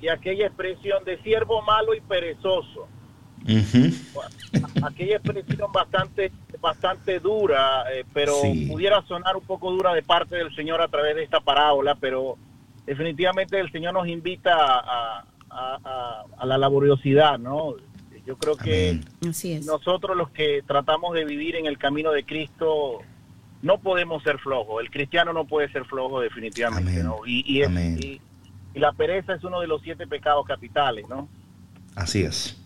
y 0.00 0.08
aquella 0.08 0.46
expresión 0.46 1.04
de 1.04 1.20
siervo 1.22 1.62
malo 1.62 1.94
y 1.94 2.00
perezoso. 2.00 2.88
Aquella 4.82 5.16
expresión 5.16 5.72
bastante, 5.72 6.32
bastante 6.60 7.20
dura, 7.20 7.84
eh, 7.92 8.04
pero 8.12 8.34
pudiera 8.68 9.02
sonar 9.02 9.36
un 9.36 9.44
poco 9.44 9.70
dura 9.70 9.94
de 9.94 10.02
parte 10.02 10.36
del 10.36 10.54
Señor 10.54 10.80
a 10.80 10.88
través 10.88 11.16
de 11.16 11.24
esta 11.24 11.40
parábola, 11.40 11.94
pero 11.94 12.36
definitivamente 12.86 13.58
el 13.58 13.70
Señor 13.72 13.94
nos 13.94 14.06
invita 14.06 14.54
a, 14.54 15.24
la 16.44 16.58
laboriosidad, 16.58 17.38
¿no? 17.38 17.74
Yo 18.26 18.36
creo 18.38 18.56
que 18.56 19.00
nosotros 19.66 20.16
los 20.16 20.30
que 20.30 20.62
tratamos 20.66 21.14
de 21.14 21.24
vivir 21.24 21.56
en 21.56 21.66
el 21.66 21.76
camino 21.76 22.12
de 22.12 22.24
Cristo 22.24 23.00
no 23.62 23.78
podemos 23.78 24.22
ser 24.22 24.38
flojos. 24.38 24.82
El 24.82 24.90
cristiano 24.90 25.32
no 25.32 25.44
puede 25.44 25.70
ser 25.72 25.84
flojo 25.84 26.20
definitivamente, 26.20 27.02
¿no? 27.02 27.18
Y, 27.26 27.62
y, 27.62 28.20
y 28.74 28.78
la 28.78 28.92
pereza 28.92 29.34
es 29.34 29.44
uno 29.44 29.60
de 29.60 29.66
los 29.66 29.82
siete 29.82 30.06
pecados 30.06 30.46
capitales, 30.46 31.04
¿no? 31.08 31.28
Así 31.94 32.22
es. 32.22 32.61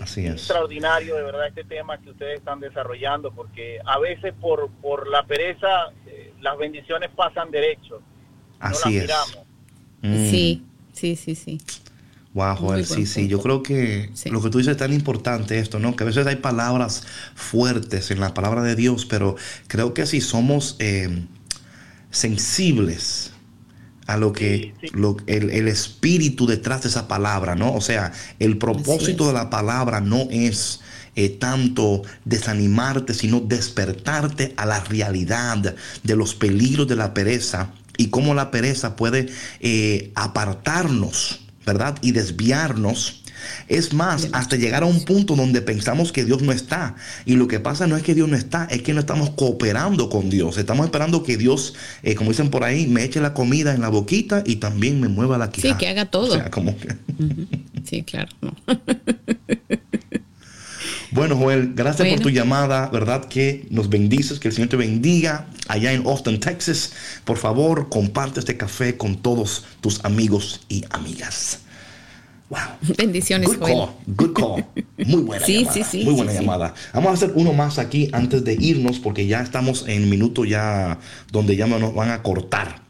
Así 0.00 0.26
es. 0.26 0.32
extraordinario 0.32 1.16
de 1.16 1.22
verdad 1.22 1.46
este 1.48 1.64
tema 1.64 1.98
que 1.98 2.10
ustedes 2.10 2.38
están 2.38 2.60
desarrollando, 2.60 3.32
porque 3.32 3.78
a 3.84 3.98
veces 3.98 4.34
por, 4.40 4.70
por 4.82 5.08
la 5.08 5.24
pereza 5.26 5.92
eh, 6.06 6.32
las 6.40 6.56
bendiciones 6.58 7.10
pasan 7.14 7.50
derecho. 7.50 8.00
Así 8.58 8.98
es. 8.98 9.10
Mm. 10.02 10.30
Sí, 10.30 10.64
sí, 10.92 11.16
sí, 11.16 11.34
sí. 11.34 11.60
Wow, 12.32 12.54
Joel, 12.56 12.86
sí, 12.86 13.06
sí. 13.06 13.26
Yo 13.26 13.40
creo 13.40 13.62
que 13.62 14.10
lo 14.26 14.40
que 14.40 14.50
tú 14.50 14.58
dices 14.58 14.72
es 14.72 14.76
tan 14.76 14.92
importante 14.92 15.58
esto, 15.58 15.80
¿no? 15.80 15.96
Que 15.96 16.04
a 16.04 16.06
veces 16.06 16.26
hay 16.26 16.36
palabras 16.36 17.04
fuertes 17.34 18.12
en 18.12 18.20
la 18.20 18.34
palabra 18.34 18.62
de 18.62 18.76
Dios, 18.76 19.04
pero 19.04 19.34
creo 19.66 19.94
que 19.94 20.06
si 20.06 20.20
somos 20.20 20.76
eh, 20.78 21.24
sensibles 22.10 23.29
a 24.10 24.16
lo 24.16 24.32
que 24.32 24.74
el, 25.26 25.68
espíritu 25.68 26.46
detrás 26.46 26.82
de 26.82 26.88
esa 26.88 27.06
palabra, 27.06 27.54
¿no? 27.54 27.72
O 27.72 27.80
sea, 27.80 28.12
el 28.40 28.58
propósito 28.58 29.28
de 29.28 29.32
la 29.32 29.50
palabra 29.50 30.00
no 30.00 30.26
es 30.30 30.80
eh, 31.14 31.28
tanto 31.28 32.02
desanimarte, 32.24 33.14
sino 33.14 33.38
despertarte 33.38 34.52
a 34.56 34.66
la 34.66 34.80
realidad 34.80 35.76
de 36.02 36.16
los 36.16 36.34
peligros 36.34 36.88
de 36.88 36.96
la 36.96 37.14
pereza 37.14 37.70
y 37.96 38.08
cómo 38.08 38.34
la 38.34 38.50
pereza 38.50 38.96
puede 38.96 39.28
eh, 39.60 40.10
apartarnos, 40.16 41.42
¿verdad? 41.64 41.96
Y 42.02 42.10
desviarnos 42.10 43.19
es 43.68 43.92
más, 43.92 44.28
hasta 44.32 44.56
llegar 44.56 44.82
a 44.82 44.86
un 44.86 45.04
punto 45.04 45.36
donde 45.36 45.62
pensamos 45.62 46.12
que 46.12 46.24
Dios 46.24 46.42
no 46.42 46.52
está. 46.52 46.96
Y 47.24 47.36
lo 47.36 47.48
que 47.48 47.60
pasa 47.60 47.86
no 47.86 47.96
es 47.96 48.02
que 48.02 48.14
Dios 48.14 48.28
no 48.28 48.36
está, 48.36 48.66
es 48.70 48.82
que 48.82 48.92
no 48.92 49.00
estamos 49.00 49.30
cooperando 49.30 50.08
con 50.10 50.30
Dios. 50.30 50.58
Estamos 50.58 50.86
esperando 50.86 51.22
que 51.22 51.36
Dios, 51.36 51.74
eh, 52.02 52.14
como 52.14 52.30
dicen 52.30 52.50
por 52.50 52.64
ahí, 52.64 52.86
me 52.86 53.04
eche 53.04 53.20
la 53.20 53.34
comida 53.34 53.74
en 53.74 53.80
la 53.80 53.88
boquita 53.88 54.42
y 54.46 54.56
también 54.56 55.00
me 55.00 55.08
mueva 55.08 55.38
la 55.38 55.50
quijada. 55.50 55.74
Sí, 55.74 55.78
que 55.78 55.88
haga 55.88 56.06
todo. 56.06 56.40
Sí, 57.84 58.02
claro. 58.02 58.28
Bueno, 61.12 61.36
Joel, 61.36 61.72
gracias 61.74 62.08
por 62.08 62.20
tu 62.20 62.30
llamada, 62.30 62.88
¿verdad? 62.88 63.24
Que 63.24 63.66
nos 63.70 63.88
bendices, 63.88 64.38
que 64.38 64.46
el 64.46 64.54
Señor 64.54 64.68
te 64.68 64.76
bendiga 64.76 65.48
allá 65.66 65.92
en 65.92 66.06
Austin, 66.06 66.38
Texas. 66.38 66.92
Por 67.24 67.36
favor, 67.36 67.88
comparte 67.88 68.38
este 68.38 68.56
café 68.56 68.96
con 68.96 69.16
todos 69.16 69.64
tus 69.80 70.04
amigos 70.04 70.60
y 70.68 70.84
amigas. 70.90 71.60
Wow. 72.50 72.58
Bendiciones. 72.98 73.48
Good 73.48 73.60
call. 73.60 73.90
Good 74.08 74.32
call. 74.32 74.64
Muy 75.06 75.22
buena 75.22 75.46
sí, 75.46 75.64
llamada. 75.64 75.72
Sí, 75.72 75.84
sí, 75.88 76.04
Muy 76.04 76.14
buena 76.14 76.32
llamada. 76.32 76.74
Vamos 76.92 77.10
a 77.10 77.14
hacer 77.14 77.32
uno 77.36 77.52
más 77.52 77.78
aquí 77.78 78.10
antes 78.12 78.44
de 78.44 78.54
irnos 78.54 78.98
porque 78.98 79.26
ya 79.26 79.40
estamos 79.40 79.86
en 79.86 80.10
minuto 80.10 80.44
ya 80.44 80.98
donde 81.30 81.54
ya 81.54 81.68
nos 81.68 81.94
van 81.94 82.10
a 82.10 82.22
cortar. 82.22 82.82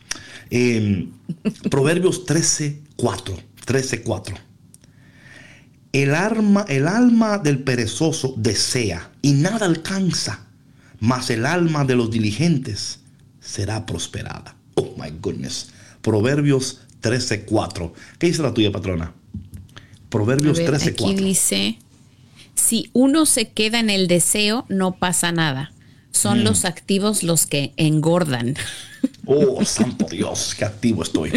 Em, 0.48 1.10
Proverbios 1.70 2.24
13, 2.24 2.80
4. 2.96 3.36
13, 3.66 4.02
4. 4.02 4.36
El, 5.92 6.14
arma, 6.14 6.64
el 6.68 6.88
alma 6.88 7.36
del 7.36 7.58
perezoso 7.62 8.34
desea 8.38 9.10
y 9.20 9.32
nada 9.32 9.66
alcanza, 9.66 10.46
mas 11.00 11.28
el 11.28 11.44
alma 11.44 11.84
de 11.84 11.96
los 11.96 12.10
diligentes 12.10 13.00
será 13.40 13.84
prosperada. 13.84 14.56
Oh 14.74 14.94
my 14.96 15.10
goodness. 15.20 15.68
Proverbios 16.00 16.80
13, 17.00 17.44
4. 17.44 17.92
¿Qué 18.18 18.28
dice 18.28 18.40
la 18.40 18.54
tuya, 18.54 18.72
patrona? 18.72 19.19
Proverbios 20.10 20.58
13, 20.58 20.90
Aquí 20.90 21.14
dice, 21.14 21.78
si 22.56 22.90
uno 22.92 23.26
se 23.26 23.48
queda 23.48 23.78
en 23.78 23.90
el 23.90 24.08
deseo, 24.08 24.66
no 24.68 24.96
pasa 24.96 25.30
nada. 25.30 25.72
Son 26.10 26.40
mm. 26.40 26.42
los 26.42 26.64
activos 26.64 27.22
los 27.22 27.46
que 27.46 27.72
engordan. 27.76 28.56
Oh, 29.24 29.64
santo 29.64 30.06
Dios, 30.10 30.56
qué 30.58 30.64
activo 30.64 31.04
estoy. 31.04 31.30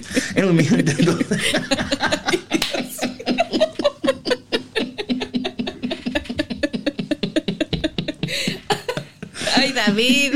Ay, 9.55 9.71
David. 9.71 10.33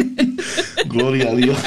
Gloria 0.86 1.32
a 1.32 1.36
Dios 1.36 1.58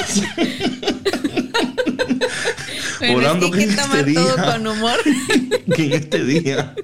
orando 3.15 3.51
que, 3.51 3.63
en 3.63 3.69
este 3.71 4.03
día, 4.03 4.35
con 4.45 4.67
humor. 4.67 4.99
que 5.75 5.85
en 5.85 5.93
este 5.93 6.23
día 6.23 6.75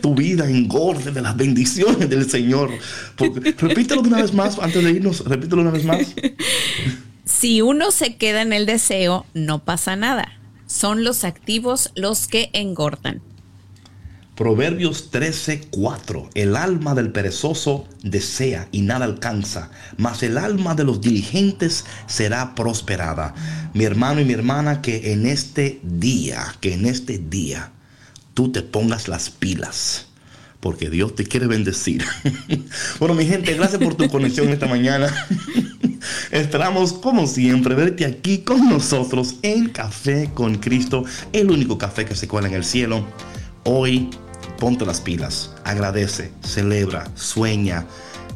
tu 0.00 0.14
vida 0.14 0.48
engorde 0.48 1.10
de 1.10 1.20
las 1.20 1.36
bendiciones 1.36 2.08
del 2.08 2.28
Señor. 2.28 2.70
repítelo 3.58 4.02
una 4.02 4.22
vez 4.22 4.32
más 4.32 4.58
antes 4.58 4.82
de 4.82 4.90
irnos, 4.90 5.24
repítelo 5.24 5.62
una 5.62 5.70
vez 5.70 5.84
más. 5.84 6.14
Si 7.24 7.62
uno 7.62 7.90
se 7.90 8.16
queda 8.16 8.42
en 8.42 8.52
el 8.52 8.66
deseo, 8.66 9.24
no 9.34 9.60
pasa 9.60 9.96
nada. 9.96 10.32
Son 10.66 11.04
los 11.04 11.24
activos 11.24 11.90
los 11.94 12.28
que 12.28 12.50
engordan. 12.52 13.22
Proverbios 14.34 15.10
13:4. 15.10 16.30
El 16.34 16.56
alma 16.56 16.94
del 16.94 17.12
perezoso 17.12 17.86
desea 18.02 18.68
y 18.72 18.82
nada 18.82 19.04
alcanza, 19.04 19.70
mas 19.98 20.22
el 20.22 20.38
alma 20.38 20.74
de 20.74 20.84
los 20.84 21.00
diligentes 21.00 21.84
será 22.06 22.54
prosperada. 22.54 23.34
Mi 23.74 23.84
hermano 23.84 24.20
y 24.20 24.24
mi 24.24 24.32
hermana, 24.32 24.80
que 24.80 25.12
en 25.12 25.26
este 25.26 25.80
día, 25.82 26.54
que 26.60 26.74
en 26.74 26.86
este 26.86 27.18
día 27.18 27.72
tú 28.34 28.50
te 28.50 28.62
pongas 28.62 29.08
las 29.08 29.30
pilas. 29.30 30.06
Porque 30.60 30.90
Dios 30.90 31.14
te 31.14 31.24
quiere 31.24 31.46
bendecir. 31.46 32.04
bueno, 32.98 33.14
mi 33.14 33.24
gente, 33.24 33.54
gracias 33.54 33.82
por 33.82 33.94
tu 33.94 34.08
conexión 34.08 34.48
esta 34.50 34.66
mañana. 34.66 35.10
Esperamos, 36.30 36.92
como 36.92 37.26
siempre, 37.26 37.74
verte 37.74 38.04
aquí 38.04 38.38
con 38.38 38.68
nosotros 38.68 39.36
en 39.42 39.70
Café 39.70 40.30
con 40.34 40.56
Cristo, 40.56 41.04
el 41.32 41.50
único 41.50 41.78
café 41.78 42.04
que 42.04 42.14
se 42.14 42.28
cuela 42.28 42.48
en 42.48 42.54
el 42.54 42.64
cielo. 42.64 43.06
Hoy 43.64 44.10
ponte 44.58 44.86
las 44.86 45.00
pilas, 45.00 45.54
agradece, 45.64 46.32
celebra, 46.42 47.10
sueña, 47.14 47.86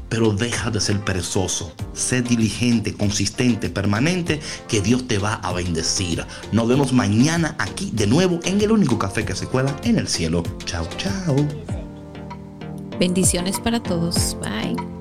pero 0.09 0.33
deja 0.33 0.71
de 0.71 0.81
ser 0.81 1.01
perezoso. 1.01 1.73
Sé 1.93 2.23
diligente, 2.23 2.95
consistente, 2.95 3.69
permanente, 3.69 4.41
que 4.69 4.81
Dios 4.81 5.09
te 5.09 5.19
va 5.19 5.35
a 5.35 5.53
bendecir. 5.53 6.25
Nos 6.53 6.69
vemos 6.69 6.93
mañana 6.93 7.57
aquí 7.59 7.91
de 7.93 8.07
nuevo 8.07 8.41
en 8.45 8.61
el 8.61 8.71
único 8.71 8.99
café 8.99 9.25
que 9.25 9.35
se 9.35 9.47
cuela 9.47 9.75
en 9.85 9.99
el 9.99 10.09
cielo. 10.09 10.43
Chao, 10.65 10.87
chao. 10.97 11.37
Bendiciones 12.99 13.59
para 13.59 13.83
todos. 13.83 14.37
Bye. 14.41 14.94